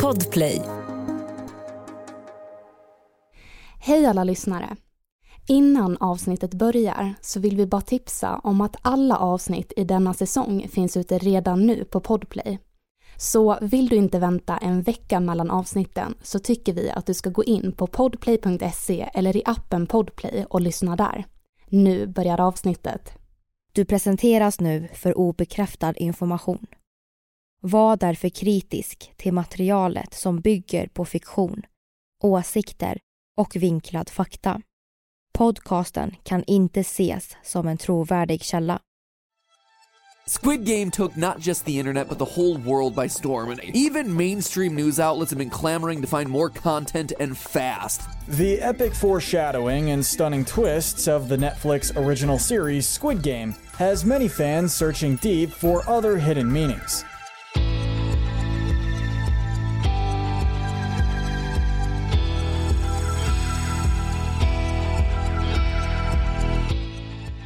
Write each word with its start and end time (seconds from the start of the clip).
Podplay. 0.00 0.62
Hej 3.80 4.06
alla 4.06 4.24
lyssnare! 4.24 4.76
Innan 5.48 5.96
avsnittet 5.96 6.54
börjar 6.54 7.14
så 7.20 7.40
vill 7.40 7.56
vi 7.56 7.66
bara 7.66 7.80
tipsa 7.80 8.40
om 8.44 8.60
att 8.60 8.76
alla 8.82 9.16
avsnitt 9.16 9.72
i 9.76 9.84
denna 9.84 10.14
säsong 10.14 10.68
finns 10.68 10.96
ute 10.96 11.18
redan 11.18 11.66
nu 11.66 11.84
på 11.84 12.00
Podplay. 12.00 12.58
Så 13.16 13.58
vill 13.60 13.88
du 13.88 13.96
inte 13.96 14.18
vänta 14.18 14.56
en 14.56 14.82
vecka 14.82 15.20
mellan 15.20 15.50
avsnitten 15.50 16.14
så 16.22 16.38
tycker 16.38 16.72
vi 16.72 16.90
att 16.90 17.06
du 17.06 17.14
ska 17.14 17.30
gå 17.30 17.44
in 17.44 17.72
på 17.72 17.86
podplay.se 17.86 19.10
eller 19.14 19.36
i 19.36 19.42
appen 19.44 19.86
Podplay 19.86 20.46
och 20.50 20.60
lyssna 20.60 20.96
där. 20.96 21.24
Nu 21.68 22.06
börjar 22.06 22.40
avsnittet. 22.40 23.12
Du 23.72 23.84
presenteras 23.84 24.60
nu 24.60 24.88
för 24.94 25.18
obekräftad 25.18 25.94
information. 25.96 26.66
Var 27.62 27.96
därför 27.96 28.28
kritisk 28.28 29.12
till 29.16 29.32
materialet 29.32 30.14
som 30.14 30.40
bygger 30.40 30.86
på 30.86 31.04
fiktion, 31.04 31.62
åsikter 32.22 32.98
och 33.36 33.56
vinklad 33.56 34.08
fakta. 34.08 34.60
Podcasten 35.32 36.16
kan 36.22 36.44
inte 36.46 36.80
ses 36.80 37.36
som 37.42 37.68
en 37.68 37.78
trovärdig 37.78 38.42
källa. 38.42 38.80
Squid 40.26 40.64
Game 40.64 40.90
took 40.90 41.16
not 41.16 41.46
just 41.46 41.64
the 41.64 41.78
internet 41.78 42.08
but 42.08 42.18
the 42.18 42.40
whole 42.40 42.56
world 42.56 42.94
by 42.94 43.08
storm, 43.08 43.50
and 43.50 43.60
even 43.74 44.16
mainstream 44.16 44.74
news 44.74 45.00
outlets 45.00 45.30
have 45.30 45.38
been 45.38 45.50
clamoring 45.50 46.02
to 46.02 46.06
find 46.06 46.28
more 46.28 46.50
content 46.50 47.12
and 47.20 47.36
fast. 47.38 48.00
The 48.28 48.62
epic 48.62 48.94
foreshadowing 48.94 49.90
and 49.90 50.06
stunning 50.06 50.44
twists 50.44 51.08
of 51.08 51.28
the 51.28 51.36
Netflix 51.36 51.96
original 51.96 52.38
series 52.38 52.88
Squid 52.88 53.22
Game 53.22 53.54
has 53.78 54.04
many 54.04 54.28
fans 54.28 54.72
searching 54.72 55.16
deep 55.16 55.50
for 55.50 55.82
other 55.88 56.16
hidden 56.16 56.52
meanings. 56.52 57.04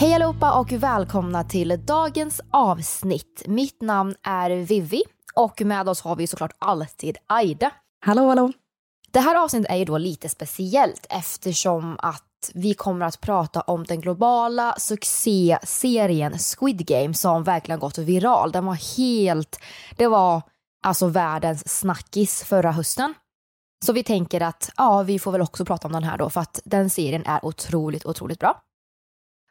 Hej 0.00 0.14
allihopa 0.14 0.52
och 0.52 0.72
välkomna 0.72 1.44
till 1.44 1.80
dagens 1.86 2.40
avsnitt. 2.50 3.42
Mitt 3.46 3.82
namn 3.82 4.14
är 4.22 4.50
Vivi 4.50 5.02
och 5.34 5.62
med 5.64 5.88
oss 5.88 6.00
har 6.00 6.16
vi 6.16 6.26
såklart 6.26 6.52
alltid 6.58 7.16
Aida. 7.26 7.70
Hallå, 8.06 8.28
hallå. 8.28 8.52
Det 9.10 9.20
här 9.20 9.44
avsnittet 9.44 9.70
är 9.70 9.76
ju 9.76 9.84
då 9.84 9.98
lite 9.98 10.28
speciellt 10.28 11.06
eftersom 11.10 11.96
att 11.98 12.50
vi 12.54 12.74
kommer 12.74 13.06
att 13.06 13.20
prata 13.20 13.60
om 13.60 13.84
den 13.84 14.00
globala 14.00 14.74
succéserien 14.78 16.38
Squid 16.38 16.86
Game 16.86 17.14
som 17.14 17.44
verkligen 17.44 17.80
gått 17.80 17.98
viral. 17.98 18.52
Den 18.52 18.66
var 18.66 18.96
helt, 18.98 19.60
det 19.96 20.06
var 20.06 20.42
alltså 20.84 21.06
världens 21.06 21.78
snackis 21.78 22.44
förra 22.44 22.72
hösten. 22.72 23.14
Så 23.86 23.92
vi 23.92 24.02
tänker 24.02 24.40
att 24.40 24.70
ja, 24.76 25.02
vi 25.02 25.18
får 25.18 25.32
väl 25.32 25.40
också 25.42 25.64
prata 25.64 25.88
om 25.88 25.92
den 25.92 26.04
här 26.04 26.18
då 26.18 26.30
för 26.30 26.40
att 26.40 26.60
den 26.64 26.90
serien 26.90 27.26
är 27.26 27.44
otroligt, 27.44 28.06
otroligt 28.06 28.38
bra. 28.38 28.62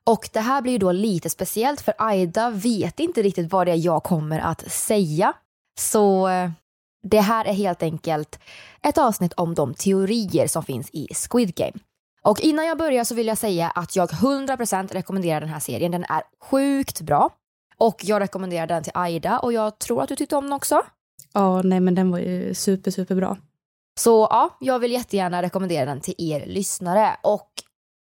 Och 0.04 0.30
det 0.34 0.40
här 0.40 0.62
blir 0.62 0.72
ju 0.72 0.78
då 0.78 0.92
lite 0.92 1.30
speciellt 1.30 1.82
för 1.82 1.94
Aida 1.98 2.50
vet 2.50 3.00
inte 3.00 3.22
riktigt 3.22 3.52
vad 3.52 3.68
det 3.68 3.72
är 3.72 3.86
jag 3.86 4.04
kommer 4.04 4.40
att 4.40 4.72
säga. 4.72 5.34
Så 5.80 6.28
eh, 6.28 6.52
det 7.04 7.20
här 7.20 7.46
är 7.46 7.54
helt 7.54 7.84
enkelt 7.84 8.40
ett 8.82 8.98
avsnitt 8.98 9.34
om 9.34 9.56
de 9.56 9.74
teorier 9.74 10.48
som 10.48 10.64
finns 10.64 10.90
i 10.90 11.08
Squid 11.14 11.56
Game. 11.56 11.74
Och 12.22 12.42
innan 12.42 12.66
jag 12.66 12.78
börjar 12.78 13.04
så 13.04 13.16
vill 13.16 13.28
jag 13.28 13.38
säga 13.38 13.70
att 13.70 13.96
jag 13.96 14.10
100% 14.10 14.94
rekommenderar 14.94 15.40
den 15.40 15.50
här 15.50 15.60
serien. 15.60 15.92
Den 15.92 16.04
är 16.04 16.22
sjukt 16.42 17.02
bra. 17.02 17.30
Och 17.78 18.02
jag 18.04 18.20
rekommenderar 18.20 18.68
den 18.68 18.84
till 18.84 18.92
Aida 18.96 19.40
och 19.40 19.54
jag 19.54 19.80
tror 19.80 20.04
att 20.04 20.10
du 20.10 20.16
tyckte 20.16 20.36
om 20.36 20.44
den 20.44 20.54
också. 20.54 20.82
Ja, 21.34 21.62
nej 21.62 21.80
men 21.80 21.96
den 21.96 22.12
var 22.12 22.20
ju 22.20 22.54
super, 22.54 22.92
super 22.92 23.16
bra. 23.16 23.38
Så 24.00 24.28
ja, 24.30 24.58
jag 24.60 24.80
vill 24.80 24.92
jättegärna 24.92 25.42
rekommendera 25.42 25.86
den 25.86 26.02
till 26.02 26.16
er 26.18 26.46
lyssnare. 26.46 27.18
Och 27.24 27.50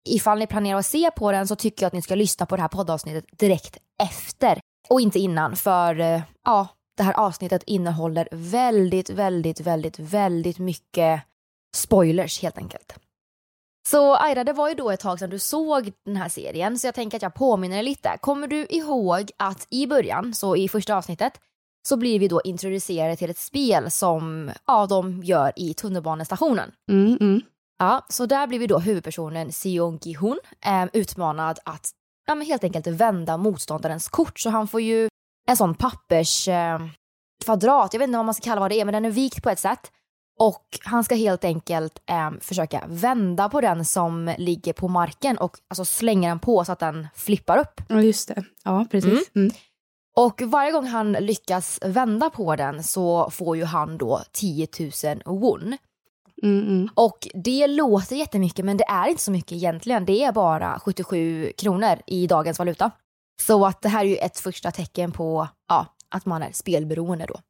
ifall 0.05 0.39
ni 0.39 0.47
planerar 0.47 0.79
att 0.79 0.87
se 0.87 1.11
på 1.11 1.33
den 1.33 1.49
så 1.49 1.57
tycker 1.57 1.83
jag 1.83 1.87
att 1.87 1.93
ni 1.93 2.03
ska 2.03 2.15
lyssna 2.15 2.47
på 2.47 2.57
det 2.57 2.63
här 2.63 2.69
poddavsnittet 2.69 3.25
direkt 3.39 3.77
efter 4.03 4.61
och 4.89 5.01
inte 5.01 5.19
innan 5.19 5.57
för 5.57 6.01
eh, 6.01 6.23
ja, 6.45 6.69
det 6.97 7.03
här 7.03 7.13
avsnittet 7.13 7.63
innehåller 7.67 8.29
väldigt, 8.33 9.11
väldigt, 9.11 9.61
väldigt, 9.61 9.99
väldigt 9.99 10.59
mycket 10.59 11.23
spoilers 11.77 12.43
helt 12.43 12.59
enkelt. 12.59 12.95
Så 13.89 14.17
Aira, 14.17 14.45
det 14.45 14.53
var 14.53 14.69
ju 14.69 14.75
då 14.75 14.91
ett 14.91 15.01
tag 15.01 15.19
sedan 15.19 15.31
du 15.31 15.39
såg 15.39 15.93
den 16.05 16.17
här 16.17 16.29
serien 16.29 16.79
så 16.79 16.87
jag 16.87 16.95
tänker 16.95 17.17
att 17.17 17.23
jag 17.23 17.35
påminner 17.35 17.77
dig 17.77 17.85
lite. 17.85 18.17
Kommer 18.21 18.47
du 18.47 18.67
ihåg 18.71 19.31
att 19.37 19.67
i 19.71 19.87
början, 19.87 20.35
så 20.35 20.57
i 20.57 20.69
första 20.69 20.97
avsnittet, 20.97 21.41
så 21.89 21.97
blir 21.97 22.19
vi 22.19 22.29
då 22.29 22.41
introducerade 22.45 23.17
till 23.17 23.31
ett 23.31 23.39
spel 23.39 23.91
som 23.91 24.51
ja, 24.67 24.87
de 24.87 25.23
gör 25.23 25.53
i 25.57 25.75
tunnelbanestationen. 25.75 26.73
Mm, 26.91 27.19
mm. 27.21 27.43
Ja, 27.79 28.07
så 28.09 28.27
där 28.27 28.47
blir 28.47 28.59
vi 28.59 28.67
då 28.67 28.79
huvudpersonen 28.79 29.53
Seong 29.53 29.99
Gi-hun 30.03 30.39
eh, 30.67 30.85
utmanad 30.93 31.59
att 31.65 31.91
ja, 32.27 32.35
men 32.35 32.47
helt 32.47 32.65
enkelt 32.65 32.87
vända 32.87 33.37
motståndarens 33.37 34.09
kort. 34.09 34.39
Så 34.39 34.51
han 34.51 34.69
får 34.69 34.81
ju 34.81 35.09
en 35.49 35.57
sån 35.57 35.75
pappers 35.75 36.49
eh, 36.49 36.79
kvadrat, 37.45 37.93
jag 37.93 37.99
vet 37.99 38.09
inte 38.09 38.17
vad 38.17 38.27
man 38.27 38.35
ska 38.35 38.45
kalla 38.45 38.61
vad 38.61 38.71
det 38.71 38.81
är, 38.81 38.85
men 38.85 38.95
den 38.95 39.05
är 39.05 39.11
vikt 39.11 39.43
på 39.43 39.51
ett 39.51 39.59
sätt. 39.59 39.93
Och 40.39 40.79
han 40.85 41.05
ska 41.05 41.15
helt 41.15 41.45
enkelt 41.45 42.03
eh, 42.07 42.31
försöka 42.41 42.85
vända 42.89 43.49
på 43.49 43.61
den 43.61 43.85
som 43.85 44.35
ligger 44.39 44.73
på 44.73 44.89
marken 44.89 45.39
och 45.39 45.59
alltså 45.69 45.85
slänga 45.85 46.29
den 46.29 46.39
på 46.39 46.65
så 46.65 46.73
att 46.73 46.79
den 46.79 47.09
flippar 47.15 47.59
upp. 47.59 47.81
Ja, 47.89 48.03
just 48.03 48.29
det. 48.29 48.45
Ja, 48.65 48.87
precis. 48.91 49.31
Mm. 49.35 49.51
Och 50.17 50.43
varje 50.43 50.73
gång 50.73 50.87
han 50.87 51.13
lyckas 51.13 51.79
vända 51.83 52.31
på 52.31 52.57
den 52.57 52.85
så 52.85 53.31
får 53.31 53.57
ju 53.57 53.65
han 53.65 53.99
då 53.99 54.23
10 54.33 54.69
000 55.05 55.23
won. 55.41 55.77
Mm, 56.43 56.67
mm. 56.67 56.89
Och 56.95 57.29
det 57.35 57.67
låter 57.67 58.17
jättemycket 58.17 58.65
men 58.65 58.77
det 58.77 58.85
är 58.85 59.09
inte 59.09 59.23
så 59.23 59.31
mycket 59.31 59.53
egentligen. 59.53 60.05
Det 60.05 60.25
är 60.25 60.33
bara 60.33 60.81
77 60.81 61.53
kronor 61.57 61.99
i 62.07 62.27
dagens 62.27 62.59
valuta. 62.59 62.91
Så 63.43 63.67
att 63.67 63.83
det 63.83 63.89
här 63.89 64.05
är 64.05 64.09
ju 64.09 64.17
ett 64.17 64.39
första 64.39 64.71
tecken 64.71 65.13
på 65.13 65.49
ja, 65.69 65.87
att 66.11 66.27
man 66.27 66.43
är 66.43 66.53
spelberoende 66.53 67.27
då. 67.27 67.41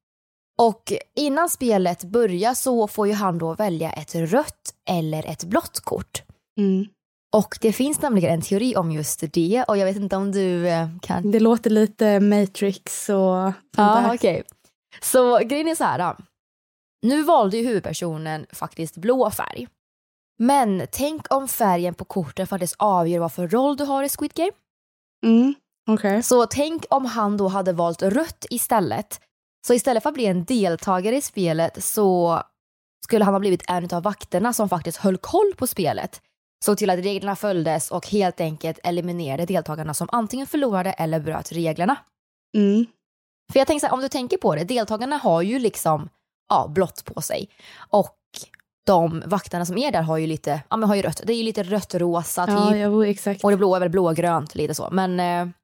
Och 0.59 0.93
innan 1.17 1.49
spelet 1.49 2.05
börjar 2.05 2.55
så 2.55 2.89
får 2.89 3.07
ju 3.07 3.13
han 3.13 3.39
då 3.39 3.55
välja 3.55 3.93
ett 3.93 4.15
rött 4.15 4.75
eller 4.91 5.27
ett 5.27 5.45
blått 5.45 5.81
kort. 5.81 6.23
Mm. 6.59 6.87
Och 7.37 7.59
det 7.61 7.73
finns 7.73 8.03
nämligen 8.03 8.35
en 8.35 8.43
teori 8.43 8.77
om 8.77 8.93
just 8.93 9.33
det 9.33 9.65
och 9.69 9.77
jag 9.77 9.87
vet 9.87 9.97
inte 9.97 10.17
om 10.17 10.33
du 10.33 10.69
eh, 10.69 10.89
kan... 11.03 11.31
Det 11.31 11.41
låter 11.41 11.71
lite 11.71 12.21
Matrix 12.21 13.09
och 13.09 13.53
Ja, 13.77 14.15
okej. 14.15 14.15
Okay. 14.15 14.43
Så 15.01 15.39
grejen 15.39 15.69
är 15.69 15.75
så 15.75 15.85
här. 15.85 16.17
Nu 17.03 17.23
valde 17.23 17.57
ju 17.57 17.67
huvudpersonen 17.67 18.47
faktiskt 18.53 18.97
blå 18.97 19.31
färg. 19.31 19.69
Men 20.39 20.87
tänk 20.93 21.35
om 21.35 21.49
färgen 21.49 21.95
på 21.95 22.05
korten 22.05 22.47
faktiskt 22.47 22.75
avgör 22.79 23.21
vad 23.21 23.33
för 23.33 23.49
roll 23.49 23.77
du 23.77 23.85
har 23.85 24.03
i 24.03 24.09
Squid 24.09 24.33
Game. 24.35 24.53
Mm, 25.27 25.55
okay. 25.91 26.23
Så 26.23 26.47
tänk 26.47 26.85
om 26.91 27.05
han 27.05 27.37
då 27.37 27.49
hade 27.49 27.73
valt 27.73 28.03
rött 28.03 28.47
istället. 28.51 29.21
Så 29.67 29.75
istället 29.75 30.03
för 30.03 30.11
att 30.11 30.15
bli 30.15 30.27
en 30.27 30.45
deltagare 30.45 31.17
i 31.17 31.21
spelet 31.21 31.85
så 31.85 32.43
skulle 33.05 33.25
han 33.25 33.35
ha 33.35 33.41
blivit 33.41 33.65
en 33.69 33.89
av 33.93 34.03
vakterna 34.03 34.53
som 34.53 34.69
faktiskt 34.69 34.99
höll 34.99 35.17
koll 35.17 35.55
på 35.57 35.67
spelet. 35.67 36.23
Såg 36.65 36.79
till 36.79 36.91
att 36.91 36.99
reglerna 36.99 37.37
följdes 37.37 37.91
och 37.91 38.07
helt 38.07 38.41
enkelt 38.41 38.79
eliminerade 38.83 39.47
deltagarna 39.47 39.95
som 39.95 40.09
antingen 40.13 40.47
förlorade 40.47 40.93
eller 40.93 41.21
bröt 41.21 41.53
reglerna. 41.53 41.97
Mm. 42.57 42.87
För 43.53 43.59
jag 43.59 43.67
tänker 43.67 43.81
så 43.81 43.87
här, 43.87 43.95
om 43.95 44.01
du 44.01 44.09
tänker 44.09 44.37
på 44.37 44.55
det, 44.55 44.65
deltagarna 44.65 45.17
har 45.17 45.43
ju 45.43 45.59
liksom 45.59 46.09
ja, 46.49 46.69
blått 46.69 47.05
på 47.05 47.21
sig. 47.23 47.49
Och 47.91 48.17
de 48.87 49.23
vakterna 49.27 49.67
som 49.67 49.79
är 49.79 49.93
där 49.93 50.03
har 50.03 50.17
ju 50.17 50.27
lite, 50.27 50.63
ja 50.71 50.77
men 50.77 50.89
har 50.89 50.97
ju 50.97 51.03
rött, 51.03 51.23
det 51.25 51.33
är 51.33 51.37
ju 51.37 51.43
lite 51.43 51.63
rött-rosa 51.63 52.47
typ. 52.47 52.77
Ja, 52.81 53.07
exakt. 53.07 53.45
Och 53.45 53.51
det 53.51 53.57
blå 53.57 53.75
är 53.75 53.81
väl 53.81 53.91
blågrönt 53.91 54.55
lite 54.55 54.75
så. 54.75 54.89
Men 54.91 55.21
eh, 55.21 55.55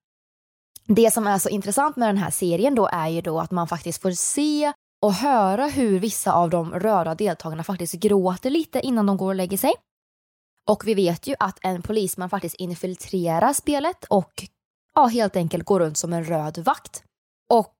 det 0.87 1.11
som 1.11 1.27
är 1.27 1.39
så 1.39 1.49
intressant 1.49 1.97
med 1.97 2.09
den 2.09 2.17
här 2.17 2.31
serien 2.31 2.75
då 2.75 2.89
är 2.93 3.09
ju 3.09 3.21
då 3.21 3.41
att 3.41 3.51
man 3.51 3.69
faktiskt 3.69 4.03
får 4.03 4.11
se 4.11 4.73
och 5.03 5.13
höra 5.13 5.67
hur 5.67 5.99
vissa 5.99 6.33
av 6.33 6.51
de 6.51 6.73
röda 6.73 7.15
deltagarna 7.15 7.65
faktiskt 7.65 7.95
gråter 7.95 8.51
lite 8.51 8.81
innan 8.81 9.07
de 9.07 9.17
går 9.17 9.29
och 9.29 9.35
lägger 9.35 9.57
sig. 9.57 9.73
Och 10.69 10.87
vi 10.87 10.95
vet 10.95 11.27
ju 11.27 11.35
att 11.39 11.59
en 11.63 11.83
polisman 11.83 12.31
faktiskt 12.31 12.55
infiltrerar 12.55 13.53
spelet 13.53 14.05
och 14.05 14.33
ja, 14.95 15.07
helt 15.07 15.37
enkelt 15.37 15.65
går 15.65 15.81
runt 15.81 15.99
som 15.99 16.13
en 16.13 16.25
röd 16.25 16.59
vakt. 16.59 17.05
Och 17.51 17.77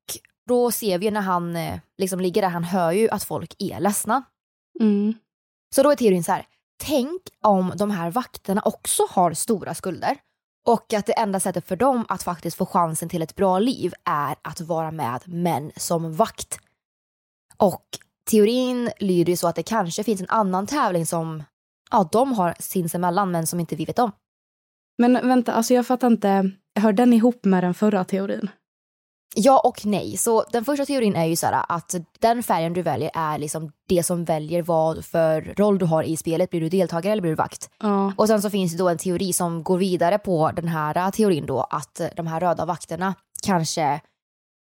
Då 0.49 0.71
ser 0.71 0.99
vi 0.99 1.11
när 1.11 1.21
han 1.21 1.57
eh, 1.57 1.81
liksom 1.99 2.21
ligger 2.21 2.43
där, 2.43 2.49
han 2.49 2.65
hör 2.65 2.93
ju 2.93 3.09
att 3.11 3.25
folk 3.25 3.55
är 3.59 3.81
ledsna. 3.81 4.23
Mm. 4.81 5.15
Så 5.75 5.83
då 5.83 5.91
är 5.91 5.97
teorin 5.97 6.25
så 6.25 6.33
här, 6.33 6.47
tänk 6.83 7.23
om 7.43 7.73
de 7.77 7.91
här 7.91 8.11
vakterna 8.11 8.63
också 8.65 9.03
har 9.11 9.33
stora 9.33 9.75
skulder 9.75 10.17
och 10.67 10.93
att 10.93 11.07
det 11.07 11.19
enda 11.19 11.41
sättet 11.41 11.69
för 11.69 11.77
dem 11.77 12.05
att 12.09 12.23
faktiskt 12.23 12.57
få 12.57 12.67
chansen 12.67 13.09
till 13.09 13.23
ett 13.23 13.37
bra 13.37 13.59
liv 13.59 13.93
är 14.05 14.37
att 14.43 14.61
vara 14.61 14.91
med 14.91 15.21
män 15.25 15.73
som 15.77 16.15
vakt. 16.15 16.59
Och 17.57 17.87
teorin 18.31 18.91
lyder 19.01 19.31
ju 19.31 19.37
så 19.37 19.49
att 19.49 19.57
det 19.57 19.63
kanske 19.63 20.05
finns 20.05 20.21
en 20.21 20.31
annan 20.31 20.67
tävling 20.67 21.07
som 21.07 21.43
ja, 21.91 22.09
de 22.13 22.33
har 22.33 22.55
sinsemellan 22.59 23.31
men 23.31 23.47
som 23.47 23.61
inte 23.61 23.77
vi 23.77 23.85
vet 23.85 23.99
om. 23.99 24.13
Men 24.99 25.29
vänta, 25.29 25.53
alltså 25.53 25.75
jag 25.75 25.87
fattar 25.87 26.07
inte. 26.07 26.51
Hör 26.81 26.93
den 26.93 27.13
ihop 27.13 27.45
med 27.45 27.65
den 27.65 27.75
förra 27.75 28.05
teorin? 28.05 28.51
Ja 29.37 29.61
och 29.61 29.87
nej. 29.87 30.17
Så 30.17 30.45
den 30.53 30.65
första 30.65 30.87
teorin 30.87 31.17
är 31.17 31.25
ju 31.25 31.37
så 31.37 31.47
här 31.47 31.65
att 31.69 31.95
den 32.19 32.43
färgen 32.43 32.73
du 32.73 32.83
väljer 32.83 33.11
är 33.15 33.39
liksom 33.39 33.73
det 33.89 34.03
som 34.03 34.25
väljer 34.25 34.63
vad 34.63 35.05
för 35.05 35.55
roll 35.57 35.79
du 35.79 35.85
har 35.85 36.03
i 36.03 36.17
spelet. 36.17 36.51
Blir 36.51 36.61
du 36.61 36.69
deltagare 36.69 37.13
eller 37.13 37.23
blir 37.23 37.33
du 37.33 37.37
vakt? 37.37 37.71
Ja. 37.81 38.13
Och 38.17 38.27
sen 38.27 38.43
så 38.43 38.51
finns 38.51 38.73
det 38.73 38.79
då 38.79 38.89
en 38.89 38.99
teori 38.99 39.33
som 39.33 39.63
går 39.63 39.79
vidare 39.79 40.19
på 40.19 40.51
den 40.57 40.69
här 40.69 41.11
teorin 41.11 41.47
då 41.47 41.61
att 41.61 42.01
de 42.17 42.27
här 42.27 42.41
röda 42.41 42.65
vakterna 42.65 43.15
kanske, 43.43 44.01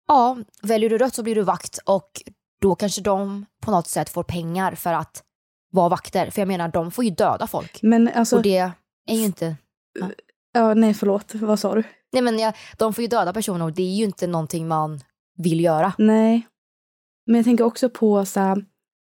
ja, 0.09 0.39
väljer 0.63 0.91
du 0.91 0.99
rött 0.99 1.15
så 1.15 1.23
blir 1.23 1.35
du 1.35 1.43
vakt 1.43 1.79
och 1.85 2.23
då 2.61 2.75
kanske 2.75 3.01
de 3.01 3.47
på 3.63 3.71
något 3.71 3.87
sätt 3.89 4.09
får 4.09 4.23
pengar 4.23 4.75
för 4.75 4.93
att 4.93 5.23
vara 5.73 5.89
vakter. 5.89 6.31
För 6.31 6.41
jag 6.41 6.49
menar, 6.49 6.69
de 6.69 6.91
får 6.91 7.05
ju 7.05 7.11
döda 7.11 7.47
folk. 7.47 7.83
Men 7.83 8.09
alltså, 8.15 8.37
Och 8.37 8.43
det 8.43 8.59
är 9.09 9.15
ju 9.15 9.25
inte, 9.25 9.57
ja, 10.53 10.75
nej 10.75 10.95
förlåt, 10.95 11.35
vad 11.35 11.59
sa 11.59 11.75
du? 11.75 11.83
Nej 12.13 12.23
men 12.23 12.39
ja, 12.39 12.53
de 12.79 12.95
får 12.95 13.03
ju 13.03 13.09
döda 13.09 13.33
personer 13.33 13.65
och 13.65 13.73
det 13.73 13.83
är 13.83 13.95
ju 13.95 14.05
inte 14.05 14.27
någonting 14.27 14.69
man 14.69 15.01
vill 15.39 15.61
göra. 15.61 15.93
Nej. 15.99 16.49
Men 17.27 17.37
jag 17.37 17.45
tänker 17.45 17.65
också 17.65 17.89
på 17.89 18.25
så 18.25 18.41
här, 18.41 18.65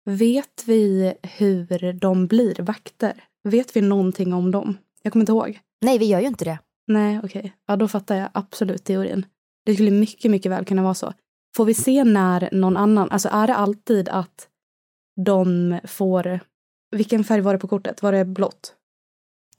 vet 0.06 0.64
vi 0.66 1.14
hur 1.24 1.94
de 1.94 2.28
blir 2.28 2.62
vakter? 2.62 3.24
Vet 3.44 3.76
vi 3.76 3.82
någonting 3.82 4.34
om 4.34 4.52
dem? 4.52 4.78
Jag 5.02 5.14
kommer 5.14 5.24
inte 5.24 5.32
ihåg. 5.32 5.60
Nej, 5.82 5.98
vi 5.98 6.06
gör 6.06 6.20
ju 6.20 6.28
inte 6.28 6.46
det. 6.46 6.60
Nej, 6.88 7.20
okej. 7.24 7.54
Ja, 7.68 7.76
då 7.76 7.88
fattar 7.88 8.16
jag 8.16 8.30
absolut 8.34 8.84
teorin. 8.84 9.26
Det 9.66 9.74
skulle 9.74 9.92
mycket, 9.92 10.32
mycket 10.32 10.52
väl 10.52 10.66
kunna 10.66 10.84
vara 10.84 10.94
så. 10.94 11.14
Får 11.56 11.66
vi 11.66 11.74
se 11.74 12.04
när 12.04 12.50
någon 12.52 12.78
annan, 12.78 13.12
alltså 13.12 13.30
är 13.32 13.48
det 13.48 13.56
alltid 13.56 14.10
att 14.10 14.48
de 15.26 15.80
får, 15.84 16.40
vilken 16.92 17.24
färg 17.24 17.42
var 17.42 17.54
det 17.54 17.60
på 17.60 17.68
kortet? 17.68 18.02
Var 18.02 18.12
det 18.12 18.26
blått? 18.26 18.76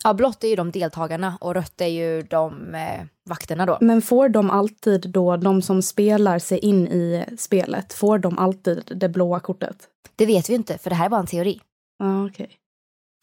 Ja, 0.05 0.15
blått 0.15 0.45
är 0.45 0.49
ju 0.49 0.57
de 0.57 0.71
deltagarna 0.71 1.39
och 1.41 1.55
rött 1.55 1.81
är 1.81 1.87
ju 1.87 2.23
de 2.23 2.75
eh, 2.75 3.05
vakterna 3.29 3.67
då. 3.67 3.79
Men 3.81 4.03
får 4.03 4.29
de 4.29 4.51
alltid 4.51 5.11
då, 5.11 5.37
de 5.37 5.63
som 5.63 5.83
spelar 5.83 6.39
sig 6.39 6.59
in 6.59 6.89
i 6.89 7.25
spelet, 7.39 7.93
får 7.93 8.19
de 8.19 8.39
alltid 8.39 8.83
det 8.97 9.09
blåa 9.09 9.41
kortet? 9.41 9.89
Det 10.17 10.27
vet 10.27 10.51
vi 10.51 10.55
inte, 10.55 10.79
för 10.79 10.91
det 10.91 10.97
här 10.97 11.05
är 11.05 11.11
bara 11.11 11.21
en 11.21 11.27
teori. 11.27 11.61
Ja, 11.99 12.27
okej. 12.27 12.51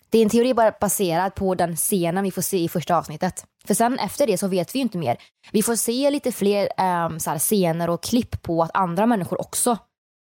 Det 0.10 0.18
är 0.18 0.24
en 0.24 0.30
teori 0.30 0.54
bara 0.54 0.74
baserad 0.82 1.36
på 1.36 1.56
den 1.56 1.76
scenen 1.76 2.24
vi 2.24 2.32
får 2.32 2.42
se 2.42 2.58
i 2.64 2.70
första 2.70 2.98
avsnittet. 2.98 3.46
För 3.66 3.74
sen 3.74 4.00
efter 4.00 4.28
det 4.28 4.38
så 4.38 4.48
vet 4.48 4.76
vi 4.76 4.80
ju 4.80 4.84
inte 4.84 4.98
mer. 4.98 5.18
Vi 5.52 5.64
får 5.64 5.76
se 5.76 6.10
lite 6.10 6.32
fler 6.32 6.70
ehm, 6.78 7.20
så 7.20 7.30
här, 7.30 7.40
scener 7.40 7.90
och 7.90 8.04
klipp 8.04 8.42
på 8.42 8.64
att 8.64 8.72
andra 8.74 9.06
människor 9.06 9.42
också 9.42 9.78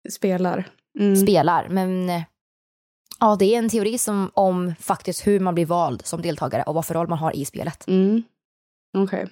Spelar. 0.09 0.69
Mm. 1.00 1.15
spelar. 1.15 1.68
Men 1.69 2.09
eh, 2.09 2.21
ja, 3.21 3.35
det 3.35 3.56
är 3.56 3.59
en 3.59 3.69
teori 3.69 3.97
som, 3.97 4.31
om 4.33 4.75
faktiskt 4.79 5.27
hur 5.27 5.39
man 5.39 5.56
blir 5.56 5.65
vald 5.65 6.06
som 6.06 6.21
deltagare 6.21 6.63
och 6.63 6.73
vad 6.73 6.85
för 6.85 6.94
roll 6.94 7.07
man 7.07 7.18
har 7.18 7.35
i 7.35 7.45
spelet. 7.45 7.88
Mm. 7.88 8.23
Okej. 8.97 9.27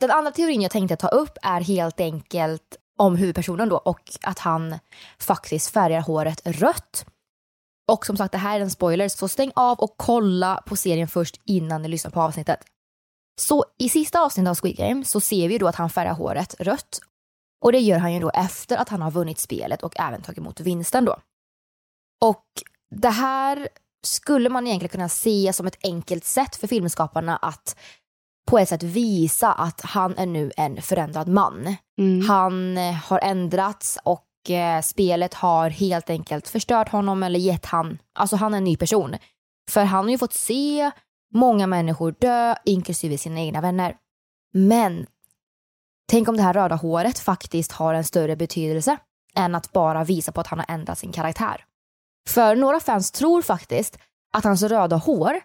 Den 0.00 0.10
andra 0.10 0.30
teorin 0.30 0.62
jag 0.62 0.70
tänkte 0.70 0.96
ta 0.96 1.08
upp 1.08 1.38
är 1.42 1.60
helt 1.60 2.00
enkelt 2.00 2.76
om 2.98 3.16
huvudpersonen 3.16 3.68
då 3.68 3.76
och 3.76 4.12
att 4.22 4.38
han 4.38 4.78
faktiskt 5.18 5.70
färgar 5.70 6.00
håret 6.00 6.40
rött. 6.44 7.06
Och 7.92 8.06
som 8.06 8.16
sagt, 8.16 8.32
det 8.32 8.38
här 8.38 8.56
är 8.56 8.62
en 8.62 8.70
spoiler, 8.70 9.08
så 9.08 9.28
stäng 9.28 9.52
av 9.54 9.78
och 9.78 9.94
kolla 9.96 10.62
på 10.66 10.76
serien 10.76 11.08
först 11.08 11.40
innan 11.44 11.82
ni 11.82 11.88
lyssnar 11.88 12.10
på 12.10 12.20
avsnittet. 12.20 12.60
Så 13.40 13.64
i 13.78 13.88
sista 13.88 14.20
avsnittet 14.20 14.50
av 14.50 14.54
Squid 14.54 14.76
Game 14.76 15.04
så 15.04 15.20
ser 15.20 15.48
vi 15.48 15.58
då 15.58 15.68
att 15.68 15.74
han 15.76 15.90
färgar 15.90 16.14
håret 16.14 16.54
rött. 16.58 17.00
Och 17.64 17.72
det 17.72 17.78
gör 17.78 17.98
han 17.98 18.14
ju 18.14 18.20
då 18.20 18.30
efter 18.30 18.76
att 18.76 18.88
han 18.88 19.02
har 19.02 19.10
vunnit 19.10 19.38
spelet 19.38 19.82
och 19.82 20.00
även 20.00 20.22
tagit 20.22 20.38
emot 20.38 20.60
vinsten 20.60 21.04
då. 21.04 21.16
Och 22.20 22.44
det 22.94 23.10
här 23.10 23.68
skulle 24.06 24.48
man 24.48 24.66
egentligen 24.66 24.90
kunna 24.90 25.08
se 25.08 25.52
som 25.52 25.66
ett 25.66 25.78
enkelt 25.82 26.24
sätt 26.24 26.56
för 26.56 26.66
filmskaparna 26.66 27.36
att 27.36 27.76
på 28.50 28.58
ett 28.58 28.68
sätt 28.68 28.82
visa 28.82 29.52
att 29.52 29.80
han 29.80 30.18
är 30.18 30.26
nu 30.26 30.52
en 30.56 30.82
förändrad 30.82 31.28
man. 31.28 31.76
Mm. 31.98 32.28
Han 32.28 32.78
eh, 32.78 32.94
har 32.94 33.20
ändrats 33.22 33.98
och 34.04 34.50
eh, 34.50 34.80
spelet 34.82 35.34
har 35.34 35.70
helt 35.70 36.10
enkelt 36.10 36.48
förstört 36.48 36.88
honom 36.88 37.22
eller 37.22 37.38
gett 37.38 37.66
han, 37.66 37.98
alltså 38.14 38.36
han 38.36 38.54
är 38.54 38.58
en 38.58 38.64
ny 38.64 38.76
person. 38.76 39.16
För 39.70 39.84
han 39.84 40.04
har 40.04 40.10
ju 40.10 40.18
fått 40.18 40.32
se 40.32 40.90
många 41.34 41.66
människor 41.66 42.14
dö, 42.18 42.54
inklusive 42.64 43.18
sina 43.18 43.40
egna 43.40 43.60
vänner. 43.60 43.96
Men 44.54 45.06
tänk 46.10 46.28
om 46.28 46.36
det 46.36 46.42
här 46.42 46.54
röda 46.54 46.74
håret 46.74 47.18
faktiskt 47.18 47.72
har 47.72 47.94
en 47.94 48.04
större 48.04 48.36
betydelse 48.36 48.96
än 49.34 49.54
att 49.54 49.72
bara 49.72 50.04
visa 50.04 50.32
på 50.32 50.40
att 50.40 50.46
han 50.46 50.58
har 50.58 50.66
ändrat 50.68 50.98
sin 50.98 51.12
karaktär. 51.12 51.64
För 52.28 52.56
några 52.56 52.80
fans 52.80 53.10
tror 53.10 53.42
faktiskt 53.42 53.98
att 54.36 54.44
hans 54.44 54.62
röda 54.62 54.96
hår 54.96 55.40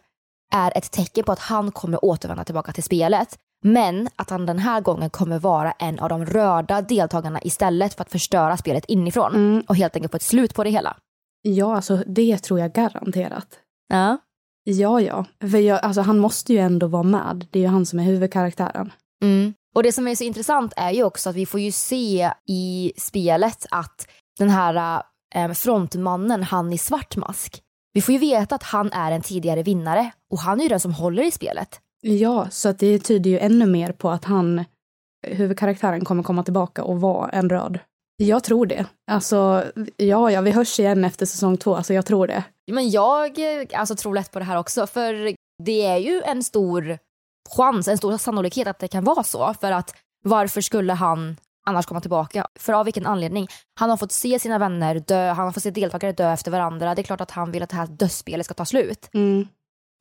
är 0.54 0.78
ett 0.78 0.92
tecken 0.92 1.24
på 1.24 1.32
att 1.32 1.40
han 1.40 1.72
kommer 1.72 2.06
återvända 2.06 2.44
tillbaka 2.44 2.72
till 2.72 2.84
spelet. 2.84 3.38
Men 3.64 4.10
att 4.16 4.30
han 4.30 4.46
den 4.46 4.60
här 4.60 4.82
gången 4.82 5.10
kommer 5.10 5.40
vara 5.40 5.72
en 5.72 6.00
av 6.00 6.10
de 6.10 6.26
röda 6.26 6.82
deltagarna 6.82 7.42
istället 7.42 7.94
för 7.94 8.02
att 8.02 8.12
förstöra 8.12 8.58
spelet 8.58 8.86
inifrån 8.86 9.36
Mm. 9.36 9.64
och 9.68 9.76
helt 9.76 9.96
enkelt 9.96 10.12
få 10.12 10.16
ett 10.16 10.22
slut 10.22 10.54
på 10.56 10.64
det 10.64 10.70
hela. 10.70 10.98
Ja, 11.42 11.76
alltså 11.76 11.98
det 12.08 12.38
tror 12.38 12.60
jag 12.60 12.74
garanterat. 12.74 13.48
Ja. 13.88 14.18
Ja, 14.64 15.02
ja. 15.02 15.26
För 15.52 15.58
jag, 15.58 15.80
alltså, 15.86 16.02
han 16.02 16.20
måste 16.20 16.54
ju 16.54 16.60
ändå 16.60 16.88
vara 16.88 17.04
med. 17.04 17.48
Det 17.52 17.60
är 17.60 17.64
ju 17.64 17.70
han 17.70 17.86
som 17.86 18.00
är 18.00 18.04
huvudkaraktären. 18.04 18.94
Mm. 19.24 19.54
Och 19.76 19.84
det 19.84 19.92
som 19.92 20.08
är 20.08 20.16
så 20.16 20.24
intressant 20.24 20.74
är 20.78 20.92
ju 20.92 21.04
också 21.04 21.30
att 21.30 21.36
vi 21.36 21.46
får 21.46 21.60
ju 21.60 21.72
se 21.72 22.32
i 22.48 22.94
spelet 22.98 23.66
att 23.72 24.08
den 24.40 24.50
här 24.50 25.04
eh, 25.36 25.52
frontmannen, 25.52 26.44
han 26.44 26.74
i 26.74 26.78
svart 26.78 27.16
mask, 27.16 27.62
vi 27.94 28.02
får 28.02 28.14
ju 28.14 28.20
veta 28.20 28.56
att 28.56 28.64
han 28.64 28.92
är 28.92 29.12
en 29.12 29.22
tidigare 29.22 29.64
vinnare 29.64 30.12
och 30.32 30.40
han 30.40 30.60
är 30.60 30.64
ju 30.64 30.70
den 30.70 30.80
som 30.80 30.94
håller 30.94 31.24
i 31.24 31.32
spelet. 31.32 31.80
Ja, 32.02 32.48
så 32.50 32.70
att 32.70 32.80
det 32.80 33.00
tyder 33.00 33.30
ju 33.30 33.40
ännu 33.40 33.66
mer 33.66 33.92
på 33.92 34.10
att 34.10 34.26
han, 34.26 34.66
huvudkaraktären, 35.28 36.06
kommer 36.06 36.24
komma 36.24 36.44
tillbaka 36.44 36.84
och 36.84 37.02
vara 37.02 37.30
en 37.30 37.50
röd. 37.50 37.80
Jag 38.18 38.44
tror 38.44 38.66
det. 38.66 38.86
Alltså, 39.12 39.72
ja, 39.98 40.32
ja, 40.32 40.42
vi 40.42 40.52
hörs 40.52 40.80
igen 40.80 41.06
efter 41.06 41.26
säsong 41.26 41.58
två, 41.58 41.76
alltså 41.76 41.94
jag 41.94 42.06
tror 42.06 42.28
det. 42.28 42.44
Men 42.72 42.90
jag 42.90 43.40
alltså, 43.74 43.96
tror 43.96 44.16
lätt 44.16 44.32
på 44.32 44.40
det 44.40 44.46
här 44.46 44.58
också, 44.58 44.88
för 44.88 45.36
det 45.64 45.86
är 45.86 45.98
ju 45.98 46.22
en 46.26 46.44
stor 46.44 46.98
chans, 47.50 47.88
en 47.88 47.98
stor 47.98 48.18
sannolikhet 48.18 48.68
att 48.68 48.80
det 48.80 48.88
kan 48.88 49.04
vara 49.04 49.24
så. 49.24 49.54
För 49.62 49.72
att 49.72 49.96
varför 50.24 50.62
skulle 50.62 50.94
han 50.94 51.38
annars 51.66 51.86
komma 51.86 52.02
tillbaka? 52.02 52.48
För 52.56 52.74
av 52.74 52.86
vilken 52.86 53.06
anledning? 53.06 53.48
Han 53.74 53.90
har 53.90 53.98
fått 53.98 54.12
se 54.12 54.40
sina 54.40 54.58
vänner 54.58 55.00
dö, 55.00 55.28
han 55.28 55.46
har 55.46 55.52
fått 55.52 55.64
se 55.64 55.72
deltagare 55.72 56.12
dö 56.12 56.34
efter 56.34 56.52
varandra. 56.52 56.96
Det 56.96 57.02
är 57.02 57.04
klart 57.04 57.22
att 57.22 57.32
han 57.32 57.52
vill 57.52 57.64
att 57.64 57.70
det 57.70 57.76
här 57.76 57.88
dödsspelet 57.88 58.46
ska 58.46 58.54
ta 58.54 58.66
slut. 58.66 59.10
Mm, 59.14 59.48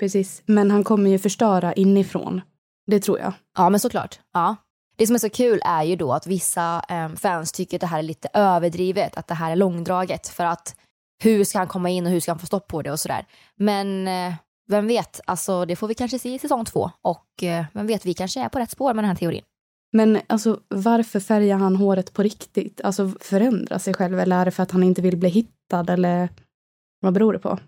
precis. 0.01 0.43
Men 0.47 0.71
han 0.71 0.85
kommer 0.85 1.11
ju 1.11 1.19
förstöra 1.19 1.73
inifrån. 1.73 2.41
Det 2.87 3.01
tror 3.01 3.19
jag. 3.19 3.33
Ja, 3.57 3.71
men 3.71 3.81
såklart. 3.81 4.21
Ja. 4.33 4.57
Det 4.97 5.07
som 5.07 5.15
är 5.15 5.19
så 5.19 5.31
kul 5.31 5.61
är 5.65 5.83
ju 5.83 5.97
då 5.97 6.13
att 6.13 6.27
vissa 6.27 6.85
eh, 6.89 7.09
fans 7.09 7.53
tycker 7.53 7.77
att 7.77 7.81
det 7.81 7.87
här 7.87 7.99
är 7.99 8.03
lite 8.03 8.29
överdrivet, 8.35 9.17
att 9.17 9.27
det 9.27 9.35
här 9.35 9.53
är 9.53 9.57
långdraget 9.57 10.29
för 10.29 10.45
att 10.45 10.77
hur 11.23 11.45
ska 11.45 11.59
han 11.59 11.69
komma 11.69 11.91
in 11.91 12.07
och 12.07 12.13
hur 12.13 12.21
ska 12.21 12.31
han 12.31 12.39
få 12.39 12.47
stopp 12.47 12.69
på 12.69 12.83
det 12.83 12.93
och 12.93 13.01
sådär. 13.01 13.27
Men 13.57 14.09
eh, 14.09 14.35
vem 14.69 14.87
vet, 14.87 15.21
alltså 15.25 15.65
det 15.65 15.77
får 15.77 15.89
vi 15.89 15.95
kanske 15.95 16.19
se 16.19 16.35
i 16.35 16.39
säsong 16.39 16.65
två 16.65 16.91
och 17.03 17.43
eh, 17.43 17.65
vem 17.73 17.87
vet, 17.87 18.07
vi 18.07 18.15
kanske 18.15 18.41
är 18.41 18.49
på 18.49 18.59
rätt 18.59 18.71
spår 18.71 18.95
med 18.95 19.05
den 19.05 19.09
här 19.09 19.17
teorin. 19.17 19.45
Men 19.93 20.21
alltså, 20.27 20.61
varför 20.69 21.21
färgar 21.21 21.57
han 21.57 21.77
håret 21.77 22.13
på 22.13 22.23
riktigt? 22.23 22.81
Alltså 22.85 23.13
förändra 23.21 23.79
sig 23.79 23.95
själv 23.95 24.21
eller 24.21 24.41
är 24.41 24.45
det 24.45 24.51
för 24.51 24.63
att 24.63 24.71
han 24.71 24.83
inte 24.83 25.03
vill 25.03 25.17
bli 25.17 25.29
hittad 25.29 25.91
eller 25.91 26.29
vad 27.01 27.13
beror 27.13 27.33
det 27.33 27.39
på? 27.39 27.59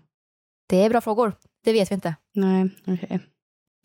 Det 0.69 0.83
är 0.83 0.89
bra 0.89 1.01
frågor, 1.01 1.33
det 1.65 1.73
vet 1.73 1.91
vi 1.91 1.95
inte. 1.95 2.15
Nej, 2.35 2.69
okej. 2.87 3.19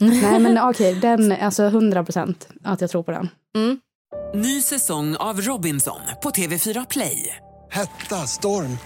Nej, 0.00 0.40
men 0.40 0.58
okej, 0.68 0.94
den, 0.94 1.32
alltså 1.32 1.62
100 1.64 2.04
procent 2.04 2.48
att 2.64 2.80
jag 2.80 2.90
tror 2.90 3.02
på 3.02 3.10
den. 3.10 3.28
Mm. 3.56 3.80
Ny 4.34 4.62
säsong 4.62 5.16
av 5.16 5.40
Robinson 5.40 6.00
på 6.22 6.30
TV4 6.30 6.86
Play. 6.90 7.36
Hetta, 7.70 8.16
storm, 8.16 8.78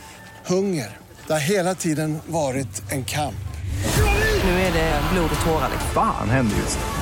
hunger. 0.47 0.97
Det 1.26 1.32
har 1.32 1.40
hela 1.40 1.75
tiden 1.75 2.18
varit 2.26 2.92
en 2.92 3.04
kamp. 3.04 3.35
Nu 4.44 4.50
är 4.50 4.73
det 4.73 5.00
blod 5.12 5.30
och 5.35 5.47
tårar. 5.47 5.68
liksom. 5.71 5.90
Fan 5.94 6.28
händer 6.28 6.56
just 6.56 6.78
nu. 6.78 7.01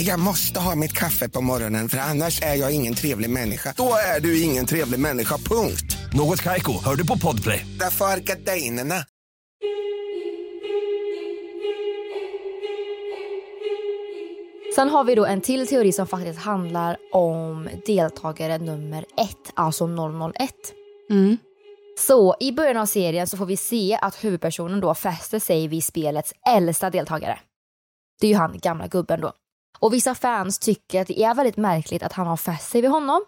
Jag 0.00 0.20
måste 0.20 0.60
ha 0.60 0.74
mitt 0.74 0.92
kaffe 0.92 1.28
på 1.28 1.40
morgonen 1.40 1.88
för 1.88 1.98
annars 1.98 2.42
är 2.42 2.54
jag 2.54 2.74
ingen 2.74 2.94
trevlig 2.94 3.30
människa. 3.30 3.74
Då 3.76 3.92
är 4.16 4.20
du 4.20 4.42
ingen 4.42 4.66
trevlig 4.66 5.00
människa, 5.00 5.38
punkt. 5.38 5.96
Något 6.12 6.42
Kaiko, 6.42 6.72
hör 6.84 6.96
du 6.96 7.06
på 7.06 7.18
Podplay. 7.18 7.66
Därför 7.80 8.04
är 8.04 8.20
gardinerna. 8.20 8.94
Sen 14.74 14.88
har 14.88 15.04
vi 15.04 15.14
då 15.14 15.26
en 15.26 15.40
till 15.40 15.66
teori 15.66 15.92
som 15.92 16.06
faktiskt 16.06 16.38
handlar 16.38 16.96
om 17.12 17.68
deltagare 17.86 18.58
nummer 18.58 19.04
ett, 19.16 19.52
alltså 19.54 19.86
001. 19.86 20.50
Mm. 21.10 21.36
Så 21.98 22.36
i 22.40 22.52
början 22.52 22.76
av 22.76 22.86
serien 22.86 23.26
så 23.26 23.36
får 23.36 23.46
vi 23.46 23.56
se 23.56 23.98
att 24.02 24.24
huvudpersonen 24.24 24.80
då 24.80 24.94
fäster 24.94 25.38
sig 25.38 25.68
vid 25.68 25.84
spelets 25.84 26.32
äldsta 26.48 26.90
deltagare. 26.90 27.38
Det 28.20 28.26
är 28.26 28.30
ju 28.30 28.36
han, 28.36 28.58
gamla 28.58 28.86
gubben 28.86 29.20
då. 29.20 29.32
Och 29.78 29.94
vissa 29.94 30.14
fans 30.14 30.58
tycker 30.58 31.00
att 31.00 31.08
det 31.08 31.22
är 31.22 31.34
väldigt 31.34 31.56
märkligt 31.56 32.02
att 32.02 32.12
han 32.12 32.26
har 32.26 32.36
fäst 32.36 32.70
sig 32.70 32.80
vid 32.80 32.90
honom. 32.90 33.20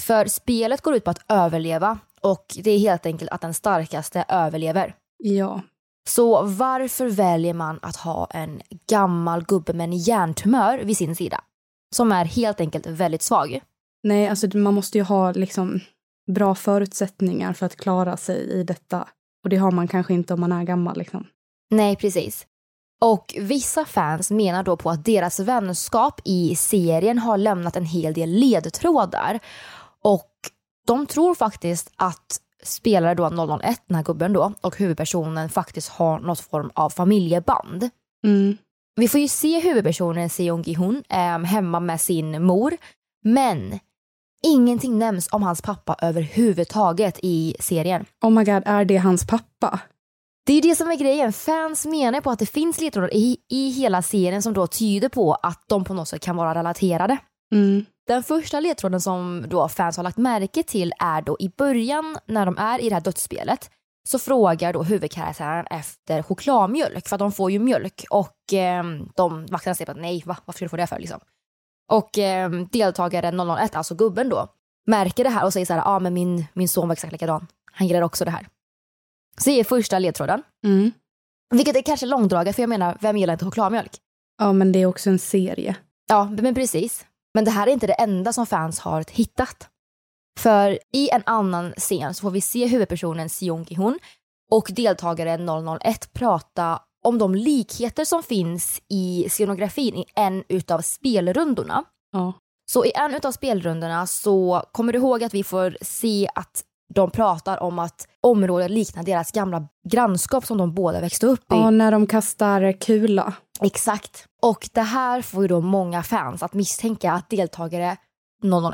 För 0.00 0.26
spelet 0.26 0.80
går 0.80 0.94
ut 0.94 1.04
på 1.04 1.10
att 1.10 1.24
överleva 1.28 1.98
och 2.20 2.46
det 2.64 2.70
är 2.70 2.78
helt 2.78 3.06
enkelt 3.06 3.30
att 3.30 3.40
den 3.40 3.54
starkaste 3.54 4.24
överlever. 4.28 4.94
Ja. 5.18 5.62
Så 6.08 6.42
varför 6.42 7.06
väljer 7.06 7.54
man 7.54 7.78
att 7.82 7.96
ha 7.96 8.26
en 8.30 8.60
gammal 8.88 9.44
gubbe 9.44 9.72
med 9.72 9.84
en 9.84 9.96
hjärntumör 9.96 10.78
vid 10.78 10.96
sin 10.96 11.16
sida? 11.16 11.40
Som 11.94 12.12
är 12.12 12.24
helt 12.24 12.60
enkelt 12.60 12.86
väldigt 12.86 13.22
svag. 13.22 13.60
Nej, 14.02 14.28
alltså 14.28 14.58
man 14.58 14.74
måste 14.74 14.98
ju 14.98 15.04
ha 15.04 15.32
liksom 15.32 15.80
bra 16.32 16.54
förutsättningar 16.54 17.52
för 17.52 17.66
att 17.66 17.76
klara 17.76 18.16
sig 18.16 18.36
i 18.36 18.62
detta. 18.62 19.08
Och 19.44 19.50
det 19.50 19.56
har 19.56 19.70
man 19.70 19.88
kanske 19.88 20.14
inte 20.14 20.34
om 20.34 20.40
man 20.40 20.52
är 20.52 20.64
gammal 20.64 20.98
liksom. 20.98 21.26
Nej, 21.70 21.96
precis. 21.96 22.46
Och 23.04 23.34
vissa 23.38 23.84
fans 23.84 24.30
menar 24.30 24.62
då 24.62 24.76
på 24.76 24.90
att 24.90 25.04
deras 25.04 25.40
vänskap 25.40 26.20
i 26.24 26.56
serien 26.56 27.18
har 27.18 27.38
lämnat 27.38 27.76
en 27.76 27.84
hel 27.84 28.14
del 28.14 28.30
ledtrådar. 28.30 29.40
Och 30.02 30.30
de 30.86 31.06
tror 31.06 31.34
faktiskt 31.34 31.92
att 31.96 32.40
spelare 32.62 33.14
då 33.14 33.58
001, 33.62 33.82
den 33.86 33.96
här 33.96 34.04
gubben 34.04 34.32
då, 34.32 34.52
och 34.60 34.78
huvudpersonen 34.78 35.48
faktiskt 35.48 35.88
har 35.88 36.18
något 36.18 36.40
form 36.40 36.70
av 36.74 36.90
familjeband. 36.90 37.90
Mm. 38.26 38.56
Vi 38.96 39.08
får 39.08 39.20
ju 39.20 39.28
se 39.28 39.60
huvudpersonen 39.60 40.30
Seong 40.30 40.62
Gi-Hun 40.62 41.02
eh, 41.08 41.38
hemma 41.38 41.80
med 41.80 42.00
sin 42.00 42.42
mor, 42.42 42.76
men 43.24 43.78
ingenting 44.42 44.98
nämns 44.98 45.28
om 45.32 45.42
hans 45.42 45.62
pappa 45.62 45.96
överhuvudtaget 46.02 47.18
i 47.22 47.56
serien. 47.60 48.04
Oh 48.22 48.30
my 48.30 48.44
god, 48.44 48.62
är 48.66 48.84
det 48.84 48.96
hans 48.96 49.26
pappa? 49.26 49.80
Det 50.46 50.52
är 50.52 50.62
det 50.62 50.76
som 50.76 50.90
är 50.90 50.96
grejen. 50.96 51.32
Fans 51.32 51.86
menar 51.86 52.20
på 52.20 52.30
att 52.30 52.38
det 52.38 52.46
finns 52.46 52.80
ledtrådar 52.80 53.14
i, 53.14 53.36
i 53.50 53.70
hela 53.70 54.02
serien 54.02 54.42
som 54.42 54.54
då 54.54 54.66
tyder 54.66 55.08
på 55.08 55.34
att 55.34 55.64
de 55.68 55.84
på 55.84 55.94
något 55.94 56.08
sätt 56.08 56.22
kan 56.22 56.36
vara 56.36 56.54
relaterade. 56.54 57.18
Mm. 57.52 57.84
Den 58.06 58.22
första 58.22 58.60
ledtråden 58.60 59.00
som 59.00 59.44
då 59.48 59.68
fans 59.68 59.96
har 59.96 60.04
lagt 60.04 60.16
märke 60.16 60.62
till 60.62 60.92
är 60.98 61.22
då 61.22 61.36
i 61.40 61.48
början 61.48 62.16
när 62.26 62.46
de 62.46 62.58
är 62.58 62.78
i 62.78 62.88
det 62.88 62.94
här 62.94 63.02
dödsspelet 63.02 63.70
så 64.08 64.18
frågar 64.18 64.72
då 64.72 64.82
huvudkaraktären 64.82 65.66
efter 65.66 66.22
chokladmjölk 66.22 67.08
för 67.08 67.16
att 67.16 67.20
de 67.20 67.32
får 67.32 67.50
ju 67.50 67.58
mjölk 67.58 68.04
och 68.10 68.52
eh, 68.52 68.84
de 69.16 69.46
vakterna 69.46 69.74
säger 69.74 69.90
att 69.90 69.96
nej, 69.96 70.22
va? 70.26 70.36
varför 70.44 70.56
ska 70.56 70.64
du 70.64 70.68
få 70.68 70.76
det 70.76 70.86
för 70.86 70.98
liksom? 70.98 71.20
Och 71.92 72.18
eh, 72.18 72.50
deltagaren 72.50 73.40
001, 73.50 73.76
alltså 73.76 73.94
gubben 73.94 74.28
då, 74.28 74.48
märker 74.86 75.24
det 75.24 75.30
här 75.30 75.44
och 75.44 75.52
säger 75.52 75.66
så 75.66 75.72
här, 75.72 75.80
ja 75.80 75.86
ah, 75.86 75.98
men 75.98 76.14
min, 76.14 76.44
min 76.52 76.68
son 76.68 76.88
var 76.88 76.92
exakt 76.92 77.12
likadan. 77.12 77.46
Han 77.72 77.86
gillar 77.86 78.02
också 78.02 78.24
det 78.24 78.30
här. 78.30 78.46
Så 79.36 79.50
det 79.50 79.60
är 79.60 79.64
första 79.64 79.98
ledtråden. 79.98 80.42
Mm. 80.66 80.92
Vilket 81.54 81.76
är 81.76 81.82
kanske 81.82 82.06
långdraget 82.06 82.56
för 82.56 82.62
jag 82.62 82.68
menar, 82.68 82.98
vem 83.00 83.16
gillar 83.16 83.32
inte 83.34 83.44
chokladmjölk? 83.44 83.96
Ja, 84.38 84.52
men 84.52 84.72
det 84.72 84.78
är 84.78 84.86
också 84.86 85.10
en 85.10 85.18
serie. 85.18 85.76
Ja, 86.08 86.24
men 86.24 86.54
precis. 86.54 87.06
Men 87.34 87.44
det 87.44 87.50
här 87.50 87.66
är 87.66 87.72
inte 87.72 87.86
det 87.86 87.92
enda 87.92 88.32
som 88.32 88.46
fans 88.46 88.80
har 88.80 89.04
hittat. 89.10 89.68
För 90.40 90.78
i 90.92 91.10
en 91.10 91.22
annan 91.26 91.72
scen 91.76 92.14
så 92.14 92.22
får 92.22 92.30
vi 92.30 92.40
se 92.40 92.66
huvudpersonen 92.66 93.28
Seong 93.28 93.64
Gi-Hun 93.64 93.98
och 94.50 94.70
deltagaren 94.72 95.48
001 95.80 96.12
prata 96.12 96.80
om 97.04 97.18
de 97.18 97.34
likheter 97.34 98.04
som 98.04 98.22
finns 98.22 98.82
i 98.88 99.26
scenografin 99.30 99.96
i 99.96 100.04
en 100.14 100.44
utav 100.48 100.80
spelrundorna. 100.80 101.84
Ja. 102.12 102.32
Så 102.70 102.84
i 102.84 102.92
en 102.94 103.14
utav 103.14 103.32
spelrundorna 103.32 104.06
så 104.06 104.62
kommer 104.72 104.92
du 104.92 104.98
ihåg 104.98 105.24
att 105.24 105.34
vi 105.34 105.44
får 105.44 105.76
se 105.80 106.28
att 106.34 106.64
de 106.94 107.10
pratar 107.10 107.62
om 107.62 107.78
att 107.78 108.08
området 108.20 108.70
liknar 108.70 109.02
deras 109.02 109.32
gamla 109.32 109.68
grannskap 109.88 110.46
som 110.46 110.58
de 110.58 110.74
båda 110.74 111.00
växte 111.00 111.26
upp 111.26 111.40
i. 111.40 111.44
Ja, 111.56 111.70
när 111.70 111.92
de 111.92 112.06
kastar 112.06 112.72
kula. 112.80 113.32
Exakt. 113.60 114.26
Och 114.42 114.68
det 114.72 114.82
här 114.82 115.22
får 115.22 115.42
ju 115.42 115.48
då 115.48 115.60
många 115.60 116.02
fans 116.02 116.42
att 116.42 116.54
misstänka 116.54 117.12
att 117.12 117.30
deltagare 117.30 117.96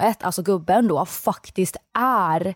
001, 0.01 0.23
alltså 0.23 0.43
gubben 0.43 0.89
då, 0.89 1.07
faktiskt 1.07 1.77
är 1.99 2.55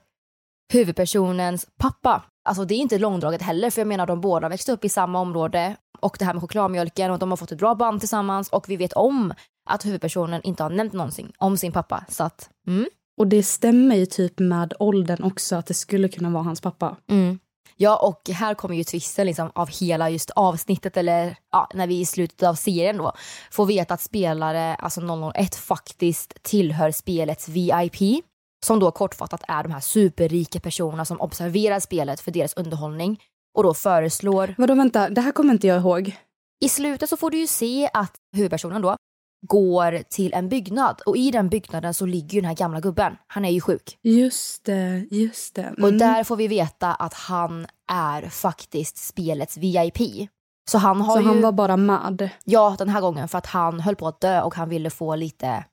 huvudpersonens 0.72 1.66
pappa. 1.78 2.22
Alltså 2.44 2.64
det 2.64 2.74
är 2.74 2.78
inte 2.78 2.98
långdraget 2.98 3.42
heller 3.42 3.70
för 3.70 3.80
jag 3.80 3.88
menar 3.88 4.06
de 4.06 4.20
båda 4.20 4.48
växte 4.48 4.72
upp 4.72 4.84
i 4.84 4.88
samma 4.88 5.20
område 5.20 5.76
och 6.00 6.16
det 6.18 6.24
här 6.24 6.34
med 6.34 6.40
chokladmjölken 6.40 7.10
och 7.10 7.18
de 7.18 7.30
har 7.30 7.36
fått 7.36 7.52
ett 7.52 7.58
bra 7.58 7.74
band 7.74 8.00
tillsammans 8.00 8.48
och 8.48 8.68
vi 8.68 8.76
vet 8.76 8.92
om 8.92 9.34
att 9.70 9.86
huvudpersonen 9.86 10.42
inte 10.42 10.62
har 10.62 10.70
nämnt 10.70 10.92
någonsin 10.92 11.32
om 11.38 11.56
sin 11.56 11.72
pappa. 11.72 12.04
Så 12.08 12.24
att, 12.24 12.50
mm. 12.66 12.86
Och 13.16 13.26
det 13.26 13.42
stämmer 13.42 13.96
ju 13.96 14.06
typ 14.06 14.38
med 14.38 14.74
åldern 14.78 15.22
också 15.22 15.56
att 15.56 15.66
det 15.66 15.74
skulle 15.74 16.08
kunna 16.08 16.30
vara 16.30 16.42
hans 16.42 16.60
pappa. 16.60 16.96
Mm. 17.10 17.38
Ja, 17.76 17.96
och 17.96 18.34
här 18.34 18.54
kommer 18.54 18.76
ju 18.76 18.84
twisten 18.84 19.26
liksom 19.26 19.50
av 19.54 19.68
hela 19.68 20.10
just 20.10 20.30
avsnittet 20.30 20.96
eller 20.96 21.36
ja, 21.52 21.68
när 21.74 21.86
vi 21.86 22.00
i 22.00 22.06
slutet 22.06 22.42
av 22.42 22.54
serien 22.54 22.96
då 22.96 23.12
får 23.50 23.66
veta 23.66 23.94
att 23.94 24.00
spelare, 24.00 24.74
alltså 24.74 25.00
001, 25.34 25.54
faktiskt 25.54 26.42
tillhör 26.42 26.90
spelets 26.90 27.48
VIP. 27.48 28.24
Som 28.66 28.78
då 28.80 28.90
kortfattat 28.90 29.42
är 29.48 29.62
de 29.62 29.72
här 29.72 29.80
superrika 29.80 30.60
personerna 30.60 31.04
som 31.04 31.20
observerar 31.20 31.80
spelet 31.80 32.20
för 32.20 32.30
deras 32.30 32.54
underhållning 32.54 33.20
och 33.56 33.62
då 33.62 33.74
föreslår... 33.74 34.54
Vadå 34.58 34.74
vänta, 34.74 35.08
det 35.08 35.20
här 35.20 35.32
kommer 35.32 35.52
inte 35.52 35.66
jag 35.66 35.80
ihåg. 35.80 36.16
I 36.64 36.68
slutet 36.68 37.08
så 37.08 37.16
får 37.16 37.30
du 37.30 37.38
ju 37.38 37.46
se 37.46 37.90
att 37.92 38.12
huvudpersonen 38.36 38.82
då 38.82 38.96
går 39.46 40.02
till 40.08 40.34
en 40.34 40.48
byggnad 40.48 41.00
och 41.06 41.16
i 41.16 41.30
den 41.30 41.48
byggnaden 41.48 41.94
så 41.94 42.06
ligger 42.06 42.34
ju 42.34 42.40
den 42.40 42.48
här 42.48 42.56
gamla 42.56 42.80
gubben. 42.80 43.16
Han 43.26 43.44
är 43.44 43.50
ju 43.50 43.60
sjuk. 43.60 43.98
Just 44.02 44.64
det, 44.64 45.06
just 45.10 45.54
det. 45.54 45.62
Mm. 45.62 45.84
Och 45.84 45.92
där 45.92 46.24
får 46.24 46.36
vi 46.36 46.48
veta 46.48 46.94
att 46.94 47.14
han 47.14 47.66
är 47.92 48.22
faktiskt 48.22 48.96
spelets 48.96 49.56
VIP. 49.56 50.28
Så 50.70 50.78
han 50.78 51.00
har 51.00 51.14
så 51.14 51.20
ju... 51.20 51.26
han 51.26 51.42
var 51.42 51.52
bara 51.52 51.76
mad? 51.76 52.28
Ja, 52.44 52.74
den 52.78 52.88
här 52.88 53.00
gången 53.00 53.28
för 53.28 53.38
att 53.38 53.46
han 53.46 53.80
höll 53.80 53.96
på 53.96 54.08
att 54.08 54.20
dö 54.20 54.42
och 54.42 54.54
han 54.54 54.68
ville 54.68 54.90
få 54.90 55.16
lite 55.16 55.64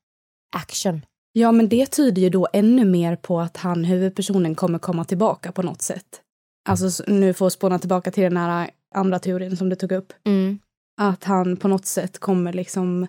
action. 0.56 1.02
Ja, 1.34 1.52
men 1.52 1.70
det 1.70 1.86
tyder 1.86 2.22
ju 2.22 2.30
då 2.30 2.48
ännu 2.54 2.86
mer 2.86 3.16
på 3.16 3.40
att 3.40 3.58
han, 3.58 3.84
huvudpersonen, 3.84 4.56
kommer 4.56 4.80
komma 4.80 5.06
tillbaka 5.06 5.52
på 5.52 5.62
något 5.62 5.82
sätt. 5.82 6.22
Alltså 6.70 7.04
nu 7.08 7.34
får 7.34 7.50
spåna 7.50 7.80
tillbaka 7.80 8.12
till 8.12 8.24
den 8.24 8.38
här 8.38 8.70
andra 8.96 9.20
teorin 9.20 9.58
som 9.58 9.70
du 9.70 9.76
tog 9.76 9.92
upp. 9.92 10.14
Mm. 10.26 10.60
Att 11.02 11.24
han 11.24 11.58
på 11.58 11.68
något 11.68 11.86
sätt 11.86 12.20
kommer 12.20 12.54
liksom 12.54 13.08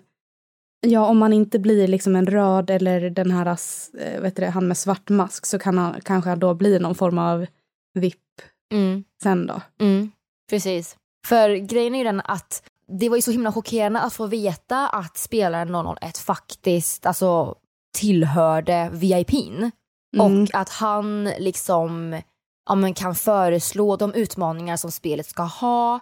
Ja, 0.85 1.05
om 1.05 1.17
man 1.17 1.33
inte 1.33 1.59
blir 1.59 1.87
liksom 1.87 2.15
en 2.15 2.27
röd 2.27 2.69
eller 2.69 3.09
den 3.09 3.31
här, 3.31 3.57
eh, 3.99 4.21
vet 4.21 4.35
du, 4.35 4.45
han 4.45 4.67
med 4.67 4.77
svart 4.77 5.09
mask 5.09 5.45
så 5.45 5.59
kan 5.59 5.77
han 5.77 6.01
kanske 6.01 6.35
då 6.35 6.53
bli 6.53 6.79
någon 6.79 6.95
form 6.95 7.17
av 7.17 7.45
VIP 7.93 8.41
mm. 8.73 9.03
sen 9.23 9.47
då. 9.47 9.61
Mm. 9.81 10.11
Precis. 10.49 10.97
För 11.27 11.55
grejen 11.55 11.95
är 11.95 11.97
ju 11.97 12.03
den 12.03 12.21
att 12.21 12.63
det 12.87 13.09
var 13.09 13.15
ju 13.15 13.21
så 13.21 13.31
himla 13.31 13.51
chockerande 13.51 13.99
att 13.99 14.13
få 14.13 14.27
veta 14.27 14.87
att 14.87 15.17
spelaren 15.17 15.95
001 16.01 16.17
faktiskt 16.17 17.05
alltså, 17.05 17.55
tillhörde 17.97 18.89
VIPn. 18.93 19.71
Mm. 20.15 20.41
Och 20.43 20.49
att 20.53 20.69
han 20.69 21.23
liksom 21.23 22.21
ja, 22.69 22.75
men 22.75 22.93
kan 22.93 23.15
föreslå 23.15 23.95
de 23.95 24.13
utmaningar 24.13 24.77
som 24.77 24.91
spelet 24.91 25.25
ska 25.25 25.43
ha 25.43 25.99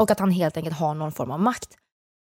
och 0.00 0.10
att 0.10 0.20
han 0.20 0.30
helt 0.30 0.56
enkelt 0.56 0.76
har 0.76 0.94
någon 0.94 1.12
form 1.12 1.30
av 1.30 1.40
makt. 1.40 1.76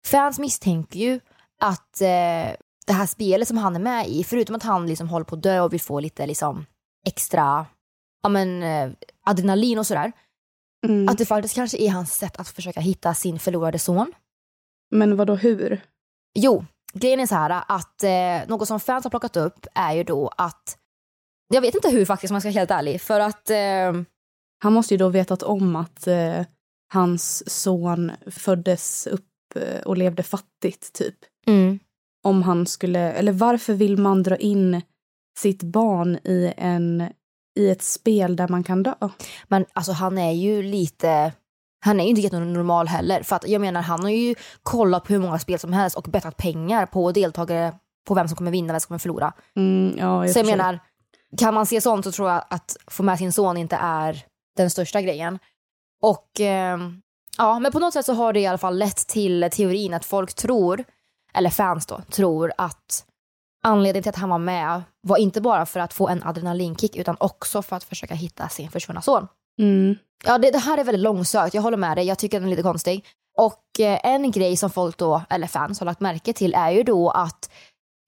Fans 0.06 0.38
misstänker 0.38 1.00
ju 1.00 1.20
att 1.60 2.00
eh, 2.00 2.56
det 2.86 2.92
här 2.92 3.06
spelet 3.06 3.48
som 3.48 3.56
han 3.56 3.76
är 3.76 3.80
med 3.80 4.08
i, 4.08 4.24
förutom 4.24 4.56
att 4.56 4.62
han 4.62 4.86
liksom 4.86 5.08
håller 5.08 5.24
på 5.24 5.34
att 5.34 5.42
dö 5.42 5.60
och 5.60 5.72
vill 5.72 5.80
få 5.80 6.00
lite 6.00 6.26
liksom 6.26 6.66
extra 7.06 7.66
ja, 8.22 8.28
men, 8.28 8.62
eh, 8.62 8.90
adrenalin 9.26 9.78
och 9.78 9.86
sådär, 9.86 10.12
Mm. 10.86 11.08
att 11.08 11.18
det 11.18 11.26
faktiskt 11.26 11.54
kanske 11.54 11.78
är 11.78 11.90
hans 11.90 12.14
sätt 12.14 12.36
att 12.36 12.48
försöka 12.48 12.80
hitta 12.80 13.14
sin 13.14 13.38
förlorade 13.38 13.78
son. 13.78 14.12
Men 14.90 15.16
vad 15.16 15.26
då 15.26 15.34
hur? 15.34 15.80
Jo, 16.38 16.64
grejen 16.92 17.20
är 17.20 17.26
så 17.26 17.34
här 17.34 17.62
att 17.68 18.02
eh, 18.02 18.48
något 18.48 18.68
som 18.68 18.80
fans 18.80 19.04
har 19.04 19.10
plockat 19.10 19.36
upp 19.36 19.66
är 19.74 19.92
ju 19.92 20.04
då 20.04 20.30
att, 20.36 20.78
jag 21.54 21.60
vet 21.60 21.74
inte 21.74 21.90
hur 21.90 22.04
faktiskt 22.04 22.30
om 22.30 22.34
jag 22.34 22.42
ska 22.42 22.48
vara 22.48 22.58
helt 22.58 22.70
ärlig, 22.70 23.00
för 23.00 23.20
att 23.20 23.50
eh, 23.50 24.02
Han 24.64 24.72
måste 24.72 24.94
ju 24.94 24.98
då 24.98 25.08
vetat 25.08 25.42
om 25.42 25.76
att 25.76 26.06
eh, 26.06 26.44
hans 26.92 27.50
son 27.62 28.12
föddes 28.26 29.06
upp 29.06 29.56
eh, 29.56 29.80
och 29.80 29.96
levde 29.96 30.22
fattigt, 30.22 30.92
typ. 30.92 31.14
Mm, 31.48 31.78
Om 32.22 32.42
han 32.42 32.66
skulle, 32.66 33.12
eller 33.12 33.32
varför 33.32 33.74
vill 33.74 33.96
man 33.96 34.22
dra 34.22 34.36
in 34.36 34.82
sitt 35.38 35.62
barn 35.62 36.18
i, 36.24 36.54
en, 36.56 37.12
i 37.58 37.70
ett 37.70 37.82
spel 37.82 38.36
där 38.36 38.48
man 38.48 38.64
kan 38.64 38.82
dö. 38.82 38.94
Men 39.48 39.64
alltså 39.72 39.92
han 39.92 40.18
är 40.18 40.32
ju 40.32 40.62
lite, 40.62 41.32
han 41.84 42.00
är 42.00 42.04
ju 42.04 42.10
inte 42.10 42.22
jättenormal 42.22 42.88
heller. 42.88 43.22
För 43.22 43.36
att 43.36 43.48
jag 43.48 43.60
menar 43.60 43.82
han 43.82 44.02
har 44.02 44.10
ju 44.10 44.34
kollat 44.62 45.04
på 45.04 45.12
hur 45.12 45.20
många 45.20 45.38
spel 45.38 45.58
som 45.58 45.72
helst 45.72 45.96
och 45.96 46.02
bettat 46.02 46.36
pengar 46.36 46.86
på 46.86 47.12
deltagare 47.12 47.72
på 48.08 48.14
vem 48.14 48.28
som 48.28 48.36
kommer 48.36 48.50
vinna, 48.50 48.72
vem 48.72 48.80
som 48.80 48.88
kommer 48.88 48.98
förlora. 48.98 49.32
Mm, 49.56 49.94
ja, 49.98 50.24
jag 50.24 50.32
så 50.32 50.38
jag 50.38 50.46
förstår. 50.46 50.56
menar, 50.56 50.78
kan 51.38 51.54
man 51.54 51.66
se 51.66 51.80
sånt 51.80 52.04
så 52.04 52.12
tror 52.12 52.30
jag 52.30 52.44
att 52.50 52.76
få 52.86 53.02
med 53.02 53.18
sin 53.18 53.32
son 53.32 53.56
inte 53.56 53.76
är 53.76 54.24
den 54.56 54.70
största 54.70 55.02
grejen. 55.02 55.38
Och 56.02 56.40
eh, 56.40 56.78
ja, 57.38 57.58
men 57.58 57.72
på 57.72 57.78
något 57.78 57.92
sätt 57.92 58.06
så 58.06 58.12
har 58.12 58.32
det 58.32 58.40
i 58.40 58.46
alla 58.46 58.58
fall 58.58 58.78
lett 58.78 58.96
till 58.96 59.48
teorin 59.52 59.94
att 59.94 60.04
folk 60.04 60.34
tror, 60.34 60.84
eller 61.34 61.50
fans 61.50 61.86
då, 61.86 62.00
tror 62.10 62.52
att 62.58 63.04
anledningen 63.64 64.02
till 64.02 64.10
att 64.10 64.16
han 64.16 64.28
var 64.28 64.38
med 64.38 64.82
var 65.00 65.16
inte 65.16 65.40
bara 65.40 65.66
för 65.66 65.80
att 65.80 65.92
få 65.92 66.08
en 66.08 66.22
adrenalinkick 66.22 66.96
utan 66.96 67.16
också 67.20 67.62
för 67.62 67.76
att 67.76 67.84
försöka 67.84 68.14
hitta 68.14 68.48
sin 68.48 68.70
försvunna 68.70 69.02
son. 69.02 69.28
Mm. 69.58 69.96
Ja, 70.24 70.38
det, 70.38 70.50
det 70.50 70.58
här 70.58 70.78
är 70.78 70.84
väldigt 70.84 71.02
långsökt, 71.02 71.54
jag 71.54 71.62
håller 71.62 71.76
med 71.76 71.96
dig, 71.96 72.06
jag 72.06 72.18
tycker 72.18 72.40
den 72.40 72.48
är 72.48 72.50
lite 72.50 72.62
konstig. 72.62 73.04
Och 73.38 73.80
eh, 73.80 74.00
en 74.02 74.30
grej 74.30 74.56
som 74.56 74.70
folk 74.70 74.96
då, 74.96 75.22
eller 75.30 75.46
fans, 75.46 75.80
har 75.80 75.84
lagt 75.84 76.00
märke 76.00 76.32
till 76.32 76.54
är 76.54 76.70
ju 76.70 76.82
då 76.82 77.10
att 77.10 77.50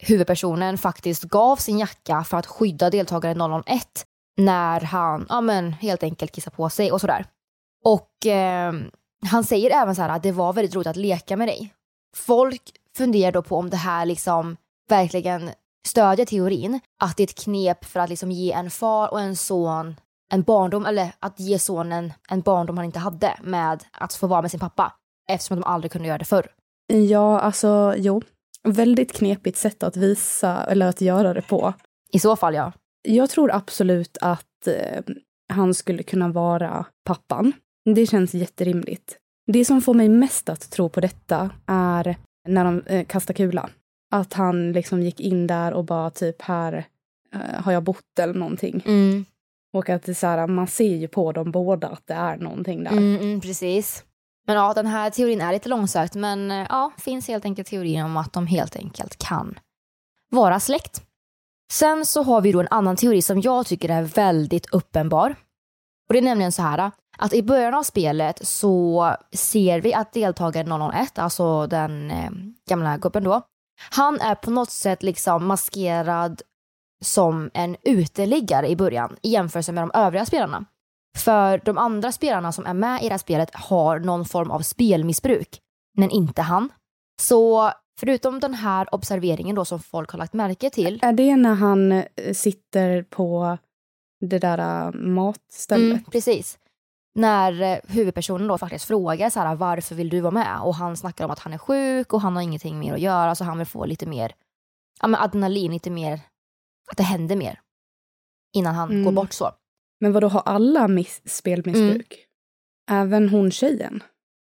huvudpersonen 0.03 0.79
faktiskt 0.79 1.23
gav 1.23 1.57
sin 1.57 1.79
jacka 1.79 2.25
för 2.25 2.37
att 2.37 2.47
skydda 2.47 2.91
deltagaren 2.91 3.63
001 3.67 4.05
när 4.37 4.81
han, 4.81 5.27
ja 5.29 5.41
men 5.41 5.73
helt 5.73 6.03
enkelt 6.03 6.33
kissar 6.33 6.51
på 6.51 6.71
sig 6.71 6.93
och 6.93 7.01
sådär. 7.01 7.27
Och 7.85 8.27
eh, 8.27 8.73
han 9.31 9.45
säger 9.45 9.71
även 9.83 9.97
så 9.97 10.03
här 10.03 10.09
att 10.09 10.23
det 10.23 10.33
var 10.33 10.53
väldigt 10.53 10.75
roligt 10.75 10.87
att 10.87 10.97
leka 10.97 11.37
med 11.37 11.49
dig. 11.49 11.75
Folk 12.17 12.63
funderar 12.97 13.33
då 13.33 13.43
på 13.43 13.57
om 13.57 13.71
det 13.71 13.77
här 13.77 14.07
liksom 14.07 14.57
verkligen 14.89 15.51
stödjer 15.87 16.27
teorin 16.27 16.81
att 17.03 17.17
det 17.17 17.23
är 17.23 17.27
ett 17.27 17.45
knep 17.45 17.85
för 17.85 18.01
att 18.01 18.11
liksom 18.11 18.31
ge 18.31 18.53
en 18.53 18.71
far 18.71 19.13
och 19.13 19.21
en 19.21 19.37
son 19.37 19.95
en 20.33 20.43
barndom, 20.43 20.87
eller 20.87 21.13
att 21.19 21.41
ge 21.41 21.59
sonen 21.59 22.13
en 22.29 22.41
barndom 22.41 22.77
han 22.77 22.87
inte 22.87 22.99
hade 22.99 23.37
med 23.43 23.85
att 23.93 24.15
få 24.15 24.27
vara 24.27 24.43
med 24.43 24.51
sin 24.51 24.61
pappa 24.61 24.93
eftersom 25.31 25.61
de 25.61 25.67
aldrig 25.67 25.93
kunde 25.93 26.09
göra 26.09 26.19
det 26.19 26.25
förr. 26.25 26.51
Ja, 26.87 27.41
alltså 27.41 27.95
jo. 27.97 28.23
Väldigt 28.63 29.13
knepigt 29.13 29.59
sätt 29.59 29.83
att 29.83 29.97
visa, 29.97 30.65
eller 30.65 30.87
att 30.87 31.01
göra 31.01 31.35
det 31.35 31.43
på. 31.43 31.75
I 32.13 32.19
så 32.19 32.37
fall 32.37 32.55
ja. 32.55 32.73
Jag 33.03 33.31
tror 33.31 33.53
absolut 33.55 34.19
att 34.21 34.67
eh, 34.67 35.03
han 35.53 35.75
skulle 35.75 36.03
kunna 36.03 36.29
vara 36.29 36.87
pappan. 37.05 37.53
Det 37.95 38.07
känns 38.07 38.35
jätterimligt. 38.35 39.17
Det 39.47 39.65
som 39.65 39.83
får 39.83 39.95
mig 39.95 40.09
mest 40.09 40.49
att 40.49 40.71
tro 40.71 40.89
på 40.89 41.01
detta 41.01 41.51
är 41.67 42.17
när 42.49 42.65
de 42.65 42.83
eh, 42.87 43.07
kastar 43.07 43.35
kula. 43.35 43.71
Att 44.11 44.33
han 44.33 44.73
liksom 44.73 45.03
gick 45.03 45.21
in 45.21 45.47
där 45.47 45.73
och 45.73 45.85
bara 45.85 46.11
typ 46.11 46.43
här 46.43 46.87
eh, 47.35 47.63
har 47.63 47.73
jag 47.73 47.83
bott 47.83 48.19
eller 48.19 48.35
någonting. 48.35 48.83
Mm. 48.87 49.25
Och 49.73 49.89
att 49.89 50.03
det 50.03 50.15
så 50.15 50.27
här, 50.27 50.47
man 50.47 50.67
ser 50.67 50.97
ju 50.97 51.09
på 51.09 51.33
dem 51.33 51.51
båda 51.51 51.89
att 51.89 52.07
det 52.07 52.15
är 52.15 52.37
någonting 52.37 52.85
där. 52.85 52.93
Mm, 52.93 53.17
mm, 53.17 53.41
precis. 53.41 54.05
Men 54.47 54.57
ja, 54.57 54.75
den 54.75 54.87
här 54.87 55.11
teorin 55.11 55.41
är 55.41 55.53
lite 55.53 55.69
långsökt, 55.69 56.15
men 56.15 56.51
eh, 56.51 56.67
ja, 56.69 56.93
finns 56.99 57.29
helt 57.29 57.45
enkelt 57.45 57.69
teorin 57.69 58.05
om 58.05 58.17
att 58.17 58.33
de 58.33 58.47
helt 58.47 58.77
enkelt 58.77 59.17
kan 59.17 59.59
vara 60.31 60.61
släkt. 60.61 61.03
Sen 61.73 62.07
så 62.07 62.23
har 62.23 62.41
vi 62.41 62.53
då 62.53 62.61
en 62.61 62.69
annan 62.71 62.97
teori 62.97 63.23
som 63.23 63.41
jag 63.41 63.67
tycker 63.67 63.89
är 63.89 64.03
väldigt 64.03 64.67
uppenbar. 64.75 65.37
Och 66.09 66.13
det 66.13 66.19
är 66.19 66.23
nämligen 66.23 66.53
så 66.53 66.63
här 66.63 66.91
att 67.21 67.33
i 67.33 67.43
början 67.43 67.75
av 67.75 67.83
spelet 67.83 68.47
så 68.47 69.17
ser 69.33 69.81
vi 69.81 69.95
att 69.95 70.13
deltagaren 70.13 70.91
001, 70.93 71.19
alltså 71.19 71.67
den 71.67 72.11
eh, 72.11 72.31
gamla 72.69 72.97
gubben 72.97 73.25
då, 73.25 73.43
han 73.91 74.21
är 74.21 74.35
på 74.35 74.51
något 74.51 74.71
sätt 74.71 75.03
liksom 75.03 75.47
maskerad 75.47 76.43
som 77.05 77.51
en 77.55 77.77
uteliggare 77.83 78.69
i 78.69 78.77
början 78.77 79.17
i 79.23 79.31
jämförelse 79.31 79.73
med 79.73 79.83
de 79.83 79.91
övriga 79.95 80.27
spelarna. 80.27 80.65
För 81.19 81.63
de 81.65 81.79
andra 81.79 82.13
spelarna 82.13 82.53
som 82.53 82.67
är 82.67 82.75
med 82.75 83.03
i 83.03 83.05
det 83.05 83.11
här 83.11 83.19
spelet 83.19 83.55
har 83.55 83.99
någon 83.99 84.25
form 84.25 84.51
av 84.51 84.61
spelmissbruk, 84.61 85.59
men 85.99 86.11
inte 86.11 86.43
han. 86.43 86.69
Så 87.23 87.73
förutom 88.01 88.41
den 88.41 88.55
här 88.55 88.95
observeringen 88.95 89.57
då 89.57 89.65
som 89.65 89.81
folk 89.81 90.11
har 90.11 90.19
lagt 90.19 90.33
märke 90.33 90.71
till. 90.71 90.99
Är 91.03 91.13
det 91.13 91.37
när 91.37 91.55
han 91.55 91.93
eh, 91.93 92.05
sitter 92.35 93.03
på 93.03 93.59
det 94.21 94.39
där 94.39 94.87
eh, 94.87 94.93
matstället? 94.93 95.91
Mm, 95.91 96.05
precis. 96.05 96.59
När 97.15 97.63
eh, 97.63 97.79
huvudpersonen 97.89 98.49
då 98.49 98.59
faktiskt 98.59 98.85
frågar 98.85 99.31
så 99.31 99.41
här, 99.41 99.55
varför 99.55 99.95
vill 99.95 100.09
du 100.09 100.21
vara 100.21 100.31
med? 100.31 100.61
Och 100.63 100.75
han 100.75 100.97
snackar 100.97 101.25
om 101.25 101.31
att 101.31 101.39
han 101.39 101.53
är 101.53 101.59
sjuk 101.59 102.13
och 102.13 102.21
han 102.21 102.37
har 102.37 102.43
ingenting 102.43 102.79
mer 102.79 102.95
att 102.95 103.01
göra 103.01 103.35
så 103.35 103.45
han 103.45 103.59
vill 103.59 103.67
få 103.67 103.85
lite 103.87 104.07
mer 104.07 104.33
ja, 105.03 105.09
men 105.09 105.21
adrenalin, 105.21 105.73
lite 105.73 105.91
mer, 105.91 106.21
att 106.91 106.97
det 106.97 107.03
händer 107.03 107.37
mer 107.37 107.61
innan 108.57 108.75
han 108.75 108.91
Mm. 108.91 109.05
går 109.05 109.13
bort 109.13 109.33
så. 109.33 109.51
Men 110.01 110.13
vad 110.13 110.23
då 110.23 110.29
har 110.29 110.41
alla 110.41 110.89
miss- 110.89 111.23
spelmissbruk? 111.25 112.27
Även 112.91 113.29
hon 113.29 113.51
tjejen? 113.51 114.03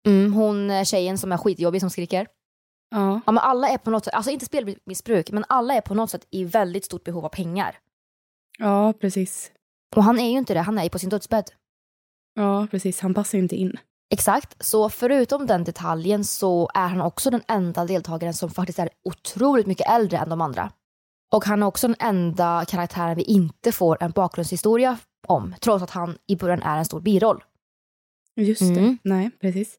Mm, 0.07 0.33
hon 0.33 0.69
eh, 0.71 0.83
tjejen 0.83 1.17
som 1.17 1.31
är 1.31 1.37
skitjobbig 1.37 1.81
som 1.81 1.89
skriker. 1.89 2.27
Ja. 2.89 3.21
Ja, 3.25 3.31
men 3.31 3.37
alla 3.37 3.69
är 3.69 3.77
på 3.77 3.89
något 3.89 4.05
sätt, 4.05 4.13
alltså 4.13 4.31
inte 4.31 4.45
spelmissbruk, 4.45 5.31
men 5.31 5.45
alla 5.49 5.73
är 5.73 5.81
på 5.81 5.93
något 5.93 6.09
sätt 6.09 6.27
i 6.31 6.43
väldigt 6.45 6.85
stort 6.85 7.03
behov 7.03 7.25
av 7.25 7.29
pengar. 7.29 7.77
Ja, 8.57 8.93
precis. 9.01 9.51
Och 9.95 10.03
han 10.03 10.19
är 10.19 10.29
ju 10.31 10.37
inte 10.37 10.53
det, 10.53 10.59
han 10.59 10.77
är 10.77 10.83
ju 10.83 10.89
på 10.89 10.99
sin 10.99 11.09
dödsbädd. 11.09 11.51
Ja, 12.35 12.67
precis. 12.71 12.99
Han 12.99 13.13
passar 13.13 13.37
ju 13.37 13.41
inte 13.43 13.55
in. 13.55 13.77
Exakt, 14.09 14.65
så 14.65 14.89
förutom 14.89 15.47
den 15.47 15.63
detaljen 15.63 16.23
så 16.25 16.69
är 16.73 16.87
han 16.87 17.01
också 17.01 17.29
den 17.29 17.41
enda 17.47 17.85
deltagaren 17.85 18.33
som 18.33 18.49
faktiskt 18.49 18.79
är 18.79 18.89
otroligt 19.03 19.67
mycket 19.67 19.89
äldre 19.89 20.17
än 20.17 20.29
de 20.29 20.41
andra. 20.41 20.71
Och 21.33 21.45
han 21.45 21.63
är 21.63 21.67
också 21.67 21.87
den 21.87 21.95
enda 21.99 22.65
karaktären 22.67 23.15
vi 23.15 23.21
inte 23.23 23.71
får 23.71 23.97
en 24.03 24.11
bakgrundshistoria 24.11 24.97
om, 25.27 25.55
trots 25.61 25.83
att 25.83 25.89
han 25.89 26.17
i 26.27 26.35
början 26.35 26.63
är 26.63 26.77
en 26.77 26.85
stor 26.85 26.99
biroll. 27.01 27.43
Just 28.35 28.61
Mm. 28.61 28.75
det. 28.75 28.97
Nej, 29.09 29.31
precis. 29.41 29.75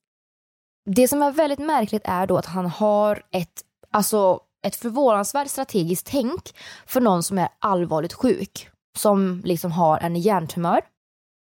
Det 0.90 1.09
som 1.09 1.23
är 1.23 1.31
väldigt 1.33 1.59
märkligt 1.59 2.03
är 2.05 2.27
då 2.27 2.37
att 2.38 2.47
han 2.47 2.66
har 2.66 3.23
ett, 3.33 3.62
alltså 3.90 4.40
ett 4.66 4.77
förvånansvärt 4.77 5.51
strategiskt 5.51 6.07
tänk 6.07 6.55
för 6.87 7.01
någon 7.01 7.23
som 7.23 7.38
är 7.38 7.49
allvarligt 7.59 8.12
sjuk, 8.12 8.69
som 8.99 9.42
liksom 9.45 9.73
har 9.73 9.99
en 9.99 10.16
hjärntumör. 10.16 10.81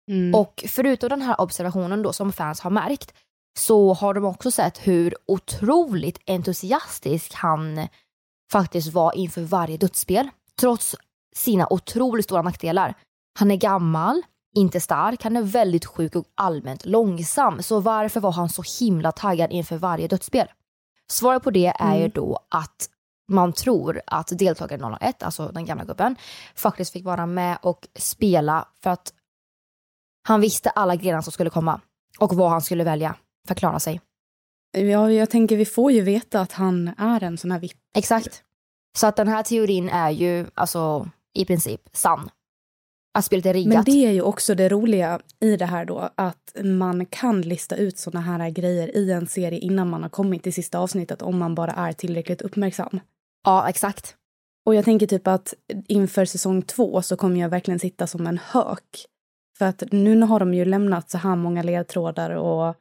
Mm. 0.08 0.34
Och 0.34 0.64
förutom 0.68 1.08
den 1.08 1.22
här 1.22 1.40
observationen 1.40 2.02
då 2.02 2.12
som 2.12 2.32
fans 2.32 2.60
har 2.60 2.70
märkt 2.70 3.14
så 3.58 3.94
har 3.94 4.14
de 4.14 4.24
också 4.24 4.50
sett 4.50 4.78
hur 4.78 5.14
otroligt 5.26 6.18
entusiastisk 6.26 7.34
han 7.34 7.88
faktiskt 8.52 8.92
var 8.92 9.16
inför 9.16 9.42
varje 9.42 9.76
dödsspel. 9.76 10.28
Trots 10.60 10.96
sina 11.36 11.66
otroligt 11.72 12.24
stora 12.24 12.42
nackdelar. 12.42 12.94
Han 13.38 13.50
är 13.50 13.56
gammal, 13.56 14.22
inte 14.56 14.80
stark, 14.80 15.22
han 15.22 15.36
är 15.36 15.42
väldigt 15.42 15.84
sjuk 15.84 16.16
och 16.16 16.24
allmänt 16.34 16.84
långsam. 16.86 17.62
Så 17.62 17.80
varför 17.80 18.20
var 18.20 18.32
han 18.32 18.48
så 18.48 18.62
himla 18.80 19.12
taggad 19.12 19.52
inför 19.52 19.76
varje 19.76 20.08
dödsspel? 20.08 20.48
Svaret 21.10 21.42
på 21.42 21.50
det 21.50 21.66
är 21.78 21.94
ju 21.94 22.00
Mm. 22.00 22.12
då 22.14 22.38
att 22.48 22.88
man 23.28 23.52
tror 23.52 24.02
att 24.06 24.38
deltagaren 24.38 24.96
01, 25.00 25.22
alltså 25.22 25.48
den 25.48 25.64
gamla 25.64 25.84
gubben, 25.84 26.16
faktiskt 26.54 26.92
fick 26.92 27.04
vara 27.04 27.26
med 27.26 27.58
och 27.62 27.88
spela 27.98 28.68
för 28.82 28.90
att 28.90 29.12
han 30.28 30.40
visste 30.40 30.70
alla 30.70 30.96
grenar 30.96 31.20
som 31.20 31.32
skulle 31.32 31.50
komma 31.50 31.80
och 32.18 32.36
vad 32.36 32.50
han 32.50 32.62
skulle 32.62 32.84
välja 32.84 33.16
för 33.46 33.54
att 33.54 33.58
klara 33.58 33.80
sig. 33.80 34.00
Ja, 34.76 35.10
jag 35.10 35.30
tänker 35.30 35.56
vi 35.56 35.64
får 35.64 35.92
ju 35.92 36.00
veta 36.00 36.40
att 36.40 36.52
han 36.52 36.88
är 36.98 37.22
en 37.22 37.38
sån 37.38 37.50
här 37.50 37.58
vipp. 37.58 37.78
Exakt. 37.96 38.42
Så 38.98 39.06
att 39.06 39.16
den 39.16 39.28
här 39.28 39.42
teorin 39.42 39.88
är 39.88 40.10
ju 40.10 40.46
alltså 40.54 41.08
i 41.34 41.44
princip 41.44 41.80
sann. 41.92 42.30
Att 43.18 43.24
spelet 43.24 43.46
är 43.46 43.54
riggat. 43.54 43.74
Men 43.74 43.84
det 43.84 44.06
är 44.06 44.12
ju 44.12 44.22
också 44.22 44.54
det 44.54 44.68
roliga 44.68 45.20
i 45.40 45.56
det 45.56 45.66
här 45.66 45.84
då, 45.84 46.10
att 46.14 46.56
man 46.64 47.06
kan 47.06 47.40
lista 47.40 47.76
ut 47.76 47.98
såna 47.98 48.20
här 48.20 48.50
grejer 48.50 48.96
i 48.96 49.12
en 49.12 49.26
serie 49.26 49.58
innan 49.58 49.90
man 49.90 50.02
har 50.02 50.10
kommit 50.10 50.42
till 50.42 50.52
sista 50.52 50.78
avsnittet 50.78 51.22
om 51.22 51.38
man 51.38 51.54
bara 51.54 51.72
är 51.72 51.92
tillräckligt 51.92 52.42
uppmärksam. 52.42 53.00
Ja, 53.44 53.68
exakt. 53.68 54.16
Och 54.66 54.74
jag 54.74 54.84
tänker 54.84 55.06
typ 55.06 55.26
att 55.26 55.54
inför 55.88 56.24
säsong 56.24 56.62
två 56.62 57.02
så 57.02 57.16
kommer 57.16 57.40
jag 57.40 57.48
verkligen 57.48 57.80
sitta 57.80 58.06
som 58.06 58.26
en 58.26 58.38
hök. 58.38 59.06
För 59.58 59.64
att 59.64 59.82
nu 59.90 60.20
har 60.22 60.40
de 60.40 60.54
ju 60.54 60.64
lämnat 60.64 61.10
så 61.10 61.18
här 61.18 61.36
många 61.36 61.62
ledtrådar 61.62 62.30
och 62.30 62.74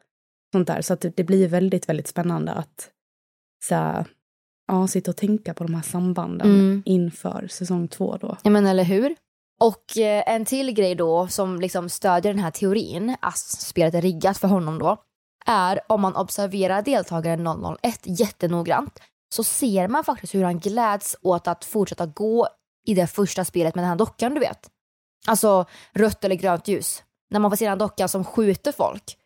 sånt 0.51 0.67
där, 0.67 0.81
så 0.81 0.93
att 0.93 1.05
det 1.15 1.23
blir 1.23 1.47
väldigt, 1.47 1.89
väldigt 1.89 2.07
spännande 2.07 2.51
att 2.51 2.89
så 3.65 3.75
här, 3.75 4.05
ja, 4.67 4.87
sitta 4.87 5.11
och 5.11 5.17
tänka 5.17 5.53
på 5.53 5.63
de 5.63 5.73
här 5.73 5.81
sambanden 5.81 6.47
Mm. 6.47 6.83
inför 6.85 7.47
säsong 7.47 7.87
två 7.87 8.17
då. 8.17 8.37
Ja 8.43 8.49
men 8.49 8.65
eller 8.65 8.83
hur? 8.83 9.15
Och 9.61 9.97
eh, 9.97 10.23
en 10.27 10.45
till 10.45 10.71
grej 10.71 10.95
då 10.95 11.27
som 11.27 11.61
liksom 11.61 11.89
stödjer 11.89 12.33
den 12.33 12.43
här 12.43 12.51
teorin, 12.51 13.15
att 13.21 13.37
spelet 13.37 13.93
är 13.93 14.01
riggat 14.01 14.37
för 14.37 14.47
honom 14.47 14.79
då, 14.79 14.97
är 15.45 15.79
om 15.89 16.01
man 16.01 16.15
observerar 16.15 16.81
deltagaren 16.81 17.47
001 17.81 17.99
jättenoggrant 18.03 18.99
så 19.35 19.43
ser 19.43 19.87
man 19.87 20.03
faktiskt 20.03 20.35
hur 20.35 20.43
han 20.43 20.59
gläds 20.59 21.15
åt 21.21 21.47
att 21.47 21.65
fortsätta 21.65 22.05
gå 22.05 22.47
i 22.87 22.93
det 22.93 23.07
första 23.07 23.45
spelet 23.45 23.75
med 23.75 23.83
den 23.83 23.89
här 23.89 23.97
dockan 23.97 24.33
du 24.33 24.39
vet. 24.39 24.69
Alltså 25.27 25.65
rött 25.93 26.23
eller 26.23 26.35
grönt 26.35 26.67
ljus. 26.67 27.03
När 27.29 27.39
man 27.39 27.51
får 27.51 27.55
se 27.55 27.69
den 27.69 27.77
dockan 27.77 28.09
som 28.09 28.25
skjuter 28.25 28.71
folk. 28.71 29.17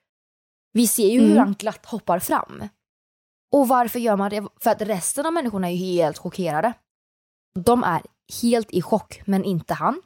Vi 0.74 0.88
ser 0.88 1.08
ju 1.08 1.20
hur 1.20 1.32
Mm. 1.32 1.38
han 1.38 1.54
glatt 1.54 1.86
hoppar 1.86 2.20
fram. 2.20 2.70
Och 3.52 3.68
varför 3.68 4.00
gör 4.00 4.16
man 4.18 4.30
det? 4.30 4.48
För 4.62 4.70
att 4.72 4.82
resten 4.82 5.26
av 5.26 5.34
människorna 5.34 5.68
är 5.68 5.72
ju 5.72 5.78
helt 6.02 6.18
chockerade. 6.18 6.74
De 7.60 7.84
är 7.84 8.02
helt 8.42 8.72
i 8.72 8.82
chock, 8.82 9.22
men 9.26 9.44
inte 9.44 9.74
han. 9.74 10.02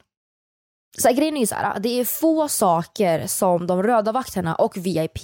Så 0.98 1.08
här, 1.08 1.14
grejen 1.14 1.36
är 1.36 1.40
ju 1.40 1.46
så 1.46 1.54
här, 1.54 1.80
det 1.80 1.88
är 1.88 2.04
få 2.04 2.48
saker 2.48 3.26
som 3.26 3.66
de 3.66 3.82
röda 3.82 4.12
vakterna 4.12 4.54
och 4.54 4.76
VIP 4.76 5.18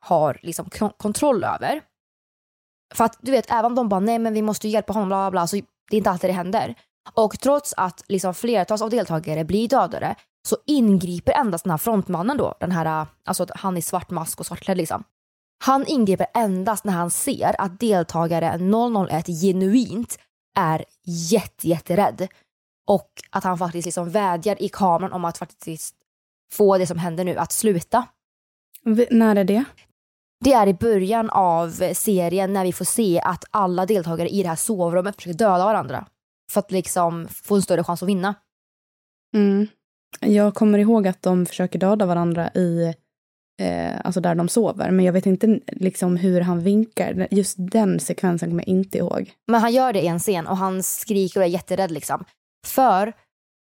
har 0.00 0.38
liksom 0.42 0.70
kontroll 0.96 1.44
över. 1.44 1.82
För 2.94 3.04
att 3.04 3.18
du 3.20 3.30
vet, 3.30 3.50
även 3.50 3.64
om 3.64 3.74
de 3.74 3.88
bara 3.88 4.00
nej 4.00 4.18
men 4.18 4.34
vi 4.34 4.42
måste 4.42 4.68
hjälpa 4.68 4.92
honom, 4.92 5.08
bla 5.08 5.16
bla 5.16 5.30
bla, 5.30 5.46
så 5.46 5.56
det 5.56 5.96
är 5.96 5.98
inte 5.98 6.10
alltid 6.10 6.30
det 6.30 6.34
händer. 6.34 6.74
Och 7.12 7.40
trots 7.40 7.74
att 7.76 8.04
liksom 8.08 8.34
flertals 8.34 8.82
av 8.82 8.90
deltagare 8.90 9.44
blir 9.44 9.68
dödade 9.68 10.14
så 10.48 10.56
ingriper 10.66 11.32
endast 11.32 11.64
den 11.64 11.70
här 11.70 11.78
frontmannen 11.78 12.36
då, 12.36 12.54
den 12.60 12.72
här, 12.72 13.06
alltså 13.24 13.46
han 13.54 13.76
i 13.76 13.82
svart 13.82 14.10
mask 14.10 14.40
och 14.40 14.46
svartklädd 14.46 14.76
liksom. 14.76 15.04
Han 15.64 15.86
ingriper 15.86 16.26
endast 16.34 16.84
när 16.84 16.92
han 16.92 17.10
ser 17.10 17.60
att 17.60 17.80
deltagare 17.80 18.58
001 19.10 19.26
genuint 19.26 20.18
är 20.56 20.84
jätte, 21.04 21.68
jätterädd. 21.68 22.28
Och 22.86 23.10
att 23.30 23.44
han 23.44 23.58
faktiskt 23.58 23.86
liksom 23.86 24.10
vädjar 24.10 24.62
i 24.62 24.68
kameran 24.68 25.12
om 25.12 25.24
att 25.24 25.38
faktiskt 25.38 25.94
få 26.52 26.78
det 26.78 26.86
som 26.86 26.98
händer 26.98 27.24
nu 27.24 27.36
att 27.36 27.52
sluta. 27.52 28.06
V- 28.84 29.06
när 29.10 29.36
är 29.36 29.44
det? 29.44 29.64
Det 30.44 30.52
är 30.52 30.66
i 30.66 30.74
början 30.74 31.30
av 31.30 31.70
serien 31.94 32.52
när 32.52 32.64
vi 32.64 32.72
får 32.72 32.84
se 32.84 33.20
att 33.24 33.44
alla 33.50 33.86
deltagare 33.86 34.28
i 34.28 34.42
det 34.42 34.48
här 34.48 34.56
sovrummet 34.56 35.16
försöker 35.16 35.38
döda 35.38 35.64
varandra. 35.64 36.06
För 36.54 36.60
att 36.60 36.70
liksom 36.70 37.28
få 37.28 37.54
en 37.54 37.62
större 37.62 37.84
chans 37.84 38.02
att 38.02 38.08
vinna. 38.08 38.34
Mm. 39.34 39.66
Jag 40.20 40.54
kommer 40.54 40.78
ihåg 40.78 41.08
att 41.08 41.22
de 41.22 41.46
försöker 41.46 41.78
döda 41.78 42.06
varandra 42.06 42.50
i, 42.54 42.94
eh, 43.62 44.00
alltså 44.04 44.20
där 44.20 44.34
de 44.34 44.48
sover. 44.48 44.90
Men 44.90 45.04
jag 45.04 45.12
vet 45.12 45.26
inte 45.26 45.60
liksom 45.66 46.16
hur 46.16 46.40
han 46.40 46.60
vinkar. 46.60 47.28
Just 47.30 47.56
den 47.58 48.00
sekvensen 48.00 48.48
kommer 48.48 48.62
jag 48.62 48.68
inte 48.68 48.98
ihåg. 48.98 49.32
Men 49.46 49.60
han 49.60 49.72
gör 49.72 49.92
det 49.92 50.02
i 50.02 50.06
en 50.06 50.18
scen 50.18 50.46
och 50.46 50.56
han 50.56 50.82
skriker 50.82 51.40
och 51.40 51.46
är 51.46 51.50
jätterädd 51.50 51.90
liksom. 51.90 52.24
För 52.66 53.12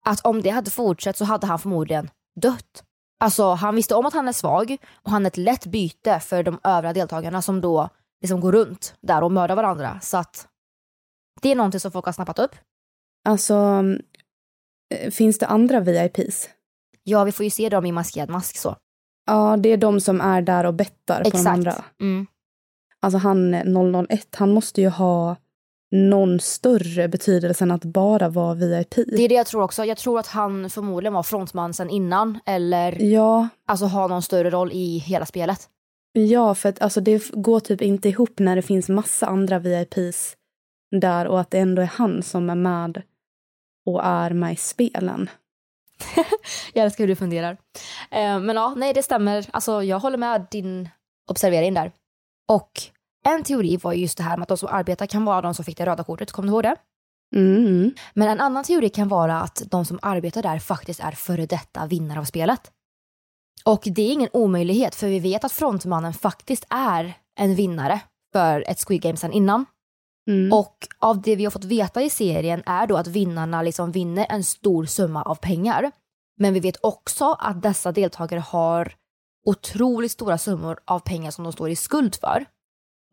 att 0.07 0.20
om 0.20 0.42
det 0.42 0.51
hade 0.51 0.70
fortsatt 0.70 1.16
så 1.16 1.24
hade 1.24 1.46
han 1.46 1.59
förmodligen 1.59 2.11
dött. 2.40 2.85
Alltså 3.20 3.53
han 3.53 3.74
visste 3.74 3.94
om 3.94 4.07
att 4.07 4.14
han 4.14 4.29
är 4.29 4.33
svag 4.33 4.77
och 4.92 5.11
han 5.11 5.27
är 5.27 5.31
ett 5.31 5.37
lätt 5.37 5.66
byte 5.66 6.20
för 6.20 6.42
de 6.42 6.61
övriga 6.64 6.92
deltagarna 6.92 7.42
som 7.42 7.61
då 7.61 7.88
liksom 8.20 8.40
går 8.40 8.53
runt 8.53 8.94
där 9.01 9.22
och 9.22 9.33
mördar 9.33 9.57
varandra. 9.57 10.01
Så 10.03 10.16
att 10.16 10.48
det 11.40 11.51
är 11.53 11.57
någonting 11.57 11.81
som 11.81 11.92
folk 11.92 12.05
har 12.05 12.12
snappat 12.12 12.38
upp. 12.38 12.57
Alltså, 13.24 13.85
eh, 14.94 15.11
finns 15.11 15.38
det 15.38 15.46
andra 15.46 15.81
VIPs? 15.81 16.48
Ja, 17.02 17.24
vi 17.24 17.33
får 17.33 17.44
ju 17.44 17.50
se 17.50 17.68
dem 17.68 17.87
i 17.87 17.92
maskerad 17.92 18.31
mask 18.31 18.57
så. 18.57 18.76
Ja, 19.26 19.57
det 19.57 19.68
är 19.68 19.76
de 19.76 20.00
som 20.00 20.20
är 20.20 20.42
där 20.42 20.66
och 20.66 20.74
bettar 20.74 21.24
på 21.24 21.31
de 21.31 21.46
andra. 21.46 21.74
Mm. 22.00 22.26
Alltså 23.00 23.18
han 23.18 23.50
001, 24.11 24.35
han 24.37 24.52
måste 24.52 24.81
ju 24.81 24.88
ha 24.88 25.37
någon 25.90 26.40
större 26.40 27.09
betydelse 27.09 27.64
än 27.64 27.70
att 27.70 27.85
bara 27.85 28.28
vara 28.28 28.54
VIP. 28.54 28.94
Det 28.94 29.22
är 29.22 29.28
det 29.28 29.35
jag 29.35 29.46
tror 29.46 29.62
också. 29.62 29.85
Jag 29.85 29.96
tror 29.98 30.18
att 30.18 30.26
han 30.26 30.70
förmodligen 30.70 31.14
var 31.14 31.22
frontman 31.22 31.74
sen 31.74 31.90
innan 31.90 32.38
eller 32.46 33.02
Ja, 33.02 33.48
alltså 33.66 33.87
har 33.87 34.09
någon 34.09 34.22
större 34.22 34.50
roll 34.50 34.72
i 34.72 34.98
hela 34.98 35.26
spelet. 35.26 35.68
ja, 36.12 36.54
för 36.54 36.68
att 36.68 36.83
alltså, 36.83 37.00
det 37.00 37.31
går 37.33 37.61
typ 37.61 37.83
inte 37.83 38.09
ihop 38.09 38.38
när 38.38 38.57
det 38.57 38.62
finns 38.62 38.88
massa 38.88 39.26
andra 39.26 39.59
VIPs 39.59 40.37
där 40.90 41.27
och 41.27 41.40
att 41.40 41.51
det 41.51 41.59
ändå 41.59 41.83
är 41.83 41.87
han 41.87 42.22
som 42.22 42.51
är 42.51 42.55
med 42.55 43.03
och 43.87 44.05
är 44.05 44.31
med 44.31 44.53
i 44.53 44.57
spelen. 44.57 45.31
Jag 46.72 46.85
älskar 46.85 47.05
hur 47.05 47.09
du 47.09 47.16
funderar. 47.16 47.53
Eh, 48.11 48.40
men 48.40 48.57
ja, 48.57 48.74
nej 48.77 48.94
det 48.94 49.03
stämmer. 49.03 49.46
Alltså 49.51 49.83
jag 49.83 49.98
håller 49.98 50.18
med 50.18 50.46
din 50.51 50.88
observering 51.31 51.74
där. 51.74 51.92
Och 52.48 52.70
en 53.27 53.42
teori 53.42 53.77
var 53.77 53.92
ju 53.92 54.01
just 54.01 54.18
det 54.18 54.24
här 54.24 54.37
med 54.37 54.42
att 54.42 54.48
de 54.48 54.59
som 54.59 54.68
arbetar 54.72 55.07
kan 55.07 55.24
vara 55.24 55.40
de 55.40 55.55
som 55.55 55.64
fick 55.64 55.77
det 55.79 55.87
röda 55.87 56.05
kortet. 56.05 56.33
Kommer 56.33 56.48
du 56.48 56.53
ihåg 56.53 56.62
det? 56.62 56.77
Mm. 57.37 57.94
Men 58.14 58.29
en 58.29 58.40
annan 58.40 58.64
teori 58.64 58.88
kan 58.88 59.09
vara 59.09 59.40
att 59.40 59.62
de 59.70 59.85
som 59.85 59.98
arbetar 60.03 60.42
där 60.42 60.59
faktiskt 60.59 61.01
är 61.01 61.12
före 61.12 61.46
detta 61.46 61.87
vinnare 61.87 62.20
av 62.20 62.24
spelet. 62.24 62.70
Och 63.64 63.83
det 63.85 64.03
är 64.03 64.12
ingen 64.12 64.29
omöjlighet 64.33 64.94
för 64.94 65.07
vi 65.07 65.20
vet 65.20 65.44
att 65.44 65.53
frontmannen 65.53 66.14
faktiskt 66.14 66.66
är 66.70 67.14
en 67.38 67.55
vinnare 67.55 68.01
för 68.33 68.64
ett 68.68 68.85
Squid 68.87 69.03
Game 69.03 69.16
sen 69.16 69.33
innan. 69.33 69.66
Mm. 70.28 70.52
Och 70.52 70.88
av 70.98 71.22
det 71.22 71.36
vi 71.36 71.44
har 71.44 71.50
fått 71.50 71.64
veta 71.64 72.02
i 72.02 72.10
serien 72.10 72.62
är 72.66 72.86
då 72.86 72.96
att 72.96 73.06
vinnarna 73.06 73.62
liksom 73.62 73.92
vinner 73.92 74.26
en 74.28 74.44
stor 74.44 74.84
summa 74.86 75.22
av 75.22 75.34
pengar. 75.34 75.90
Men 76.40 76.54
vi 76.54 76.60
vet 76.60 76.76
också 76.82 77.36
att 77.38 77.62
dessa 77.62 77.92
deltagare 77.92 78.40
har 78.40 78.92
otroligt 79.46 80.12
stora 80.12 80.38
summor 80.38 80.78
av 80.84 81.00
pengar 81.00 81.30
som 81.30 81.44
de 81.44 81.52
står 81.52 81.70
i 81.70 81.76
skuld 81.76 82.16
för. 82.20 82.44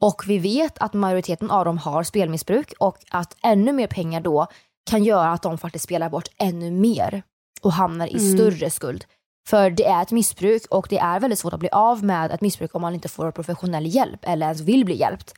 Och 0.01 0.23
vi 0.27 0.37
vet 0.37 0.77
att 0.77 0.93
majoriteten 0.93 1.51
av 1.51 1.65
dem 1.65 1.77
har 1.77 2.03
spelmissbruk 2.03 2.73
och 2.79 2.97
att 3.09 3.37
ännu 3.43 3.73
mer 3.73 3.87
pengar 3.87 4.21
då 4.21 4.47
kan 4.89 5.03
göra 5.03 5.31
att 5.31 5.41
de 5.41 5.57
faktiskt 5.57 5.85
spelar 5.85 6.09
bort 6.09 6.27
ännu 6.37 6.71
mer 6.71 7.23
och 7.61 7.73
hamnar 7.73 8.07
i 8.07 8.17
Mm. 8.17 8.37
större 8.37 8.69
skuld. 8.69 9.05
För 9.47 9.69
det 9.69 9.85
är 9.85 10.01
ett 10.01 10.11
missbruk 10.11 10.65
och 10.69 10.87
det 10.89 10.97
är 10.97 11.19
väldigt 11.19 11.39
svårt 11.39 11.53
att 11.53 11.59
bli 11.59 11.69
av 11.71 12.03
med 12.03 12.31
ett 12.31 12.41
missbruk 12.41 12.75
om 12.75 12.81
man 12.81 12.93
inte 12.93 13.09
får 13.09 13.31
professionell 13.31 13.85
hjälp 13.85 14.19
eller 14.23 14.45
ens 14.45 14.61
vill 14.61 14.85
bli 14.85 14.99
hjälpt. 14.99 15.33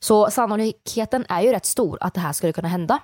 Så 0.00 0.30
sannolikheten 0.30 1.24
är 1.28 1.40
ju 1.40 1.52
rätt 1.52 1.66
stor 1.66 1.98
att 2.00 2.14
det 2.14 2.20
här 2.20 2.32
skulle 2.32 2.52
kunna 2.52 2.68
hända. 2.68 2.98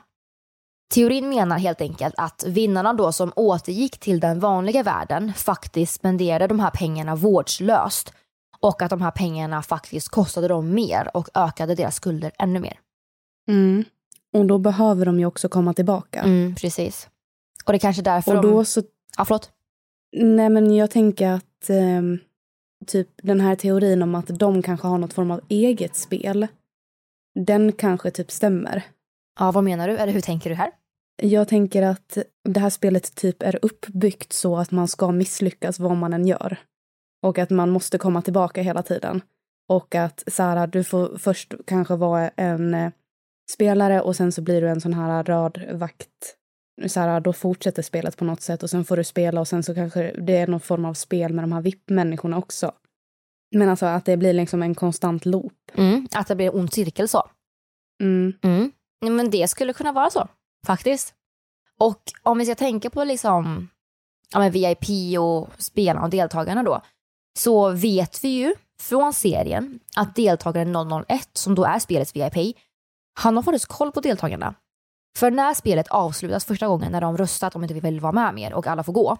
Teorin 0.95 1.29
menar 1.29 1.59
helt 1.59 1.81
enkelt 1.81 2.15
att 2.19 2.45
vinnarna 2.47 2.93
då 2.93 3.13
som 3.13 3.33
återgick 3.37 3.99
till 3.99 4.21
den 4.21 4.41
vanliga 4.41 4.83
världen 4.83 5.33
faktiskt 5.37 5.95
spenderade 5.95 6.47
de 6.47 6.61
här 6.61 6.71
pengarna 6.71 7.15
vårdslöst 7.17 8.13
och 8.61 8.83
att 8.83 8.91
de 8.91 9.03
här 9.03 9.11
pengarna 9.11 9.63
faktiskt 9.63 10.09
kostade 10.09 10.49
dem 10.49 10.75
mer 10.75 11.11
och 11.17 11.29
ökade 11.35 11.75
deras 11.75 11.95
skulder 11.95 12.33
ännu 12.39 12.61
mer. 12.61 12.79
Mm. 13.49 13.85
Och 14.33 14.47
då 14.47 14.59
behöver 14.59 15.07
de 15.07 15.21
ju 15.21 15.27
också 15.27 15.49
komma 15.49 15.75
tillbaka. 15.75 16.21
Mm, 16.21 16.55
precis. 16.55 17.09
Och 17.65 17.73
det 17.73 17.77
är 17.77 17.81
kanske 17.81 18.03
därför 18.03 18.37
Och 18.37 18.43
de... 18.43 18.51
då 18.51 18.65
så 18.65 18.83
Ja, 19.17 19.25
förlåt. 19.25 19.51
Nej, 20.17 20.49
men 20.49 20.77
jag 20.77 20.91
tänker 20.91 21.29
att 21.29 21.71
ehm, 21.71 22.19
typ 22.87 23.09
den 23.23 23.41
här 23.41 23.57
teorin 23.57 24.03
om 24.03 24.15
att 24.15 24.27
de 24.27 24.63
kanske 24.63 24.87
har 24.87 24.99
något 24.99 25.13
form 25.13 25.31
av 25.31 25.41
eget 25.49 25.97
spel, 25.97 26.47
den 27.35 27.73
kanske 27.73 28.11
typ 28.11 28.31
stämmer. 28.31 28.83
Ja, 29.39 29.53
vad 29.53 29.65
menar 29.65 29.89
du? 29.89 29.97
Eller 29.97 30.13
hur 30.13 30.21
tänker 30.21 30.51
du 30.51 30.57
här? 30.57 30.71
Jag 31.23 31.49
tänker 31.49 31.83
att 31.83 32.19
det 32.45 32.61
här 32.61 32.71
spelet 32.71 33.15
typ 33.15 33.43
är 33.43 33.59
uppbyggt 33.63 34.33
så 34.33 34.57
att 34.57 34.71
man 34.71 34.89
ska 34.89 35.13
misslyckas 35.13 35.79
vad 35.79 35.97
man 35.97 36.13
än 36.13 36.27
gör. 36.27 36.57
Och 37.23 37.39
att 37.39 37.51
man 37.51 37.71
måste 37.71 37.99
komma 37.99 38.23
tillbaka 38.23 38.63
hela 38.63 38.83
tiden. 38.83 39.21
Och 39.69 39.95
att 39.95 40.25
så 40.27 40.43
här, 40.43 40.67
du 40.67 40.85
får 40.85 41.19
först 41.19 41.55
kanske 41.67 41.97
vara 41.97 42.29
en 42.29 42.75
eh, 42.75 42.91
spelare 43.51 44.01
och 44.01 44.17
sen 44.17 44.33
så 44.33 44.43
blir 44.43 44.61
du 44.61 44.69
en 44.69 44.81
sån 44.81 44.95
här 44.95 45.23
röd 45.25 45.71
vakt. 45.73 46.37
Så 46.87 47.01
här, 47.01 47.21
då 47.21 47.33
fortsätter 47.33 47.83
spelet 47.83 48.17
på 48.17 48.25
något 48.25 48.41
sätt 48.41 48.63
och 48.63 48.71
sen 48.71 48.85
får 48.85 48.97
du 48.97 49.05
spela 49.05 49.41
och 49.41 49.49
sen 49.49 49.63
så 49.63 49.75
kanske 49.75 50.13
det 50.13 50.37
är 50.37 50.47
någon 50.47 50.61
form 50.61 50.85
av 50.85 50.95
spel 50.95 51.33
med 51.33 51.45
de 51.45 51.53
här 51.53 51.61
VIP-människorna 51.61 52.39
också. 52.39 52.73
Men 53.55 53.69
alltså 53.69 53.87
att 53.87 54.05
det 54.05 54.17
blir 54.17 54.33
liksom 54.33 54.63
en 54.63 54.75
konstant 54.75 55.27
loop. 55.27 55.53
Mm, 55.75 56.09
att 56.15 56.27
det 56.27 56.37
blir 56.37 56.47
en 56.47 56.55
ond 56.55 56.73
cirkel 56.73 57.09
så. 57.09 57.23
Mm. 58.01 58.33
Mm. 58.43 58.73
Men 59.01 59.31
det 59.31 59.49
skulle 59.49 59.73
kunna 59.73 59.93
vara 59.93 60.11
så, 60.11 60.29
faktiskt. 60.67 61.15
Och 61.81 62.03
om 62.23 62.39
vi 62.39 62.45
ska 62.45 62.55
tänka 62.55 62.91
på 62.91 63.05
liksom, 63.05 63.69
ja, 64.33 64.39
men 64.39 64.53
VIP 64.53 65.19
och 65.19 65.49
spelarna 65.59 66.05
och 66.05 66.11
deltagarna 66.11 66.63
då, 66.63 66.81
så 67.39 67.71
vet 67.71 68.25
vi 68.25 68.29
ju 68.29 68.55
från 68.81 69.13
serien 69.13 69.81
att 69.97 70.17
deltagaren 70.17 70.77
001, 71.09 71.29
som 71.33 71.55
då 71.55 71.65
är 71.65 71.79
spelets 71.79 72.17
VIP, 72.17 72.57
han 73.15 73.37
har 73.37 73.43
faktiskt 73.43 73.67
koll 73.67 73.93
på 73.93 74.01
deltagarna. 74.01 74.55
För 75.19 75.31
när 75.31 75.55
spelet 75.55 75.89
avslutas 75.89 76.45
första 76.45 76.67
gången, 76.67 76.93
när 76.93 77.01
de 77.01 77.17
röstat 77.17 77.57
om 77.57 77.63
inte 77.63 77.75
vi 77.75 77.81
vill 77.81 78.01
vara 78.01 78.13
med 78.13 78.35
mer 78.35 78.55
och 78.55 78.67
alla 78.67 78.83
får 78.83 78.93
gå, 78.93 79.17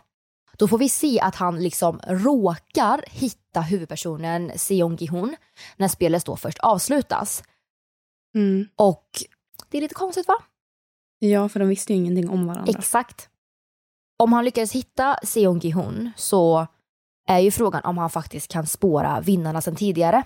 då 0.59 0.69
får 0.69 0.79
vi 0.79 0.89
se 0.89 1.21
att 1.21 1.37
han 1.37 1.63
liksom 1.63 2.01
råkar 2.07 3.05
hitta 3.11 3.61
huvudpersonen 3.61 4.53
Seong 4.57 4.97
Gi-hun 4.97 5.37
när 5.77 5.89
spelet 5.89 6.25
då 6.25 6.37
först 6.37 6.59
avslutas. 6.59 7.43
Mm. 8.35 8.69
Och 8.77 9.09
det 9.71 9.79
är 9.79 9.83
lite 9.83 9.95
konstigt 9.95 10.29
va? 10.29 10.35
Ja, 11.19 11.49
för 11.49 11.61
de 11.61 11.69
visste 11.69 11.93
ju 11.93 11.99
ingenting 11.99 12.31
om 12.31 12.47
varandra. 12.47 12.73
Exakt. 12.79 13.29
Om 14.19 14.33
han 14.33 14.45
lyckades 14.45 14.73
hitta 14.73 15.19
Seong 15.23 15.59
Gi-hun 15.59 16.11
så 16.17 16.67
är 17.29 17.39
ju 17.39 17.51
frågan 17.51 17.85
om 17.85 17.99
han 17.99 18.11
faktiskt 18.11 18.49
kan 18.51 18.67
spåra 18.67 19.21
vinnarna 19.21 19.61
sedan 19.61 19.77
tidigare. 19.77 20.23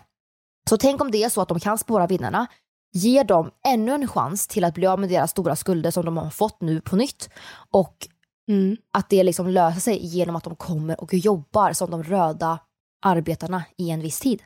Så 0.69 0.77
tänk 0.77 1.01
om 1.01 1.11
det 1.11 1.25
är 1.25 1.29
så 1.29 1.41
att 1.41 1.49
de 1.49 1.61
kan 1.61 1.79
spåra 1.79 2.07
vinnarna, 2.07 2.47
ge 2.93 3.23
dem 3.23 3.51
ännu 3.67 3.93
en 3.93 4.09
chans 4.09 4.47
till 4.47 4.65
att 4.65 4.75
bli 4.75 4.87
av 4.87 5.01
med 5.01 5.09
deras 5.09 5.31
stora 5.31 5.57
skulder 5.57 5.91
som 5.91 6.05
de 6.05 6.17
har 6.17 6.31
fått 6.31 6.61
nu 6.61 6.81
på 6.81 6.97
nytt 6.97 7.31
och 7.71 8.09
Mm. 8.49 8.77
att 8.93 9.11
det 9.11 9.23
liksom 9.23 9.49
löser 9.49 9.81
sig 9.81 10.07
genom 10.07 10.37
att 10.37 10.45
de 10.45 10.57
kommer 10.57 11.01
och 11.01 11.15
jobbar 11.15 11.73
som 11.73 11.91
de 11.91 12.03
röda 12.03 12.59
arbetarna 13.03 13.65
i 13.77 13.91
en 13.91 14.01
viss 14.01 14.21
tid. 14.21 14.43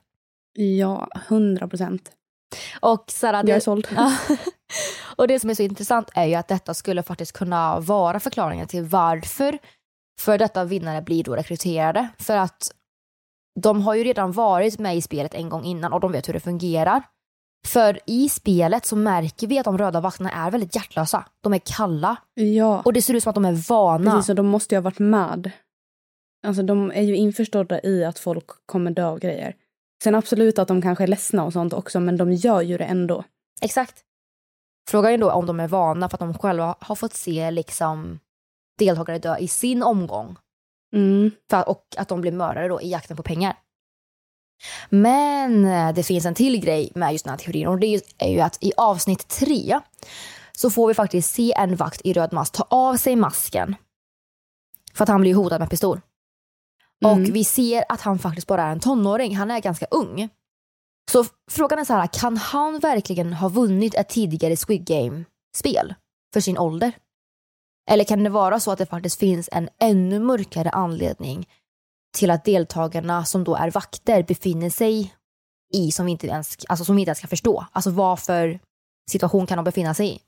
Ja, 0.53 1.09
hundra 1.29 1.69
procent. 1.69 2.11
Och 2.81 3.05
Sara, 3.09 3.37
Jag 3.37 3.49
är 3.57 3.61
såld. 3.61 3.89
Och 5.17 5.29
det 5.29 5.41
som 5.41 5.51
är 5.51 5.55
så 5.55 5.63
intressant 5.63 6.11
är 6.15 6.25
ju 6.25 6.35
att 6.35 6.49
detta 6.49 6.75
skulle 6.75 7.03
faktiskt 7.03 7.33
kunna 7.33 7.81
vara 7.81 8.21
förklaringen 8.21 8.69
till 8.69 8.85
varför 8.85 9.59
för 10.21 10.39
detta 10.39 10.65
vinnare 10.65 11.03
blir 11.03 11.25
då 11.25 11.37
rekryterade. 11.37 12.09
För 12.19 12.37
att 12.37 12.73
de 13.61 13.83
har 13.83 13.95
ju 13.95 14.05
redan 14.05 14.33
varit 14.33 14.79
med 14.79 14.97
i 14.97 15.03
spelet 15.03 15.35
en 15.35 15.49
gång 15.49 15.65
innan 15.65 15.93
och 15.93 16.01
de 16.01 16.13
vet 16.13 16.29
hur 16.29 16.33
det 16.33 16.41
fungerar. 16.41 17.03
För 17.67 18.01
i 18.07 18.29
spelet 18.29 18.87
så 18.87 18.97
märker 18.97 19.47
vi 19.47 19.59
att 19.59 19.65
de 19.65 19.79
röda 19.79 20.01
vakterna 20.01 20.31
är 20.31 20.51
väldigt 20.51 20.75
hjärtlösa. 20.75 21.25
De 21.41 21.53
är 21.53 21.59
kalla. 21.59 22.17
Ja. 22.35 22.83
Och 22.85 22.93
det 22.93 23.03
ser 23.03 23.15
ut 23.15 23.23
som 23.23 23.31
att 23.31 23.35
de 23.35 23.45
är 23.45 23.69
vana. 23.69 24.13
Precis, 24.13 24.29
och 24.29 24.35
de 24.35 24.47
måste 24.47 24.75
ju 24.75 24.77
ha 24.77 24.83
varit 24.83 24.99
med. 24.99 25.51
Alltså 26.47 26.63
de 26.63 26.91
är 26.91 27.03
ju 27.03 27.17
införstådda 27.17 27.81
i 27.83 28.05
att 28.05 28.19
folk 28.19 28.47
kommer 28.67 28.91
dö 28.91 29.07
av 29.07 29.19
grejer. 29.19 29.57
Sen 30.05 30.15
absolut 30.15 30.59
att 30.59 30.69
de 30.69 30.83
kanske 30.83 31.05
är 31.05 31.09
ledsna 31.09 31.45
och 31.45 31.53
sånt 31.53 31.73
också, 31.73 32.01
men 32.01 32.17
de 32.17 32.33
gör 32.33 32.61
ju 32.63 32.79
det 32.79 32.85
ändå. 32.85 33.25
Exakt. 33.61 34.05
Frågan 34.91 35.13
är 35.13 35.19
då 35.19 35.31
om 35.31 35.47
de 35.47 35.61
är 35.61 35.69
vana 35.69 36.09
för 36.09 36.17
att 36.17 36.21
de 36.21 36.39
själva 36.39 36.77
har 36.81 36.95
fått 36.95 37.15
se 37.15 37.51
liksom 37.51 38.19
deltagare 38.79 39.19
dö 39.19 39.37
i 39.39 39.49
sin 39.49 39.83
omgång. 39.83 40.37
Mm. 40.95 41.31
För, 41.51 41.69
och 41.69 41.87
att 41.97 42.09
de 42.09 42.21
blir 42.21 42.33
mördare 42.33 42.69
då 42.69 42.81
i 42.81 42.91
jakten 42.91 43.17
på 43.17 43.23
pengar. 43.23 43.57
Men 44.89 45.65
eh, 45.65 45.95
det 45.95 46.03
finns 46.03 46.27
en 46.27 46.35
till 46.35 46.61
grej 46.61 46.93
med 46.95 47.13
just 47.13 47.25
den 47.25 47.31
här 47.31 47.39
teorin 47.39 47.69
och 47.69 47.79
det 47.79 48.01
är 48.19 48.29
ju 48.29 48.41
att 48.41 48.59
i 48.61 48.73
avsnitt 48.77 49.29
tre 49.29 49.81
så 50.53 50.71
får 50.71 50.89
vi 50.89 50.95
faktiskt 50.95 51.35
se 51.35 51.53
en 51.57 51.77
vakt 51.77 52.01
i 52.05 52.13
röd 52.13 52.33
mask 52.33 52.53
ta 52.53 52.67
av 52.71 52.97
sig 52.97 53.17
masken. 53.17 53.77
För 54.95 55.03
att 55.03 55.09
han 55.09 55.21
blir 55.21 55.35
hotad 55.35 55.61
med 55.61 55.71
pistol. 55.71 56.01
Mm. 57.05 57.23
Och 57.23 57.37
vi 57.37 57.45
ser 57.45 57.85
att 57.89 58.01
han 58.01 58.19
faktiskt 58.19 58.47
bara 58.47 58.63
är 58.63 58.73
en 58.73 58.81
tonåring, 58.81 59.37
han 59.37 59.51
är 59.51 59.61
ganska 59.61 59.87
ung. 59.91 60.29
Så 61.11 61.25
frågan 61.51 61.79
är 61.79 61.85
så 61.85 61.93
här, 61.93 62.07
kan 62.07 62.37
han 62.37 62.79
verkligen 62.79 63.33
ha 63.33 63.49
vunnit 63.49 63.95
ett 63.95 64.09
tidigare 64.09 64.57
Squid 64.57 64.87
Game-spel 64.87 65.95
för 66.33 66.41
sin 66.41 66.59
ålder? 66.59 66.93
Eller 67.91 68.05
kan 68.05 68.25
det 68.25 68.31
vara 68.31 68.61
så 68.61 68.71
att 68.71 68.79
det 68.79 68.87
faktiskt 68.87 69.19
finns 69.19 69.49
en 69.53 69.69
ännu 69.81 70.19
mörkare 70.19 70.71
anledning 70.71 71.49
till 72.13 72.31
att 72.31 72.45
deltagarna 72.45 73.25
som 73.25 73.45
då 73.45 73.55
är 73.55 73.71
vakter 73.71 74.23
befinner 74.23 74.71
sig 74.71 75.15
i 75.73 75.93
som 75.93 76.07
vi 76.07 76.13
inte 76.13 76.27
ens, 76.27 76.57
alltså 76.69 76.85
som 76.85 76.97
vi 76.97 77.03
inte 77.03 77.09
ens 77.11 77.21
kan 77.21 77.29
förstå. 77.29 77.67
Alltså 77.73 77.91
vad 77.91 78.21
för 78.21 78.59
situation 79.11 79.47
kan 79.47 79.57
de 79.57 79.65
befinna 79.65 79.95
sig 79.95 80.09
i? 80.09 80.21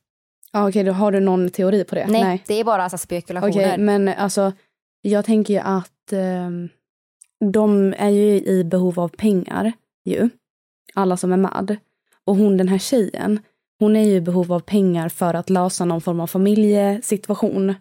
Ja, 0.52 0.68
Okej, 0.68 0.84
då 0.84 0.92
har 0.92 1.12
du 1.12 1.20
någon 1.20 1.50
teori 1.50 1.84
på 1.84 1.94
det? 1.94 2.06
Nej, 2.06 2.42
det 2.46 2.54
är 2.54 2.64
bara 2.64 2.82
alltså 2.82 2.98
spekulationer. 2.98 3.50
Okej, 3.52 3.78
men 3.78 4.08
alltså 4.08 4.52
jag 5.02 5.24
tänker 5.24 5.54
ju 5.54 5.60
att 5.60 6.12
ehm, 6.12 6.68
de 7.52 7.94
är 7.98 8.10
ju 8.10 8.42
i 8.42 8.64
behov 8.64 9.00
av 9.00 9.08
pengar 9.08 9.72
ju. 10.04 10.30
Alla 10.94 11.16
som 11.16 11.32
är 11.32 11.36
med. 11.36 11.76
Och 12.24 12.36
hon 12.36 12.56
den 12.56 12.68
här 12.68 12.78
tjejen, 12.78 13.42
hon 13.78 13.96
är 13.96 14.04
ju 14.04 14.14
i 14.14 14.20
behov 14.20 14.52
av 14.52 14.60
pengar 14.60 15.08
för 15.08 15.34
att 15.34 15.50
lösa 15.50 15.84
någon 15.84 16.00
form 16.00 16.20
av 16.20 16.26
familjesituation 16.26 17.74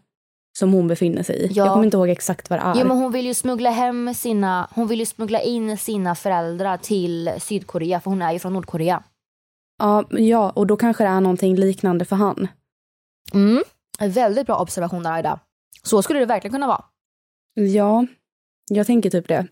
som 0.59 0.73
hon 0.73 0.87
befinner 0.87 1.23
sig 1.23 1.35
i. 1.35 1.47
Ja. 1.47 1.65
Jag 1.65 1.73
kommer 1.73 1.85
inte 1.85 1.97
ihåg 1.97 2.09
exakt 2.09 2.49
vad 2.49 2.59
det 2.59 2.63
är. 2.63 2.73
Jo, 2.75 2.87
men 2.87 2.97
hon 2.97 3.11
vill 3.11 3.25
ju 3.25 3.33
smuggla 3.33 3.69
hem 3.69 4.13
sina, 4.13 4.67
hon 4.75 4.87
vill 4.87 4.99
ju 4.99 5.05
smuggla 5.05 5.41
in 5.41 5.77
sina 5.77 6.15
föräldrar 6.15 6.77
till 6.77 7.31
Sydkorea 7.39 7.99
för 7.99 8.09
hon 8.09 8.21
är 8.21 8.31
ju 8.31 8.39
från 8.39 8.53
Nordkorea. 8.53 9.03
ja, 9.79 10.03
ja, 10.09 10.49
och 10.49 10.67
då 10.67 10.77
kanske 10.77 11.03
det 11.03 11.09
är 11.09 11.21
någonting 11.21 11.55
liknande 11.55 12.05
för 12.05 12.15
han. 12.15 12.47
Mm. 13.33 13.63
Väldigt 13.99 14.45
bra 14.45 14.55
observation 14.59 15.03
där 15.03 15.11
Aida. 15.11 15.39
Så 15.83 16.01
skulle 16.01 16.19
det 16.19 16.25
verkligen 16.25 16.53
kunna 16.53 16.67
vara. 16.67 16.83
Ja, 17.53 18.05
jag 18.69 18.87
tänker 18.87 19.09
typ 19.09 19.27
det. 19.27 19.47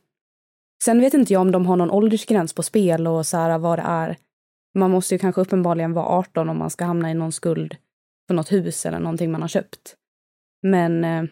Sen 0.84 1.00
vet 1.00 1.14
inte 1.14 1.34
jag 1.34 1.42
om 1.42 1.52
de 1.52 1.66
har 1.66 1.76
någon 1.76 1.92
åldersgräns 1.92 2.54
på 2.54 2.64
spel 2.64 3.08
och 3.08 3.26
så 3.26 3.38
här 3.38 3.58
vad 3.58 3.80
det 3.80 3.84
är. 3.88 4.18
Man 4.76 4.92
måste 4.92 5.16
ju 5.16 5.20
kanske 5.20 5.42
uppenbarligen 5.42 5.94
vara 5.94 6.06
18 6.06 6.50
om 6.50 6.58
man 6.58 6.70
ska 6.70 6.86
hamna 6.86 7.12
i 7.12 7.14
någon 7.14 7.32
skuld 7.32 7.76
för 8.28 8.34
något 8.34 8.52
hus 8.52 8.86
eller 8.86 9.00
någonting 9.00 9.32
man 9.32 9.42
har 9.42 9.48
köpt. 9.48 9.96
Men 10.62 11.04
eh, 11.04 11.24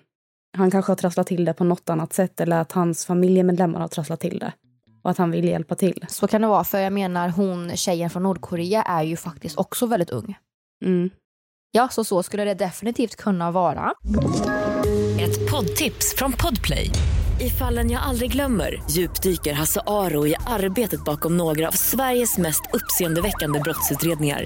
han 0.57 0.71
kanske 0.71 0.91
har 0.91 0.97
trasslat 0.97 1.27
till 1.27 1.45
det 1.45 1.53
på 1.53 1.63
något 1.63 1.89
annat 1.89 2.13
sätt 2.13 2.41
eller 2.41 2.61
att 2.61 2.71
hans 2.71 3.05
familjemedlemmar 3.05 3.79
har 3.79 3.87
trasslat 3.87 4.19
till 4.19 4.39
det. 4.39 4.53
Och 5.03 5.11
att 5.11 5.17
han 5.17 5.31
vill 5.31 5.45
hjälpa 5.45 5.75
till. 5.75 6.05
Så 6.07 6.27
kan 6.27 6.41
det 6.41 6.47
vara, 6.47 6.63
för 6.63 6.79
jag 6.79 6.93
menar 6.93 7.29
hon 7.29 7.77
tjejen 7.77 8.09
från 8.09 8.23
Nordkorea 8.23 8.83
är 8.83 9.03
ju 9.03 9.17
faktiskt 9.17 9.57
också 9.57 9.85
väldigt 9.85 10.09
ung. 10.09 10.37
Mm. 10.85 11.09
Ja, 11.71 11.89
så 11.89 12.03
så 12.03 12.23
skulle 12.23 12.45
det 12.45 12.53
definitivt 12.53 13.15
kunna 13.15 13.51
vara. 13.51 13.93
Ett 15.19 15.51
poddtips 15.51 16.15
från 16.15 16.31
Podplay. 16.31 16.91
I 17.41 17.49
fallen 17.49 17.91
jag 17.91 18.01
aldrig 18.01 18.31
glömmer 18.31 18.83
djupdyker 18.89 19.53
Hasse 19.53 19.81
Aro 19.87 20.27
i 20.27 20.35
arbetet 20.47 21.03
bakom 21.03 21.37
några 21.37 21.67
av 21.67 21.71
Sveriges 21.71 22.37
mest 22.37 22.61
uppseendeväckande 22.73 23.59
brottsutredningar. 23.59 24.45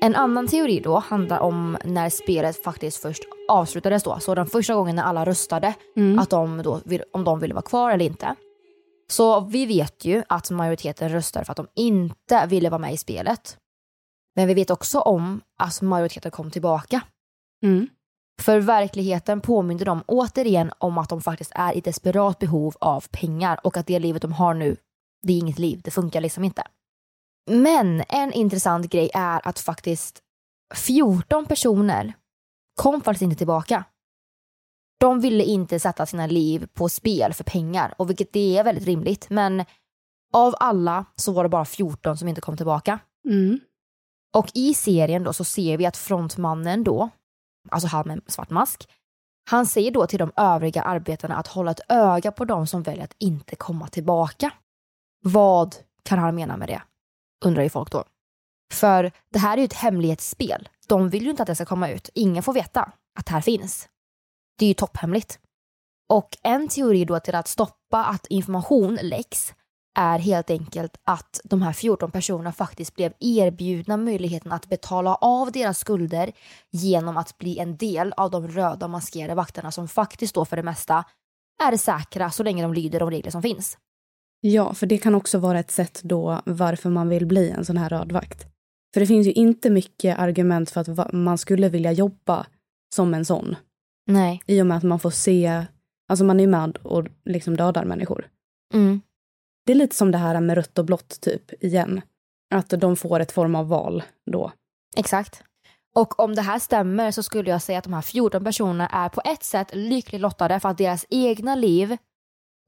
En 0.00 0.14
annan 0.14 0.46
teori 0.46 0.80
då 0.80 0.98
handlar 0.98 1.38
om 1.40 1.76
när 1.84 2.10
spelet 2.10 2.62
faktiskt 2.62 3.02
först 3.02 3.22
avslutades 3.48 4.02
då. 4.02 4.18
Så 4.20 4.34
den 4.34 4.46
första 4.46 4.74
gången 4.74 4.96
när 4.96 5.02
alla 5.02 5.24
röstade 5.26 5.74
Mm. 5.96 6.18
att 6.18 6.30
de 6.30 6.62
då, 6.62 6.80
vill- 6.84 7.04
om 7.12 7.24
de 7.24 7.40
ville 7.40 7.54
vara 7.54 7.62
kvar 7.62 7.90
eller 7.90 8.04
inte. 8.04 8.34
Så 9.10 9.40
vi 9.40 9.66
vet 9.66 10.04
ju 10.04 10.22
att 10.28 10.50
majoriteten 10.50 11.08
röstade 11.08 11.44
för 11.44 11.52
att 11.52 11.56
de 11.56 11.66
inte 11.74 12.46
ville 12.46 12.70
vara 12.70 12.78
med 12.78 12.92
i 12.92 12.96
spelet. 12.96 13.56
Men 14.36 14.46
vi 14.48 14.54
vet 14.54 14.70
också 14.70 15.00
om 15.00 15.40
att 15.58 15.82
majoriteten 15.82 16.30
kom 16.30 16.50
tillbaka. 16.50 17.00
Mm. 17.64 17.88
För 18.42 18.60
verkligheten 18.60 19.40
påminner 19.40 19.84
dem 19.84 20.02
återigen 20.06 20.70
om 20.78 20.98
att 20.98 21.08
de 21.08 21.20
faktiskt 21.20 21.52
är 21.54 21.76
i 21.76 21.80
desperat 21.80 22.38
behov 22.38 22.74
av 22.80 23.04
pengar 23.10 23.60
och 23.64 23.76
att 23.76 23.86
det 23.86 23.98
livet 23.98 24.22
de 24.22 24.32
har 24.32 24.54
nu, 24.54 24.76
det 25.22 25.32
är 25.32 25.38
inget 25.38 25.58
liv, 25.58 25.80
det 25.84 25.90
funkar 25.90 26.20
liksom 26.20 26.44
inte. 26.44 26.62
Men 27.48 28.02
en 28.08 28.32
intressant 28.32 28.86
grej 28.86 29.10
är 29.14 29.48
att 29.48 29.58
faktiskt 29.58 30.22
14 30.74 31.46
personer 31.46 32.12
kom 32.74 33.00
faktiskt 33.00 33.22
inte 33.22 33.36
tillbaka. 33.36 33.84
De 35.00 35.20
ville 35.20 35.44
inte 35.44 35.80
sätta 35.80 36.06
sina 36.06 36.26
liv 36.26 36.68
på 36.74 36.88
spel 36.88 37.32
för 37.32 37.44
pengar, 37.44 37.94
och 37.98 38.10
vilket 38.10 38.32
det 38.32 38.58
är 38.58 38.64
väldigt 38.64 38.84
rimligt. 38.84 39.30
Men 39.30 39.64
av 40.32 40.54
alla 40.60 41.04
så 41.16 41.32
var 41.32 41.42
det 41.42 41.48
bara 41.48 41.64
14 41.64 42.18
som 42.18 42.28
inte 42.28 42.40
kom 42.40 42.56
tillbaka. 42.56 42.98
Mm. 43.28 43.60
Och 44.36 44.50
i 44.54 44.74
serien 44.74 45.24
då 45.24 45.32
så 45.32 45.44
ser 45.44 45.76
vi 45.76 45.86
att 45.86 45.96
frontmannen 45.96 46.84
då, 46.84 47.08
alltså 47.70 47.88
han 47.88 48.06
med 48.06 48.22
svart 48.26 48.50
mask, 48.50 48.88
han 49.50 49.66
säger 49.66 49.90
då 49.90 50.06
till 50.06 50.18
de 50.18 50.32
övriga 50.36 50.82
arbetarna 50.82 51.36
att 51.36 51.46
hålla 51.46 51.70
ett 51.70 51.80
öga 51.88 52.32
på 52.32 52.44
de 52.44 52.66
som 52.66 52.82
väljer 52.82 53.04
att 53.04 53.16
inte 53.18 53.56
komma 53.56 53.88
tillbaka. 53.88 54.50
Vad 55.22 55.76
kan 56.02 56.18
han 56.18 56.34
mena 56.34 56.56
med 56.56 56.68
det? 56.68 56.82
Undrar 57.44 57.62
ju 57.62 57.68
folk 57.68 57.92
då. 57.92 58.04
För 58.72 59.12
det 59.32 59.38
här 59.38 59.56
är 59.56 59.58
ju 59.58 59.64
ett 59.64 59.72
hemlighetsspel. 59.72 60.68
De 60.88 61.08
vill 61.08 61.24
ju 61.24 61.30
inte 61.30 61.42
att 61.42 61.46
det 61.46 61.54
ska 61.54 61.64
komma 61.64 61.88
ut. 61.90 62.10
Ingen 62.14 62.42
får 62.42 62.52
veta 62.52 62.92
att 63.18 63.26
det 63.26 63.32
här 63.32 63.40
finns. 63.40 63.88
Det 64.58 64.64
är 64.64 64.68
ju 64.68 64.74
topphemligt. 64.74 65.38
Och 66.08 66.36
en 66.42 66.68
teori 66.68 67.04
då 67.04 67.20
till 67.20 67.34
att 67.34 67.48
stoppa 67.48 68.04
att 68.04 68.26
information 68.26 68.98
läcks 69.02 69.54
är 69.98 70.18
helt 70.18 70.50
enkelt 70.50 70.96
att 71.04 71.40
de 71.44 71.62
här 71.62 71.72
14 71.72 72.10
personerna 72.10 72.52
faktiskt 72.52 72.94
blev 72.94 73.12
erbjudna 73.20 73.96
möjligheten 73.96 74.52
att 74.52 74.66
betala 74.66 75.14
av 75.14 75.52
deras 75.52 75.78
skulder 75.78 76.32
genom 76.70 77.16
att 77.16 77.38
bli 77.38 77.58
en 77.58 77.76
del 77.76 78.14
av 78.16 78.30
de 78.30 78.48
röda 78.48 78.88
maskerade 78.88 79.34
vakterna 79.34 79.70
som 79.70 79.88
faktiskt 79.88 80.34
då 80.34 80.44
för 80.44 80.56
det 80.56 80.62
mesta 80.62 81.04
är 81.62 81.76
säkra 81.76 82.30
så 82.30 82.42
länge 82.42 82.62
de 82.62 82.74
lyder 82.74 83.00
de 83.00 83.10
regler 83.10 83.30
som 83.30 83.42
finns. 83.42 83.78
Ja, 84.40 84.74
för 84.74 84.86
det 84.86 84.98
kan 84.98 85.14
också 85.14 85.38
vara 85.38 85.58
ett 85.58 85.70
sätt 85.70 86.00
då 86.04 86.42
varför 86.46 86.90
man 86.90 87.08
vill 87.08 87.26
bli 87.26 87.50
en 87.50 87.64
sån 87.64 87.76
här 87.76 87.88
rödvakt. 87.88 88.46
För 88.94 89.00
det 89.00 89.06
finns 89.06 89.26
ju 89.26 89.32
inte 89.32 89.70
mycket 89.70 90.18
argument 90.18 90.70
för 90.70 90.80
att 90.80 91.12
man 91.12 91.38
skulle 91.38 91.68
vilja 91.68 91.92
jobba 91.92 92.46
som 92.94 93.14
en 93.14 93.24
sån. 93.24 93.56
Nej. 94.06 94.42
I 94.46 94.62
och 94.62 94.66
med 94.66 94.76
att 94.76 94.82
man 94.82 95.00
får 95.00 95.10
se, 95.10 95.66
alltså 96.08 96.24
man 96.24 96.40
är 96.40 96.44
ju 96.44 96.50
med 96.50 96.76
och 96.76 97.06
liksom 97.24 97.56
dödar 97.56 97.84
människor. 97.84 98.28
Mm. 98.74 99.00
Det 99.66 99.72
är 99.72 99.76
lite 99.76 99.96
som 99.96 100.10
det 100.10 100.18
här 100.18 100.40
med 100.40 100.54
rött 100.54 100.78
och 100.78 100.84
blått 100.84 101.20
typ 101.20 101.64
igen. 101.64 102.00
Att 102.54 102.70
de 102.70 102.96
får 102.96 103.20
ett 103.20 103.32
form 103.32 103.54
av 103.54 103.68
val 103.68 104.02
då. 104.30 104.52
Exakt. 104.96 105.42
Och 105.94 106.20
om 106.20 106.34
det 106.34 106.42
här 106.42 106.58
stämmer 106.58 107.10
så 107.10 107.22
skulle 107.22 107.50
jag 107.50 107.62
säga 107.62 107.78
att 107.78 107.84
de 107.84 107.92
här 107.92 108.02
14 108.02 108.44
personerna 108.44 108.88
är 108.88 109.08
på 109.08 109.20
ett 109.24 109.42
sätt 109.42 109.74
lyckligt 109.74 110.20
lottade 110.20 110.60
för 110.60 110.68
att 110.68 110.78
deras 110.78 111.06
egna 111.10 111.54
liv 111.54 111.96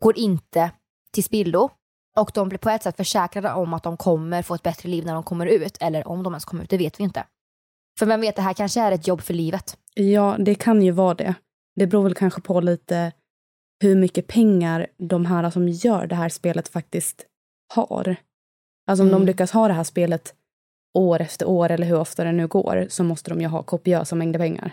går 0.02 0.18
inte 0.18 0.70
till 1.14 1.24
spillo. 1.24 1.70
Och 2.16 2.30
de 2.34 2.48
blir 2.48 2.58
på 2.58 2.70
ett 2.70 2.82
sätt 2.82 2.96
försäkrade 2.96 3.52
om 3.52 3.74
att 3.74 3.82
de 3.82 3.96
kommer 3.96 4.42
få 4.42 4.54
ett 4.54 4.62
bättre 4.62 4.88
liv 4.88 5.04
när 5.06 5.14
de 5.14 5.22
kommer 5.22 5.46
ut. 5.46 5.76
Eller 5.80 6.08
om 6.08 6.22
de 6.22 6.32
ens 6.32 6.44
kommer 6.44 6.62
ut, 6.64 6.70
det 6.70 6.76
vet 6.78 7.00
vi 7.00 7.04
inte. 7.04 7.24
För 7.98 8.06
vem 8.06 8.20
vet, 8.20 8.36
det 8.36 8.42
här 8.42 8.52
kanske 8.54 8.80
är 8.80 8.92
ett 8.92 9.06
jobb 9.06 9.20
för 9.20 9.34
livet. 9.34 9.78
Ja, 9.94 10.36
det 10.38 10.54
kan 10.54 10.82
ju 10.82 10.90
vara 10.90 11.14
det. 11.14 11.34
Det 11.76 11.86
beror 11.86 12.02
väl 12.02 12.14
kanske 12.14 12.40
på 12.40 12.60
lite 12.60 13.12
hur 13.82 13.96
mycket 13.96 14.26
pengar 14.26 14.86
de 14.98 15.26
här 15.26 15.50
som 15.50 15.68
gör 15.68 16.06
det 16.06 16.14
här 16.14 16.28
spelet 16.28 16.68
faktiskt 16.68 17.26
har. 17.74 18.16
Alltså 18.86 19.02
om 19.02 19.08
Mm. 19.08 19.20
de 19.20 19.26
lyckas 19.26 19.50
ha 19.50 19.68
det 19.68 19.74
här 19.74 19.84
spelet 19.84 20.34
år 20.94 21.20
efter 21.20 21.48
år 21.48 21.70
eller 21.70 21.86
hur 21.86 21.98
ofta 21.98 22.24
det 22.24 22.32
nu 22.32 22.46
går 22.46 22.86
så 22.90 23.04
måste 23.04 23.30
de 23.30 23.40
ju 23.40 23.46
ha 23.46 23.62
kopiösa 23.62 24.16
mängder 24.16 24.38
pengar. 24.38 24.72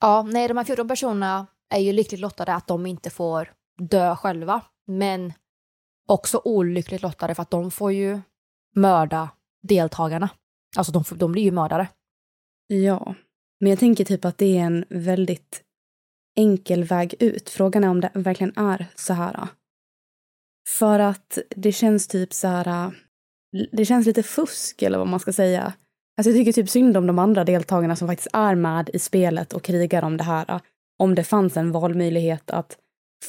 Ja, 0.00 0.22
nej, 0.22 0.48
de 0.48 0.56
här 0.56 0.64
14 0.64 0.88
personerna 0.88 1.46
är 1.74 1.78
ju 1.78 1.92
lyckligt 1.92 2.20
lottade 2.20 2.54
att 2.54 2.66
de 2.66 2.86
inte 2.86 3.10
får 3.10 3.52
dö 3.78 4.16
själva. 4.16 4.60
Men 4.86 5.32
också 6.10 6.40
olyckligt 6.44 7.02
lottade 7.02 7.34
för 7.34 7.42
att 7.42 7.50
de 7.50 7.70
får 7.70 7.92
ju 7.92 8.20
mörda 8.74 9.30
deltagarna. 9.62 10.30
Alltså 10.76 10.92
de, 10.92 11.04
får- 11.04 11.16
de 11.16 11.32
blir 11.32 11.42
ju 11.42 11.50
mördare. 11.50 11.88
Ja, 12.66 13.14
men 13.60 13.70
jag 13.70 13.78
tänker 13.78 14.04
typ 14.04 14.24
att 14.24 14.38
det 14.38 14.58
är 14.58 14.62
en 14.62 14.84
väldigt 14.88 15.62
enkel 16.36 16.84
väg 16.84 17.14
ut. 17.18 17.50
Frågan 17.50 17.84
är 17.84 17.88
om 17.88 18.00
det 18.00 18.10
verkligen 18.14 18.58
är 18.58 18.86
så 18.94 19.12
här. 19.12 19.48
För 20.78 20.98
att 20.98 21.38
det 21.56 21.72
känns 21.72 22.08
typ 22.08 22.32
så 22.32 22.48
här, 22.48 22.94
det 23.72 23.84
känns 23.84 24.06
lite 24.06 24.22
fusk 24.22 24.82
eller 24.82 24.98
vad 24.98 25.08
man 25.08 25.20
ska 25.20 25.32
säga. 25.32 25.72
Alltså 26.16 26.30
jag 26.30 26.38
tycker 26.38 26.52
typ 26.52 26.70
synd 26.70 26.96
om 26.96 27.06
de 27.06 27.18
andra 27.18 27.44
deltagarna 27.44 27.96
som 27.96 28.08
faktiskt 28.08 28.28
är 28.32 28.54
med 28.54 28.90
i 28.92 28.98
spelet 28.98 29.52
och 29.52 29.62
krigar 29.62 30.02
om 30.02 30.16
det 30.16 30.24
här. 30.24 30.60
Om 30.98 31.14
det 31.14 31.24
fanns 31.24 31.56
en 31.56 31.72
valmöjlighet 31.72 32.50
att 32.50 32.78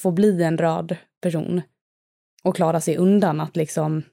få 0.02 0.12
bli 0.12 0.44
en 0.44 0.58
röd 0.58 0.98
person 1.22 1.62
och 2.44 2.56
klara 2.56 2.82
sig 2.82 2.98
undan 2.98 3.42
att 3.42 3.56
liksom 3.56 4.04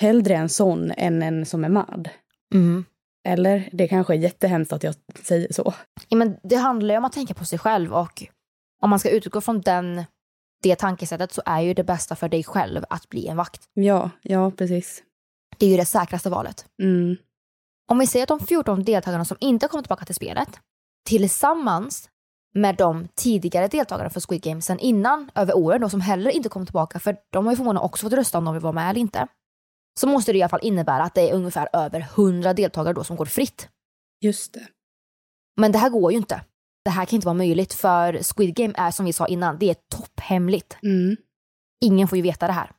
hellre 0.00 0.34
en 0.34 0.48
sån 0.48 0.90
än 0.90 1.22
en 1.22 1.46
som 1.46 1.64
är 1.64 1.68
med. 1.68 2.10
Mm. 2.54 2.84
Eller 3.24 3.68
det 3.72 3.88
kanske 3.88 4.14
är 4.14 4.18
jättehemskt 4.18 4.72
att 4.72 4.82
jag 4.82 4.94
säger 5.22 5.52
så. 5.52 5.74
Ja, 6.08 6.16
men 6.16 6.36
det 6.42 6.56
handlar 6.56 6.94
ju 6.94 6.98
om 6.98 7.04
att 7.04 7.12
tänka 7.12 7.34
på 7.34 7.44
sig 7.44 7.58
själv 7.58 7.92
och 7.92 8.24
om 8.82 8.90
man 8.90 8.98
ska 8.98 9.10
utgå 9.10 9.40
från 9.40 9.60
den, 9.60 10.04
det 10.62 10.76
tankesättet 10.76 11.32
så 11.32 11.42
är 11.46 11.60
ju 11.60 11.74
det 11.74 11.84
bästa 11.84 12.16
för 12.16 12.28
dig 12.28 12.44
själv 12.44 12.84
att 12.90 13.08
bli 13.08 13.26
en 13.26 13.36
vakt. 13.36 13.68
Ja, 13.74 14.10
ja 14.22 14.50
precis. 14.50 15.02
Det 15.58 15.66
är 15.66 15.70
ju 15.70 15.76
det 15.76 15.86
säkraste 15.86 16.30
valet. 16.30 16.66
Mm. 16.82 17.16
Om 17.88 17.98
vi 17.98 18.06
säger 18.06 18.22
att 18.22 18.40
de 18.40 18.46
14 18.46 18.84
deltagarna 18.84 19.24
som 19.24 19.36
inte 19.40 19.68
kommer 19.68 19.82
tillbaka 19.82 20.04
till 20.04 20.14
spelet 20.14 20.60
tillsammans 21.06 22.09
med 22.54 22.76
de 22.76 23.08
tidigare 23.14 23.68
deltagarna 23.68 24.10
för 24.10 24.20
Squid 24.20 24.42
Game 24.42 24.62
sen 24.62 24.78
innan 24.78 25.30
över 25.34 25.56
åren 25.56 25.80
då 25.80 25.88
som 25.88 26.00
heller 26.00 26.30
inte 26.30 26.48
kom 26.48 26.66
tillbaka 26.66 26.98
för 26.98 27.16
de 27.30 27.46
har 27.46 27.52
ju 27.52 27.56
förmodligen 27.56 27.84
också 27.84 28.06
fått 28.06 28.12
rösta 28.12 28.38
om 28.38 28.44
de 28.44 28.54
vill 28.54 28.62
vara 28.62 28.72
med 28.72 28.90
eller 28.90 29.00
inte. 29.00 29.26
Så 30.00 30.06
måste 30.06 30.32
det 30.32 30.38
i 30.38 30.42
alla 30.42 30.48
fall 30.48 30.60
innebära 30.62 31.02
att 31.02 31.14
det 31.14 31.30
är 31.30 31.34
ungefär 31.34 31.68
över 31.72 32.00
100 32.00 32.54
deltagare 32.54 32.94
då 32.94 33.04
som 33.04 33.16
går 33.16 33.26
fritt. 33.26 33.68
Just 34.20 34.52
det. 34.52 34.66
Men 35.60 35.72
det 35.72 35.78
här 35.78 35.90
går 35.90 36.12
ju 36.12 36.18
inte. 36.18 36.42
Det 36.84 36.90
här 36.90 37.04
kan 37.04 37.14
inte 37.14 37.26
vara 37.26 37.34
möjligt 37.34 37.74
för 37.74 38.20
Squid 38.22 38.54
Game 38.54 38.74
är 38.76 38.90
som 38.90 39.06
vi 39.06 39.12
sa 39.12 39.26
innan, 39.26 39.58
det 39.58 39.70
är 39.70 39.76
topphemligt. 39.96 40.76
Mm. 40.82 41.16
Ingen 41.84 42.08
får 42.08 42.16
ju 42.16 42.22
veta 42.22 42.46
det 42.46 42.52
här. 42.52 42.70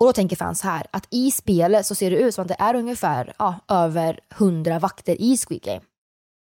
Och 0.00 0.06
då 0.06 0.12
tänker 0.12 0.36
fans 0.36 0.62
här 0.62 0.86
att 0.90 1.06
i 1.10 1.30
spelet 1.30 1.86
så 1.86 1.94
ser 1.94 2.10
det 2.10 2.16
ut 2.16 2.34
som 2.34 2.42
att 2.42 2.48
det 2.48 2.56
är 2.58 2.74
ungefär 2.74 3.32
ja, 3.38 3.54
över 3.68 4.20
100 4.34 4.78
vakter 4.78 5.20
i 5.20 5.36
Squid 5.36 5.62
Game. 5.62 5.80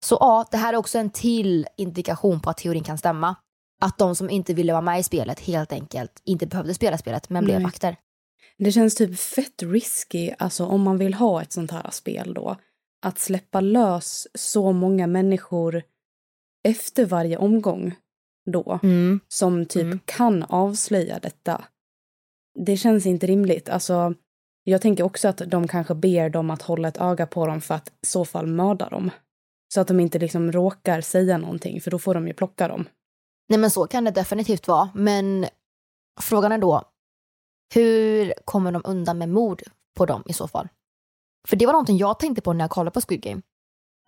Så 0.07 0.17
ja, 0.21 0.47
det 0.51 0.57
här 0.57 0.73
är 0.73 0.77
också 0.77 0.99
en 0.99 1.11
till 1.11 1.67
indikation 1.77 2.41
på 2.41 2.51
att 2.51 2.57
teorin 2.57 2.85
kan 2.85 2.99
stämma. 2.99 3.37
Att 3.81 3.99
de 3.99 4.17
som 4.17 4.31
inte 4.31 4.55
ville 4.55 4.73
vara 4.73 4.83
med 4.83 5.01
i 5.01 5.03
spelet 5.03 5.41
helt 5.41 5.73
enkelt 5.73 6.23
inte 6.25 6.47
behövde 6.47 6.75
spela 6.75 6.99
spelet 6.99 7.31
men 7.31 7.45
blev 7.45 7.57
Nej. 7.57 7.65
vakter. 7.65 7.97
Det 8.59 8.73
känns 8.73 8.95
typ 8.95 9.19
fett 9.19 9.63
risky, 9.63 10.33
alltså 10.39 10.67
om 10.67 10.83
man 10.83 10.99
vill 10.99 11.15
ha 11.15 11.43
ett 11.43 11.53
sånt 11.53 11.71
här 11.71 11.91
spel 11.91 12.35
då. 12.35 12.57
Att 13.03 13.19
släppa 13.19 13.61
lös 13.61 14.29
så 14.35 14.73
många 14.73 15.07
människor 15.07 15.83
efter 16.65 17.07
varje 17.07 17.37
omgång 17.37 17.95
då. 18.51 18.81
Mm. 18.83 19.21
Som 19.29 19.67
typ 19.67 20.07
kan 20.07 20.43
avslöja 20.43 21.19
detta. 21.19 21.65
Det 22.67 22.77
känns 22.77 23.07
inte 23.07 23.27
rimligt. 23.27 23.69
Alltså, 23.69 24.15
jag 24.65 24.83
tänker 24.83 25.05
också 25.05 25.29
att 25.29 25.43
de 25.47 25.69
kanske 25.69 25.95
ber 25.95 26.31
dem 26.31 26.51
att 26.51 26.63
hålla 26.63 26.89
ett 26.89 27.01
öga 27.01 27.27
på 27.27 27.47
dem 27.47 27.61
för 27.61 27.75
att 27.75 27.89
i 27.89 28.07
så 28.07 28.25
fall 28.25 28.47
mörda 28.47 28.89
dem. 28.89 29.11
Så 29.69 29.81
att 29.81 29.89
de 29.89 30.01
inte 30.01 30.19
liksom 30.19 30.53
råkar 30.53 31.01
säga 31.01 31.39
någonting, 31.39 31.81
för 31.81 31.91
då 31.91 31.99
får 31.99 32.15
de 32.15 32.27
ju 32.27 32.35
plocka 32.35 32.69
dem. 32.69 32.89
Nej 33.49 33.59
men 33.59 33.71
så 33.71 33.87
kan 33.87 34.05
det 34.05 34.11
definitivt 34.11 34.69
vara. 34.69 34.91
Men 34.95 35.47
frågan 36.21 36.53
är 36.53 36.59
då, 36.59 36.83
hur 37.75 38.35
kommer 38.45 38.73
de 38.73 38.83
undan 38.85 39.19
med 39.19 39.29
mord 39.29 39.63
på 39.97 40.07
dem 40.07 40.23
i 40.27 40.33
så 40.33 40.49
fall? 40.49 40.69
För 41.49 41.57
det 41.57 41.67
var 41.67 41.73
någonting 41.73 41.97
jag 41.97 42.19
tänkte 42.19 42.43
på 42.43 42.53
när 42.53 42.65
jag 42.65 42.71
kollade 42.71 42.91
på 42.95 43.01
Squid 43.01 43.23
Game. 43.23 43.43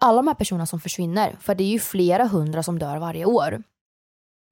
Alla 0.01 0.17
de 0.17 0.29
här 0.29 0.35
personerna 0.35 0.67
som 0.67 0.81
försvinner, 0.81 1.37
för 1.41 1.55
det 1.55 1.65
är 1.65 1.69
ju 1.69 1.79
flera 1.79 2.27
hundra 2.27 2.63
som 2.63 2.79
dör 2.79 2.97
varje 2.97 3.25
år. 3.25 3.63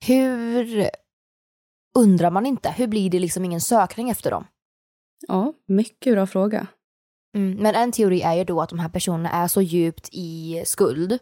Hur 0.06 0.90
undrar 1.98 2.30
man 2.30 2.46
inte? 2.46 2.70
Hur 2.70 2.86
blir 2.86 3.10
det 3.10 3.18
liksom 3.18 3.44
ingen 3.44 3.60
sökning 3.60 4.10
efter 4.10 4.30
dem? 4.30 4.46
Ja, 5.28 5.52
mycket 5.66 6.14
bra 6.14 6.26
fråga. 6.26 6.66
Mm, 7.36 7.58
men 7.58 7.74
en 7.74 7.92
teori 7.92 8.22
är 8.22 8.34
ju 8.34 8.44
då 8.44 8.60
att 8.60 8.68
de 8.68 8.78
här 8.78 8.88
personerna 8.88 9.30
är 9.30 9.48
så 9.48 9.62
djupt 9.62 10.08
i 10.12 10.62
skuld 10.66 11.18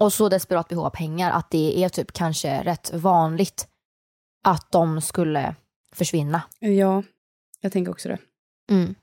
och 0.00 0.12
så 0.12 0.28
desperat 0.28 0.68
behov 0.68 0.86
av 0.86 0.90
pengar 0.90 1.30
att 1.30 1.50
det 1.50 1.84
är 1.84 1.88
typ 1.88 2.12
kanske 2.12 2.62
rätt 2.62 2.92
vanligt 2.94 3.68
att 4.44 4.72
de 4.72 5.00
skulle 5.00 5.54
försvinna. 5.94 6.42
Ja, 6.58 7.02
jag 7.60 7.72
tänker 7.72 7.92
också 7.92 8.08
det. 8.08 8.18
Mm. 8.70 8.94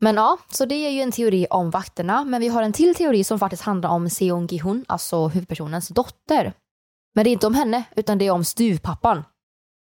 Men 0.00 0.16
ja, 0.16 0.38
så 0.50 0.64
det 0.64 0.74
är 0.74 0.90
ju 0.90 1.00
en 1.00 1.12
teori 1.12 1.46
om 1.50 1.70
vakterna. 1.70 2.24
Men 2.24 2.40
vi 2.40 2.48
har 2.48 2.62
en 2.62 2.72
till 2.72 2.94
teori 2.94 3.24
som 3.24 3.38
faktiskt 3.38 3.62
handlar 3.62 3.90
om 3.90 4.10
Seong 4.10 4.46
Gi-hun, 4.46 4.84
alltså 4.88 5.28
huvudpersonens 5.28 5.88
dotter. 5.88 6.52
Men 7.14 7.24
det 7.24 7.30
är 7.30 7.32
inte 7.32 7.46
om 7.46 7.54
henne, 7.54 7.84
utan 7.96 8.18
det 8.18 8.26
är 8.26 8.30
om 8.30 8.44
styvpappan. 8.44 9.24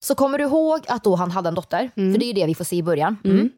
Så 0.04 0.14
kommer 0.14 0.38
du 0.38 0.44
ihåg 0.44 0.80
att 0.88 1.04
då 1.04 1.14
han 1.14 1.30
hade 1.30 1.48
en 1.48 1.54
dotter? 1.54 1.90
För 1.94 2.18
det 2.18 2.24
är 2.24 2.26
ju 2.26 2.32
det 2.32 2.46
vi 2.46 2.54
får 2.54 2.64
se 2.64 2.76
i 2.76 2.82
början. 2.82 3.16
Mm. 3.24 3.50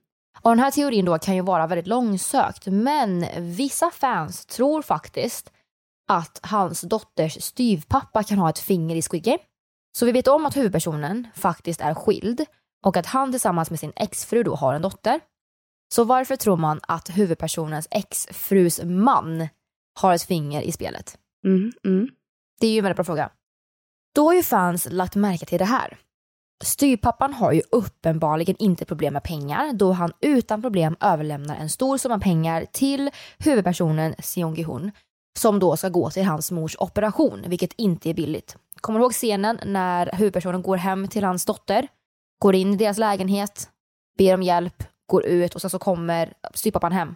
Och 0.42 0.50
den 0.50 0.58
här 0.58 0.70
teorin 0.70 1.04
då 1.04 1.18
kan 1.18 1.34
ju 1.34 1.40
vara 1.42 1.66
väldigt 1.66 1.86
långsökt, 1.86 2.66
men 2.66 3.26
vissa 3.38 3.90
fans 3.90 4.46
tror 4.46 4.82
faktiskt 4.82 5.52
att 6.08 6.40
hans 6.42 6.80
dotters 6.80 7.42
styvpappa 7.42 8.22
kan 8.22 8.38
ha 8.38 8.50
ett 8.50 8.58
finger 8.58 8.96
i 8.96 9.02
Squid 9.02 9.24
Game. 9.24 9.38
Så 9.98 10.06
vi 10.06 10.12
vet 10.12 10.28
om 10.28 10.46
att 10.46 10.56
huvudpersonen 10.56 11.28
faktiskt 11.34 11.80
är 11.80 11.94
skild 11.94 12.44
och 12.86 12.96
att 12.96 13.06
han 13.06 13.30
tillsammans 13.30 13.70
med 13.70 13.80
sin 13.80 13.92
exfru 13.96 14.42
då 14.42 14.54
har 14.54 14.74
en 14.74 14.82
dotter. 14.82 15.20
Så 15.94 16.04
varför 16.04 16.36
tror 16.36 16.56
man 16.56 16.80
att 16.82 17.08
huvudpersonens 17.08 17.88
exfrus 17.90 18.80
man 18.84 19.48
har 20.00 20.14
ett 20.14 20.22
finger 20.22 20.62
i 20.62 20.72
spelet? 20.72 21.18
Mm, 21.46 21.72
mm. 21.84 22.08
Det 22.60 22.66
är 22.66 22.70
ju 22.70 22.78
en 22.78 22.84
väldigt 22.84 22.96
bra 22.96 23.04
fråga. 23.04 23.30
Då 24.14 24.24
har 24.24 24.34
ju 24.34 24.42
fans 24.42 24.88
lagt 24.90 25.14
märke 25.14 25.46
till 25.46 25.58
det 25.58 25.64
här. 25.64 25.98
Styrpappan 26.64 27.34
har 27.34 27.52
ju 27.52 27.62
uppenbarligen 27.70 28.56
inte 28.58 28.84
problem 28.84 29.12
med 29.12 29.22
pengar 29.22 29.72
då 29.72 29.92
han 29.92 30.12
utan 30.20 30.62
problem 30.62 30.96
överlämnar 31.00 31.56
en 31.56 31.70
stor 31.70 31.98
summa 31.98 32.18
pengar 32.18 32.66
till 32.72 33.10
huvudpersonen 33.38 34.14
Seong 34.18 34.54
Gi-hun 34.54 34.90
som 35.38 35.58
då 35.58 35.76
ska 35.76 35.88
gå 35.88 36.10
till 36.10 36.24
hans 36.24 36.50
mors 36.50 36.76
operation, 36.78 37.44
vilket 37.46 37.72
inte 37.72 38.10
är 38.10 38.14
billigt. 38.14 38.56
Kommer 38.80 38.98
du 38.98 39.02
ihåg 39.02 39.12
scenen 39.12 39.60
när 39.64 40.10
huvudpersonen 40.12 40.62
går 40.62 40.76
hem 40.76 41.08
till 41.08 41.24
hans 41.24 41.44
dotter, 41.44 41.88
går 42.42 42.54
in 42.54 42.74
i 42.74 42.76
deras 42.76 42.98
lägenhet, 42.98 43.70
ber 44.18 44.34
om 44.34 44.42
hjälp, 44.42 44.82
går 45.06 45.24
ut 45.24 45.54
och 45.54 45.60
sen 45.60 45.70
så 45.70 45.78
kommer 45.78 46.34
styrpappan 46.54 46.92
hem 46.92 47.14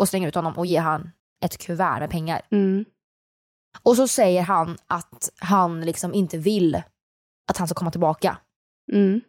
och 0.00 0.08
slänger 0.08 0.28
ut 0.28 0.34
honom 0.34 0.58
och 0.58 0.66
ger 0.66 0.80
han 0.80 1.10
ett 1.44 1.58
kuvert 1.58 2.00
med 2.00 2.10
pengar. 2.10 2.42
Mm. 2.50 2.84
Och 3.82 3.96
så 3.96 4.08
säger 4.08 4.42
han 4.42 4.78
att 4.86 5.30
han 5.38 5.80
liksom 5.80 6.14
inte 6.14 6.38
vill 6.38 6.82
att 7.50 7.56
han 7.56 7.68
ska 7.68 7.74
komma 7.74 7.90
tillbaka. 7.90 8.38
Mm. 8.92 9.20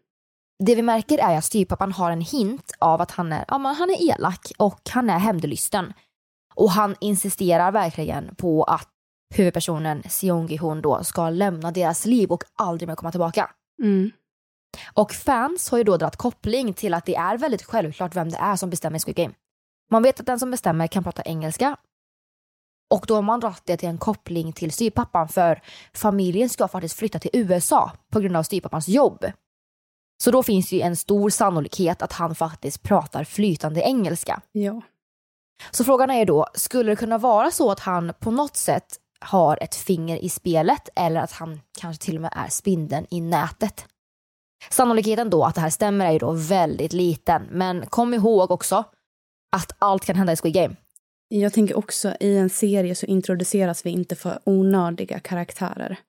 Det 0.64 0.76
vi 0.76 0.82
märker 0.82 1.18
är 1.18 1.38
att 1.38 1.46
styrpappan 1.46 1.92
har 1.92 2.12
en 2.12 2.22
hint 2.22 2.72
av 2.80 3.02
att 3.02 3.12
han 3.12 3.34
är, 3.34 3.46
ja, 3.48 3.58
men 3.58 3.76
han 3.76 3.90
är 3.90 4.10
elak 4.10 4.52
och 4.58 4.90
han 4.90 5.10
är 5.10 5.20
hämndlysten. 5.20 5.94
Och 6.56 6.72
han 6.72 6.96
insisterar 7.00 7.72
verkligen 7.72 8.36
på 8.36 8.64
att 8.64 8.90
huvudpersonen 9.36 10.04
Seong 10.10 10.48
Gi-hun 10.48 10.82
då 10.82 11.04
ska 11.04 11.30
lämna 11.30 11.72
deras 11.72 12.06
liv 12.06 12.32
och 12.32 12.44
aldrig 12.56 12.88
mer 12.88 12.96
komma 12.96 13.12
tillbaka. 13.12 13.52
Mm. 13.84 14.12
Och 14.94 15.12
fans 15.12 15.70
har 15.70 15.78
ju 15.78 15.84
då 15.84 15.98
dragit 15.98 16.16
koppling 16.16 16.74
till 16.74 16.94
att 16.94 17.06
det 17.06 17.16
är 17.16 17.38
väldigt 17.38 17.64
självklart 17.64 18.16
vem 18.16 18.30
det 18.30 18.38
är 18.38 18.56
som 18.56 18.70
bestämmer 18.70 18.98
i 18.98 19.00
Squid 19.00 19.16
Game. 19.16 19.34
Man 19.92 20.04
vet 20.04 20.20
att 20.20 20.26
den 20.26 20.40
som 20.40 20.52
bestämmer 20.52 20.88
kan 20.88 21.04
prata 21.04 21.22
engelska 21.22 21.78
och 22.94 23.06
då 23.08 23.16
har 23.16 23.22
man 23.22 23.40
dragit 23.40 23.66
det 23.66 23.78
till 23.78 23.90
en 23.90 23.98
koppling 23.98 24.54
till 24.54 24.72
styrpappan 24.72 25.28
för 25.28 25.62
familjen 25.94 26.50
ska 26.50 26.68
faktiskt 26.68 26.98
flytta 27.00 27.20
till 27.20 27.30
USA 27.34 27.92
på 28.10 28.20
grund 28.20 28.38
av 28.38 28.44
styrpappans 28.44 28.88
jobb. 28.88 29.26
Så 30.18 30.32
då 30.32 30.44
finns 30.44 30.70
det 30.70 30.76
ju 30.76 30.82
en 30.82 30.96
stor 30.96 31.30
sannolikhet 31.30 32.02
att 32.02 32.14
han 32.14 32.36
faktiskt 32.36 32.84
pratar 32.84 33.24
flytande 33.24 33.82
engelska. 33.82 34.42
Ja. 34.52 34.82
Så 35.72 35.84
frågan 35.84 36.12
är 36.12 36.26
då, 36.26 36.48
skulle 36.54 36.92
det 36.92 36.96
kunna 36.96 37.18
vara 37.18 37.52
så 37.52 37.72
att 37.72 37.80
han 37.80 38.14
på 38.20 38.32
något 38.32 38.58
sätt 38.58 39.00
har 39.20 39.58
ett 39.62 39.76
finger 39.76 40.18
i 40.18 40.30
spelet 40.30 40.90
eller 40.96 41.22
att 41.22 41.32
han 41.32 41.62
kanske 41.80 42.06
till 42.06 42.16
och 42.16 42.22
med 42.22 42.34
är 42.36 42.50
spindeln 42.50 43.06
i 43.10 43.22
nätet? 43.22 43.86
Sannolikheten 44.70 45.30
då 45.30 45.44
att 45.44 45.56
det 45.56 45.62
här 45.62 45.70
stämmer 45.70 46.06
är 46.06 46.12
ju 46.12 46.20
då 46.20 46.32
väldigt 46.32 46.94
liten, 46.94 47.48
men 47.52 47.86
kom 47.86 48.14
ihåg 48.14 48.52
också 48.52 48.84
att 49.56 49.76
allt 49.80 50.06
kan 50.06 50.16
hända 50.16 50.34
i 50.34 50.36
Squid 50.36 50.54
Game. 50.54 50.76
Jag 51.28 51.54
tänker 51.54 51.78
också 51.78 52.16
i 52.20 52.38
en 52.38 52.50
serie 52.50 52.96
så 52.96 53.06
introduceras 53.06 53.86
vi 53.86 53.90
inte 53.90 54.16
för 54.16 54.40
onödiga 54.44 55.20
karaktärer. 55.20 56.00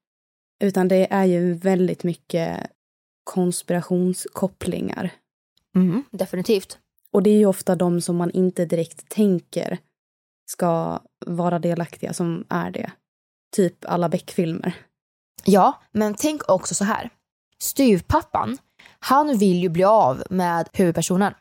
Utan 0.62 0.88
det 0.88 1.12
är 1.12 1.24
ju 1.24 1.54
väldigt 1.54 2.04
mycket 2.04 2.70
konspirationskopplingar. 3.24 5.10
Mm, 5.76 6.04
definitivt. 6.10 6.78
Och 7.10 7.22
det 7.22 7.30
är 7.30 7.38
ju 7.38 7.46
ofta 7.46 7.76
de 7.76 8.00
som 8.00 8.16
man 8.16 8.30
inte 8.30 8.64
direkt 8.64 9.08
tänker 9.08 9.78
ska 10.46 11.00
vara 11.26 11.58
delaktiga 11.58 12.12
som 12.12 12.44
är 12.48 12.70
det. 12.70 12.92
Typ 13.56 13.84
alla 13.84 14.08
Beck-filmer. 14.08 14.74
Ja, 15.44 15.82
men 15.92 16.14
tänk 16.14 16.48
också 16.48 16.74
så 16.74 16.84
här. 16.84 17.10
Styvpappan, 17.58 18.58
han 18.98 19.38
vill 19.38 19.62
ju 19.62 19.68
bli 19.68 19.84
av 19.84 20.22
med 20.30 20.68
huvudpersonen. 20.72 21.34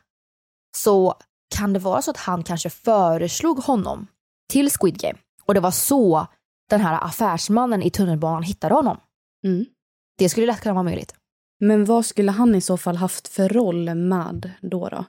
Så 0.76 1.14
kan 1.56 1.72
det 1.72 1.78
vara 1.78 2.02
så 2.02 2.10
att 2.10 2.16
han 2.16 2.42
kanske 2.42 2.70
föreslog 2.70 3.58
honom 3.58 4.06
till 4.48 4.70
Squid 4.70 4.98
Game 4.98 5.18
och 5.44 5.54
det 5.54 5.60
var 5.60 5.70
så 5.70 6.26
den 6.70 6.80
här 6.80 7.04
affärsmannen 7.04 7.82
i 7.82 7.90
tunnelbanan 7.90 8.42
hittade 8.42 8.74
honom. 8.74 9.00
Mm. 9.44 9.66
Det 10.18 10.28
skulle 10.28 10.46
lätt 10.46 10.60
kunna 10.60 10.74
vara 10.74 10.82
möjligt. 10.82 11.14
Men 11.64 11.84
vad 11.84 12.06
skulle 12.06 12.30
han 12.30 12.54
i 12.54 12.60
så 12.60 12.76
fall 12.76 12.96
haft 12.96 13.28
för 13.28 13.48
roll 13.48 13.94
med 13.94 14.50
då? 14.60 14.88
då? 14.88 15.04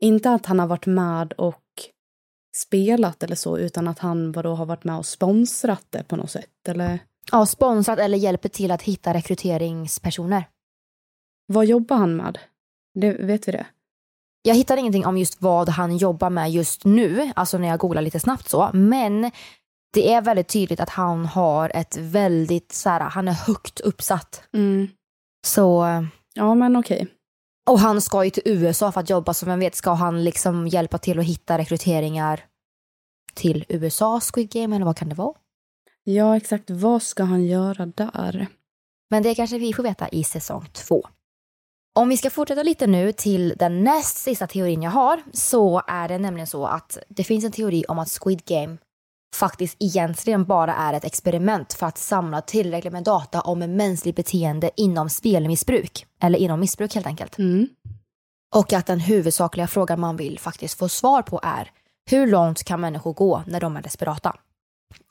Inte 0.00 0.30
att 0.30 0.46
han 0.46 0.58
har 0.58 0.66
varit 0.66 0.86
med 0.86 1.32
och 1.32 1.64
spelat 2.56 3.22
eller 3.22 3.36
så, 3.36 3.58
utan 3.58 3.88
att 3.88 3.98
han 3.98 4.32
vadå, 4.32 4.54
har 4.54 4.66
varit 4.66 4.84
med 4.84 4.98
och 4.98 5.06
sponsrat 5.06 5.86
det 5.90 6.02
på 6.02 6.16
något 6.16 6.30
sätt, 6.30 6.68
eller? 6.68 6.98
Ja, 7.32 7.46
sponsrat 7.46 7.98
eller 7.98 8.18
hjälper 8.18 8.48
till 8.48 8.70
att 8.70 8.82
hitta 8.82 9.14
rekryteringspersoner. 9.14 10.44
Vad 11.46 11.66
jobbar 11.66 11.96
han 11.96 12.16
med? 12.16 12.38
Det, 12.94 13.12
vet 13.12 13.48
vi 13.48 13.52
det? 13.52 13.66
Jag 14.42 14.54
hittar 14.54 14.76
ingenting 14.76 15.06
om 15.06 15.18
just 15.18 15.42
vad 15.42 15.68
han 15.68 15.96
jobbar 15.96 16.30
med 16.30 16.50
just 16.50 16.84
nu, 16.84 17.32
alltså 17.36 17.58
när 17.58 17.68
jag 17.68 17.78
googlar 17.78 18.02
lite 18.02 18.20
snabbt 18.20 18.48
så, 18.48 18.70
men 18.72 19.30
det 19.92 20.12
är 20.12 20.22
väldigt 20.22 20.48
tydligt 20.48 20.80
att 20.80 20.90
han 20.90 21.26
har 21.26 21.72
ett 21.74 21.96
väldigt, 21.96 22.72
så 22.72 22.88
här, 22.88 23.00
han 23.00 23.28
är 23.28 23.32
högt 23.32 23.80
uppsatt. 23.80 24.42
Mm. 24.52 24.88
Så... 25.46 25.86
Ja, 26.34 26.54
men 26.54 26.76
okej. 26.76 27.06
Och 27.70 27.78
han 27.78 28.00
ska 28.00 28.24
ju 28.24 28.30
till 28.30 28.42
USA 28.46 28.92
för 28.92 29.00
att 29.00 29.10
jobba, 29.10 29.34
så 29.34 29.46
vem 29.46 29.60
vet, 29.60 29.74
ska 29.74 29.90
han 29.92 30.24
liksom 30.24 30.68
hjälpa 30.68 30.98
till 30.98 31.18
att 31.18 31.24
hitta 31.24 31.58
rekryteringar 31.58 32.44
till 33.34 33.64
USA 33.68 34.20
Squid 34.20 34.50
Game, 34.50 34.76
eller 34.76 34.86
vad 34.86 34.96
kan 34.96 35.08
det 35.08 35.14
vara? 35.14 35.34
Ja, 36.04 36.36
exakt. 36.36 36.70
Vad 36.70 37.02
ska 37.02 37.22
han 37.22 37.44
göra 37.44 37.86
där? 37.86 38.46
Men 39.10 39.22
det 39.22 39.34
kanske 39.34 39.58
vi 39.58 39.72
får 39.72 39.82
veta 39.82 40.08
i 40.08 40.24
säsong 40.24 40.66
två. 40.72 41.02
Om 41.94 42.08
vi 42.08 42.16
ska 42.16 42.30
fortsätta 42.30 42.62
lite 42.62 42.86
nu 42.86 43.12
till 43.12 43.54
den 43.56 43.84
näst 43.84 44.16
sista 44.16 44.46
teorin 44.46 44.82
jag 44.82 44.90
har 44.90 45.22
så 45.32 45.82
är 45.86 46.08
det 46.08 46.18
nämligen 46.18 46.46
så 46.46 46.66
att 46.66 46.98
det 47.08 47.24
finns 47.24 47.44
en 47.44 47.52
teori 47.52 47.84
om 47.88 47.98
att 47.98 48.08
Squid 48.08 48.44
Game 48.44 48.76
faktiskt 49.34 49.76
egentligen 49.78 50.44
bara 50.44 50.74
är 50.74 50.92
ett 50.92 51.04
experiment 51.04 51.72
för 51.72 51.86
att 51.86 51.98
samla 51.98 52.40
tillräckligt 52.40 52.92
med 52.92 53.04
data 53.04 53.40
om 53.40 53.58
mänskligt 53.58 54.16
beteende 54.16 54.70
inom 54.76 55.10
spelmissbruk. 55.10 56.06
Eller 56.22 56.38
inom 56.38 56.60
missbruk 56.60 56.94
helt 56.94 57.06
enkelt. 57.06 57.38
Mm. 57.38 57.68
Och 58.54 58.72
att 58.72 58.86
den 58.86 59.00
huvudsakliga 59.00 59.66
frågan 59.66 60.00
man 60.00 60.16
vill 60.16 60.38
faktiskt 60.38 60.78
få 60.78 60.88
svar 60.88 61.22
på 61.22 61.40
är 61.42 61.70
hur 62.10 62.26
långt 62.26 62.64
kan 62.64 62.80
människor 62.80 63.12
gå 63.12 63.42
när 63.46 63.60
de 63.60 63.76
är 63.76 63.82
desperata? 63.82 64.36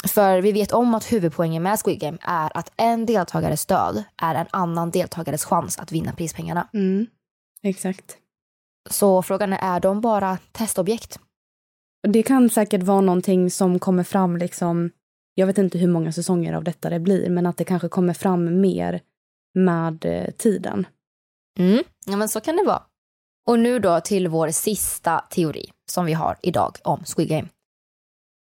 För 0.08 0.42
vi 0.42 0.52
vet 0.52 0.72
om 0.72 0.94
att 0.94 1.12
huvudpoängen 1.12 1.64
med 1.64 1.80
Squid 1.80 2.00
Game 2.00 2.18
är 2.22 2.58
att 2.58 2.72
en 2.78 3.06
deltagares 3.06 3.66
död 3.66 4.04
är 4.22 4.36
en 4.36 4.48
annan 4.52 4.92
deltagares 4.92 5.46
chans 5.46 5.80
att 5.80 5.92
vinna 5.92 6.14
prispengarna. 6.14 6.68
Mm. 6.74 7.08
Exakt. 7.64 8.18
Så 8.90 9.22
frågan 9.22 9.54
är, 9.54 9.76
är 9.76 9.80
de 9.80 10.02
bara 10.02 10.38
testobjekt? 10.52 11.20
Det 12.08 12.24
kan 12.24 12.50
säkert 12.50 12.84
vara 12.84 13.02
någonting 13.02 13.52
som 13.52 13.80
kommer 13.80 14.04
fram 14.04 14.38
liksom, 14.38 14.91
jag 15.36 15.47
vet 15.47 15.58
inte 15.58 15.78
hur 15.78 15.88
många 15.88 16.12
säsonger 16.12 16.54
av 16.54 16.64
detta 16.64 16.89
det 16.89 17.00
blir, 17.00 17.30
men 17.30 17.45
att 17.45 17.58
det 17.58 17.64
kanske 17.64 17.89
kommer 17.89 18.14
fram 18.14 18.62
mer 18.62 19.02
med 19.54 20.06
eh, 20.06 20.32
tiden. 20.32 20.88
Mm, 21.60 21.84
ja 22.06 22.18
men 22.18 22.30
så 22.30 22.41
kan 22.41 22.56
det 22.56 22.64
vara. 22.64 22.84
Och 23.47 23.60
nu 23.60 23.80
då 23.80 24.00
till 24.00 24.28
vår 24.28 24.50
sista 24.50 25.20
teori 25.20 25.72
som 25.91 26.06
vi 26.06 26.14
har 26.14 26.38
idag 26.41 26.78
om 26.84 27.04
Squid 27.06 27.30
Game. 27.30 27.47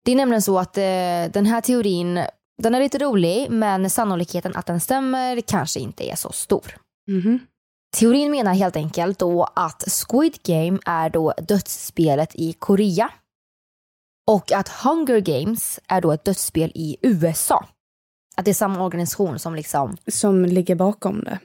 Det 0.04 0.12
är 0.12 0.16
nämligen 0.16 0.42
så 0.42 0.58
att 0.58 0.78
eh, 0.78 1.32
den 1.32 1.46
här 1.46 1.60
teorin, 1.60 2.24
den 2.62 2.74
är 2.74 2.80
lite 2.80 2.98
rolig, 2.98 3.50
men 3.50 3.90
sannolikheten 3.90 4.56
att 4.56 4.66
den 4.66 4.80
stämmer 4.80 5.40
kanske 5.40 5.80
inte 5.80 6.10
är 6.10 6.16
så 6.16 6.32
stor. 6.32 6.76
Mhm. 7.10 7.38
Teorin 7.96 8.30
menar 8.30 8.54
helt 8.54 8.76
enkelt 8.76 9.18
då 9.18 9.48
att 9.56 9.84
Squid 9.88 10.38
Game 10.42 10.78
är 10.86 11.10
då 11.10 11.34
dödsspelet 11.38 12.34
i 12.34 12.52
Korea 12.52 13.10
och 14.28 14.52
att 14.52 14.68
Hunger 14.68 15.20
Games 15.20 15.80
är 15.88 16.00
då 16.00 16.12
ett 16.12 16.24
dödsspel 16.24 16.72
i 16.74 16.96
USA. 17.02 17.66
Att 18.36 18.44
det 18.44 18.50
är 18.50 18.54
samma 18.54 18.84
organisation 18.84 19.38
som 19.38 19.54
liksom... 19.54 19.96
Som 20.06 20.44
ligger 20.44 20.74
bakom 20.74 21.24
det? 21.24 21.38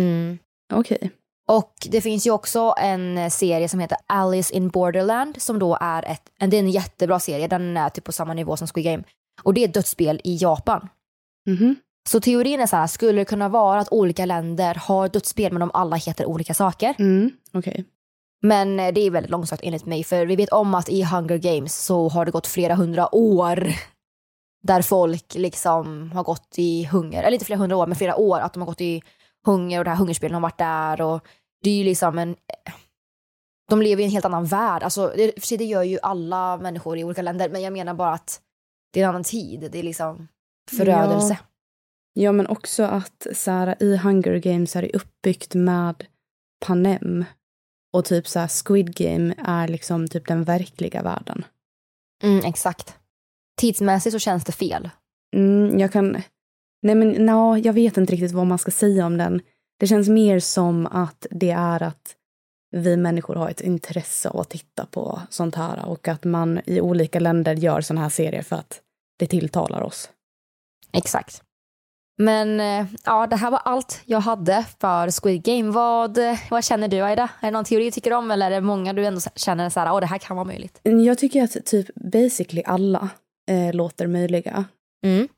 Mm. 0.00 0.38
Okej. 0.72 1.10
Och 1.48 1.74
det 1.90 2.00
finns 2.00 2.26
ju 2.26 2.30
också 2.30 2.74
en 2.78 3.30
serie 3.30 3.68
som 3.68 3.80
heter 3.80 3.98
Alice 4.06 4.54
in 4.54 4.68
Borderland 4.68 5.42
som 5.42 5.58
då 5.58 5.78
är 5.80 6.02
ett, 6.02 6.30
det 6.38 6.56
är 6.56 6.60
en 6.60 6.70
jättebra 6.70 7.20
serie, 7.20 7.48
den 7.48 7.76
är 7.76 7.88
typ 7.88 8.04
på 8.04 8.12
samma 8.12 8.34
nivå 8.34 8.56
som 8.56 8.68
Squid 8.68 8.84
Game. 8.84 9.02
Och 9.42 9.54
det 9.54 9.60
är 9.64 9.68
ett 9.68 9.74
dödsspel 9.74 10.20
i 10.24 10.36
Japan. 10.36 10.88
Mhm. 11.46 11.76
Så 12.08 12.20
teorin 12.20 12.60
är 12.60 12.66
så 12.66 12.76
här, 12.76 12.86
skulle 12.86 13.20
det 13.20 13.24
kunna 13.24 13.48
vara 13.48 13.80
att 13.80 13.92
olika 13.92 14.26
länder 14.26 14.74
har 14.74 15.08
dödsspel 15.08 15.52
men 15.52 15.60
de 15.60 15.70
alla 15.74 15.96
heter 15.96 16.26
olika 16.26 16.54
saker? 16.54 16.94
Mm. 16.98 17.30
Okej. 17.52 17.84
Men 18.44 18.80
eh, 18.80 18.92
det 18.92 19.00
är 19.00 19.10
väldigt 19.10 19.30
långsökt 19.30 19.62
enligt 19.62 19.86
mig 19.86 20.04
för 20.04 20.26
vi 20.26 20.36
vet 20.36 20.48
om 20.48 20.74
att 20.74 20.88
i 20.88 21.02
Hunger 21.02 21.38
Games 21.38 21.84
så 21.84 22.08
har 22.08 22.24
det 22.24 22.30
gått 22.30 22.46
flera 22.46 22.74
hundra 22.74 23.14
år 23.14 23.68
där 24.62 24.82
folk 24.82 25.34
liksom 25.34 26.12
har 26.12 26.24
gått 26.24 26.54
i 26.56 26.84
hunger, 26.84 27.22
eller 27.22 27.32
inte 27.32 27.44
flera 27.44 27.58
hundra 27.58 27.76
år 27.76 27.86
men 27.86 27.96
flera 27.96 28.16
år 28.16 28.40
att 28.40 28.52
de 28.52 28.60
har 28.60 28.66
gått 28.66 28.80
i 28.80 29.02
hunger 29.46 29.78
och 29.78 29.84
det 29.84 29.90
här 29.90 29.96
hungerspelen 29.96 30.34
har 30.34 30.40
varit 30.40 30.58
där 30.58 31.00
och 31.00 31.26
det 31.62 31.70
är 31.70 31.74
ju 31.74 31.84
liksom 31.84 32.18
en 32.18 32.36
de 33.70 33.82
lever 33.82 34.02
i 34.02 34.04
en 34.04 34.10
helt 34.10 34.24
annan 34.24 34.44
värld. 34.44 34.82
Alltså, 34.82 35.12
det, 35.16 35.32
för 35.40 35.46
sig, 35.46 35.58
det 35.58 35.64
gör 35.64 35.82
ju 35.82 35.98
alla 36.02 36.56
människor 36.56 36.98
i 36.98 37.04
olika 37.04 37.22
länder 37.22 37.48
men 37.48 37.62
jag 37.62 37.72
menar 37.72 37.94
bara 37.94 38.12
att 38.12 38.40
det 38.92 39.00
är 39.00 39.04
en 39.04 39.10
annan 39.10 39.24
tid. 39.24 39.68
Det 39.72 39.78
är 39.78 39.82
liksom 39.82 40.28
förödelse. 40.70 41.38
Ja. 41.40 41.46
Ja, 42.16 42.32
men 42.32 42.46
också 42.46 42.82
att 42.82 43.26
så 43.34 43.50
här, 43.50 43.82
i 43.82 43.96
Hunger 43.96 44.36
Games 44.38 44.76
är 44.76 44.82
det 44.82 44.96
uppbyggt 44.96 45.54
med 45.54 46.04
Panem. 46.66 47.24
Och 47.94 48.04
typ 48.04 48.28
så 48.28 48.38
här, 48.38 48.48
Squid 48.64 48.96
Game 48.96 49.34
är 49.38 49.68
liksom 49.68 50.08
typ 50.08 50.26
den 50.26 50.44
verkliga 50.44 51.02
världen. 51.02 51.44
Mm, 52.22 52.44
exakt. 52.44 52.96
Tidsmässigt 53.60 54.12
så 54.12 54.18
känns 54.18 54.44
det 54.44 54.52
fel. 54.52 54.90
Mm, 55.36 55.78
jag 55.78 55.92
kan... 55.92 56.22
Nej, 56.82 56.94
men 56.94 57.08
no, 57.10 57.56
jag 57.56 57.72
vet 57.72 57.96
inte 57.96 58.12
riktigt 58.12 58.32
vad 58.32 58.46
man 58.46 58.58
ska 58.58 58.70
säga 58.70 59.06
om 59.06 59.18
den. 59.18 59.40
Det 59.80 59.86
känns 59.86 60.08
mer 60.08 60.40
som 60.40 60.86
att 60.86 61.26
det 61.30 61.50
är 61.50 61.82
att 61.82 62.16
vi 62.70 62.96
människor 62.96 63.34
har 63.34 63.50
ett 63.50 63.60
intresse 63.60 64.28
av 64.28 64.40
att 64.40 64.50
titta 64.50 64.86
på 64.86 65.20
sånt 65.30 65.54
här 65.54 65.84
och 65.84 66.08
att 66.08 66.24
man 66.24 66.60
i 66.66 66.80
olika 66.80 67.20
länder 67.20 67.54
gör 67.54 67.80
såna 67.80 68.00
här 68.00 68.08
serier 68.08 68.42
för 68.42 68.56
att 68.56 68.80
det 69.18 69.26
tilltalar 69.26 69.82
oss. 69.82 70.10
Exakt. 70.92 71.42
Men 72.16 72.60
eh, 72.60 72.86
ja, 73.04 73.26
det 73.26 73.36
här 73.36 73.50
var 73.50 73.58
allt 73.58 74.02
jag 74.04 74.20
hade 74.20 74.66
för 74.80 75.20
Squid 75.20 75.42
Game. 75.42 75.70
Vad, 75.70 76.18
eh, 76.18 76.38
vad 76.50 76.64
känner 76.64 76.88
du 76.88 77.00
Aida? 77.00 77.30
Är 77.40 77.46
det 77.46 77.50
någon 77.50 77.64
teori 77.64 77.84
du 77.84 77.90
tycker 77.90 78.12
om 78.12 78.30
eller 78.30 78.46
är 78.46 78.50
det 78.50 78.60
många 78.60 78.92
du 78.92 79.06
ändå 79.06 79.20
känner 79.34 79.70
så 79.70 79.80
här, 79.80 79.92
åh 79.92 80.00
det 80.00 80.06
här 80.06 80.18
kan 80.18 80.36
vara 80.36 80.46
möjligt? 80.46 80.80
Jag 80.82 81.18
tycker 81.18 81.44
att 81.44 81.64
typ 81.66 81.94
basically 81.94 82.62
alla 82.62 83.08
eh, 83.50 83.74
låter 83.74 84.06
möjliga. 84.06 84.64
Mm. 85.06 85.28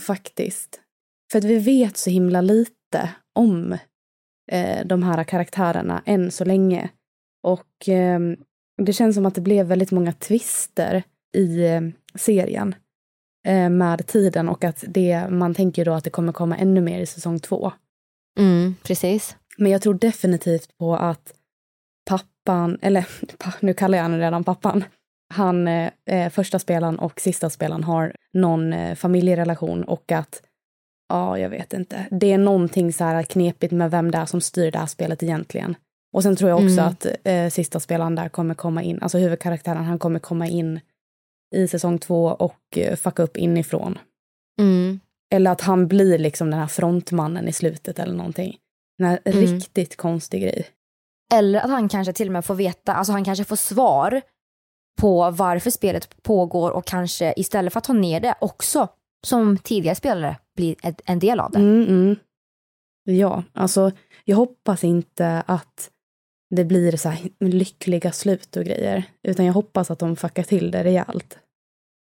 Faktiskt. 0.00 0.80
För 1.32 1.38
att 1.38 1.44
vi 1.44 1.58
vet 1.58 1.96
så 1.96 2.10
himla 2.10 2.40
lite 2.40 3.10
om 3.34 3.72
eh, 4.52 4.86
de 4.86 5.02
här 5.02 5.24
karaktärerna 5.24 6.02
än 6.06 6.30
så 6.30 6.44
länge. 6.44 6.90
Och 7.42 7.88
eh, 7.88 8.20
det 8.82 8.92
känns 8.92 9.14
som 9.14 9.26
att 9.26 9.34
det 9.34 9.40
blev 9.40 9.66
väldigt 9.66 9.90
många 9.90 10.12
twister 10.12 11.02
i 11.36 11.66
eh, 11.66 11.80
serien 12.14 12.74
med 13.70 14.06
tiden 14.06 14.48
och 14.48 14.64
att 14.64 14.84
det, 14.88 15.26
man 15.30 15.54
tänker 15.54 15.84
då 15.84 15.92
att 15.92 16.04
det 16.04 16.10
kommer 16.10 16.32
komma 16.32 16.56
ännu 16.56 16.80
mer 16.80 17.00
i 17.00 17.06
säsong 17.06 17.40
två. 17.40 17.72
Mm, 18.38 18.74
precis. 18.82 19.36
Men 19.58 19.72
jag 19.72 19.82
tror 19.82 19.94
definitivt 19.94 20.78
på 20.78 20.96
att 20.96 21.32
pappan, 22.10 22.78
eller 22.82 23.06
nu 23.60 23.74
kallar 23.74 23.98
jag 23.98 24.04
honom 24.04 24.20
redan 24.20 24.44
pappan, 24.44 24.84
han, 25.34 25.68
eh, 25.68 26.30
första 26.30 26.58
spelaren 26.58 26.98
och 26.98 27.20
sista 27.20 27.50
spelaren 27.50 27.84
har 27.84 28.12
någon 28.32 28.72
eh, 28.72 28.94
familjerelation 28.94 29.84
och 29.84 30.12
att, 30.12 30.42
ja, 31.08 31.38
jag 31.38 31.50
vet 31.50 31.72
inte, 31.72 32.06
det 32.10 32.32
är 32.32 32.38
någonting 32.38 32.92
så 32.92 33.04
här 33.04 33.22
knepigt 33.22 33.72
med 33.72 33.90
vem 33.90 34.10
det 34.10 34.18
är 34.18 34.26
som 34.26 34.40
styr 34.40 34.70
det 34.70 34.78
här 34.78 34.86
spelet 34.86 35.22
egentligen. 35.22 35.74
Och 36.12 36.22
sen 36.22 36.36
tror 36.36 36.50
jag 36.50 36.56
också 36.58 36.80
Mm. 36.80 36.86
att 36.86 37.06
eh, 37.24 37.48
sista 37.48 37.80
spelaren 37.80 38.14
där 38.14 38.28
kommer 38.28 38.54
komma 38.54 38.82
in, 38.82 39.02
alltså 39.02 39.18
huvudkaraktären, 39.18 39.84
han 39.84 39.98
kommer 39.98 40.18
komma 40.18 40.46
in 40.46 40.80
i 41.54 41.68
säsong 41.68 41.98
två 41.98 42.24
och 42.24 42.60
eh, 42.76 42.96
fucka 42.96 43.22
upp 43.22 43.36
inifrån. 43.36 43.98
Mm. 44.60 45.00
Eller 45.32 45.50
att 45.50 45.60
han 45.60 45.88
blir 45.88 46.18
liksom 46.18 46.50
den 46.50 46.60
här 46.60 46.66
frontmannen 46.66 47.48
i 47.48 47.52
slutet 47.52 47.98
eller 47.98 48.14
någonting. 48.14 48.56
En 48.98 49.06
här 49.06 49.18
Mm. 49.24 49.40
riktigt 49.40 49.96
konstig 49.96 50.42
grej. 50.42 50.66
Eller 51.34 51.60
att 51.60 51.70
han 51.70 51.88
kanske 51.88 52.12
till 52.12 52.28
och 52.28 52.32
med 52.32 52.44
får 52.44 52.54
veta, 52.54 52.94
alltså 52.94 53.12
han 53.12 53.24
kanske 53.24 53.44
får 53.44 53.56
svar 53.56 54.20
på 55.00 55.30
varför 55.30 55.70
spelet 55.70 56.22
pågår 56.22 56.70
och 56.70 56.84
kanske 56.84 57.34
istället 57.36 57.72
för 57.72 57.78
att 57.78 57.84
ta 57.84 57.92
ner 57.92 58.20
det 58.20 58.34
också 58.40 58.88
som 59.26 59.58
tidigare 59.58 59.94
spelare 59.96 60.36
blir 60.56 60.76
en 61.04 61.18
del 61.18 61.40
av 61.40 61.50
det. 61.50 61.58
Mm, 61.58 61.82
mm. 61.88 62.16
Ja, 63.04 63.42
alltså 63.52 63.92
jag 64.24 64.36
hoppas 64.36 64.84
inte 64.84 65.42
att 65.46 65.90
det 66.50 66.64
blir 66.64 66.96
så 66.96 67.08
här 67.08 67.28
lyckliga 67.40 68.12
slut 68.12 68.56
och 68.56 68.64
grejer. 68.64 69.04
Utan 69.22 69.46
jag 69.46 69.52
hoppas 69.52 69.90
att 69.90 69.98
de 69.98 70.16
fuckar 70.16 70.42
till 70.42 70.70
det 70.70 70.84
rejält. 70.84 71.38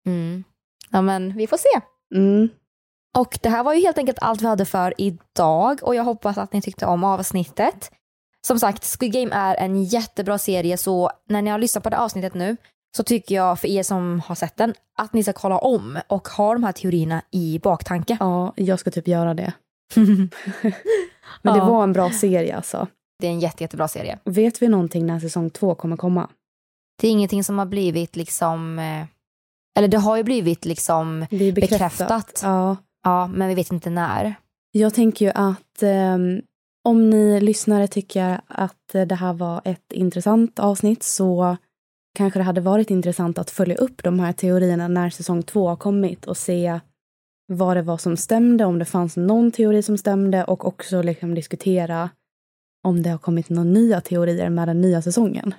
Mm. 0.06 0.44
Ja 0.90 1.02
men 1.02 1.36
vi 1.36 1.46
får 1.46 1.56
se. 1.56 1.80
Mm. 2.18 2.48
Och 3.18 3.38
det 3.42 3.48
här 3.48 3.64
var 3.64 3.74
ju 3.74 3.80
helt 3.82 3.98
enkelt 3.98 4.18
allt 4.20 4.42
vi 4.42 4.46
hade 4.46 4.64
för 4.64 4.94
idag 4.98 5.78
och 5.82 5.94
jag 5.94 6.04
hoppas 6.04 6.38
att 6.38 6.52
ni 6.52 6.62
tyckte 6.62 6.86
om 6.86 7.04
avsnittet. 7.04 7.90
Som 8.46 8.58
sagt, 8.58 8.84
Squid 8.98 9.12
Game 9.12 9.30
är 9.34 9.54
en 9.56 9.84
jättebra 9.84 10.38
serie 10.38 10.76
så 10.76 11.10
när 11.28 11.42
ni 11.42 11.50
har 11.50 11.58
lyssnat 11.58 11.84
på 11.84 11.90
det 11.90 11.98
avsnittet 11.98 12.34
nu 12.34 12.56
så 12.96 13.02
tycker 13.02 13.34
jag 13.34 13.60
för 13.60 13.68
er 13.68 13.82
som 13.82 14.20
har 14.20 14.34
sett 14.34 14.56
den 14.56 14.74
att 14.98 15.12
ni 15.12 15.22
ska 15.22 15.32
kolla 15.32 15.58
om 15.58 15.98
och 16.08 16.28
ha 16.28 16.52
de 16.52 16.64
här 16.64 16.72
teorierna 16.72 17.22
i 17.30 17.58
baktanke. 17.62 18.16
Ja, 18.20 18.52
jag 18.56 18.78
ska 18.80 18.90
typ 18.90 19.08
göra 19.08 19.34
det. 19.34 19.52
Men 21.42 21.54
det 21.54 21.58
Ja. 21.58 21.68
var 21.68 21.82
en 21.82 21.92
bra 21.92 22.10
serie 22.10 22.56
alltså. 22.56 22.86
Det 23.22 23.28
är 23.28 23.30
en 23.30 23.40
jätte, 23.40 23.64
jättebra 23.64 23.88
serie. 23.88 24.18
Vet 24.24 24.62
vi 24.62 24.68
någonting 24.68 25.06
när 25.06 25.20
säsong 25.20 25.50
två 25.50 25.74
kommer 25.74 25.96
komma? 25.96 26.28
Det 27.00 27.08
är 27.08 27.10
ingenting 27.10 27.44
som 27.44 27.58
har 27.58 27.66
blivit 27.66 28.16
liksom, 28.16 28.78
eh, 28.78 29.06
eller 29.78 29.88
det 29.88 29.98
har 29.98 30.16
ju 30.16 30.22
blivit 30.22 30.64
liksom 30.64 31.26
bekräftat. 31.30 31.70
bekräftat. 31.70 32.40
Ja. 32.42 32.76
Ja, 33.04 33.26
men 33.26 33.48
vi 33.48 33.54
vet 33.54 33.72
inte 33.72 33.90
när. 33.90 34.34
Jag 34.72 34.94
tänker 34.94 35.24
ju 35.24 35.32
att 35.34 35.82
ehm, 35.82 36.42
om 36.84 37.10
ni 37.10 37.40
lyssnare 37.40 37.88
tycker 37.88 38.40
att 38.46 38.92
det 38.92 39.14
här 39.14 39.32
var 39.32 39.60
ett 39.64 39.92
intressant 39.92 40.58
avsnitt 40.58 41.02
så 41.02 41.56
kanske 42.18 42.38
det 42.38 42.44
hade 42.44 42.60
varit 42.60 42.90
intressant 42.90 43.38
att 43.38 43.50
följa 43.50 43.76
upp 43.76 44.02
de 44.02 44.20
här 44.20 44.32
teorierna 44.32 44.88
när 44.88 45.10
säsong 45.10 45.42
två 45.42 45.68
har 45.68 45.76
kommit 45.76 46.26
och 46.26 46.36
se 46.36 46.80
vad 47.46 47.76
det 47.76 47.82
var 47.82 47.98
som 47.98 48.16
stämde, 48.16 48.64
om 48.64 48.78
det 48.78 48.84
fanns 48.84 49.16
någon 49.16 49.52
teori 49.52 49.82
som 49.82 49.98
stämde 49.98 50.44
och 50.44 50.66
också 50.66 51.02
liksom 51.02 51.34
diskutera 51.34 52.10
om 52.82 53.02
det 53.02 53.10
har 53.10 53.18
kommit 53.18 53.50
några 53.50 53.68
nya 53.68 54.00
teorier 54.00 54.50
med 54.50 54.68
den 54.68 54.80
nya 54.80 55.02
säsongen. 55.02 55.54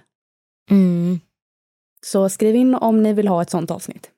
Mm. 0.71 1.19
Så 2.05 2.29
skriv 2.29 2.55
in 2.55 2.75
om 2.75 3.03
ni 3.03 3.13
vill 3.13 3.27
ha 3.27 3.41
ett 3.41 3.49
sånt 3.49 3.71
avsnitt. 3.71 4.11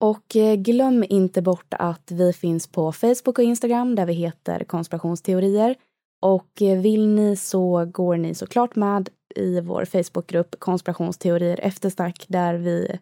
Och 0.00 0.36
eh, 0.36 0.54
glöm 0.54 1.04
inte 1.08 1.42
bort 1.42 1.74
att 1.78 2.10
vi 2.10 2.32
finns 2.32 2.66
på 2.66 2.92
Facebook 2.92 3.38
och 3.38 3.44
Instagram 3.44 3.94
där 3.94 4.06
vi 4.06 4.12
heter 4.12 4.64
konspirationsteorier. 4.64 5.74
Och 6.22 6.62
eh, 6.62 6.80
vill 6.80 7.08
ni 7.08 7.36
så 7.36 7.84
går 7.84 8.16
ni 8.16 8.34
såklart 8.34 8.76
med 8.76 9.08
i 9.36 9.60
vår 9.60 9.84
Facebookgrupp 9.84 10.54
konspirationsteorier 10.58 11.60
eftersnack 11.62 12.24
där 12.28 12.54
vi 12.54 12.98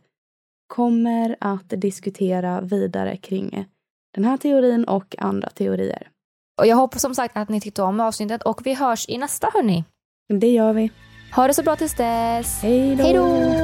kommer 0.67 1.37
att 1.41 1.69
diskutera 1.69 2.61
vidare 2.61 3.17
kring 3.17 3.67
den 4.15 4.25
här 4.25 4.37
teorin 4.37 4.85
och 4.85 5.15
andra 5.19 5.51
teorier. 5.51 6.11
Och 6.59 6.67
jag 6.67 6.77
hoppas 6.77 7.03
som 7.03 7.15
sagt 7.15 7.37
att 7.37 7.49
ni 7.49 7.61
tyckte 7.61 7.83
om 7.83 8.01
avsnittet 8.01 8.43
och 8.43 8.61
vi 8.65 8.75
hörs 8.75 9.09
i 9.09 9.19
nästa 9.19 9.51
hörni. 9.55 9.85
Det 10.29 10.51
gör 10.51 10.73
vi. 10.73 10.91
Ha 11.37 11.47
det 11.47 11.55
så 11.55 11.63
bra 11.63 11.77
tills 11.77 11.95
dess. 11.95 12.63
Hej 12.63 12.97
då! 12.97 13.03
Hej 13.03 13.15
då! 13.15 13.59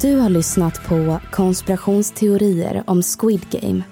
Du 0.00 0.16
har 0.16 0.28
lyssnat 0.28 0.84
på 0.88 1.20
konspirationsteorier 1.30 2.84
om 2.86 3.02
Squid 3.02 3.50
Game. 3.50 3.82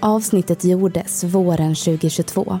Avsnittet 0.00 0.64
gjordes 0.64 1.24
våren 1.24 1.74
2022. 1.74 2.60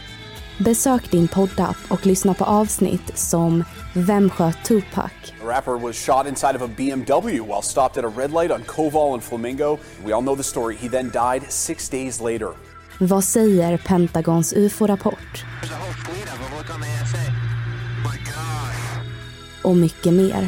Besök 0.57 1.11
din 1.11 1.27
poddapp 1.27 1.77
och 1.89 2.05
lyssna 2.05 2.33
på 2.33 2.43
avsnitt 2.45 3.17
som 3.17 3.63
Vem 3.93 4.29
sköt 4.29 4.63
Tupac? 4.65 5.11
The 5.41 5.47
rapper 5.47 5.79
was 5.79 5.95
shot 5.95 6.27
inside 6.27 6.55
of 6.55 6.61
a 6.61 6.69
BMW 6.77 7.31
while 7.41 7.61
stopped 7.61 8.05
at 8.05 8.11
a 8.11 8.13
red 8.17 8.31
light 8.31 8.51
on 8.51 8.63
Koval 8.63 9.13
and 9.13 9.23
Flamingo. 9.23 9.77
We 10.05 10.13
all 10.13 10.21
know 10.21 10.35
the 10.35 10.43
story. 10.43 10.75
He 10.75 10.89
then 10.89 11.11
died 11.11 11.51
six 11.51 11.89
days 11.89 12.21
later. 12.21 12.47
Vad 12.99 13.23
säger 13.23 13.77
Pentagons 13.77 14.53
ufo-rapport? 14.53 15.17
Och 19.63 19.75
mycket 19.77 20.13
mer. 20.13 20.47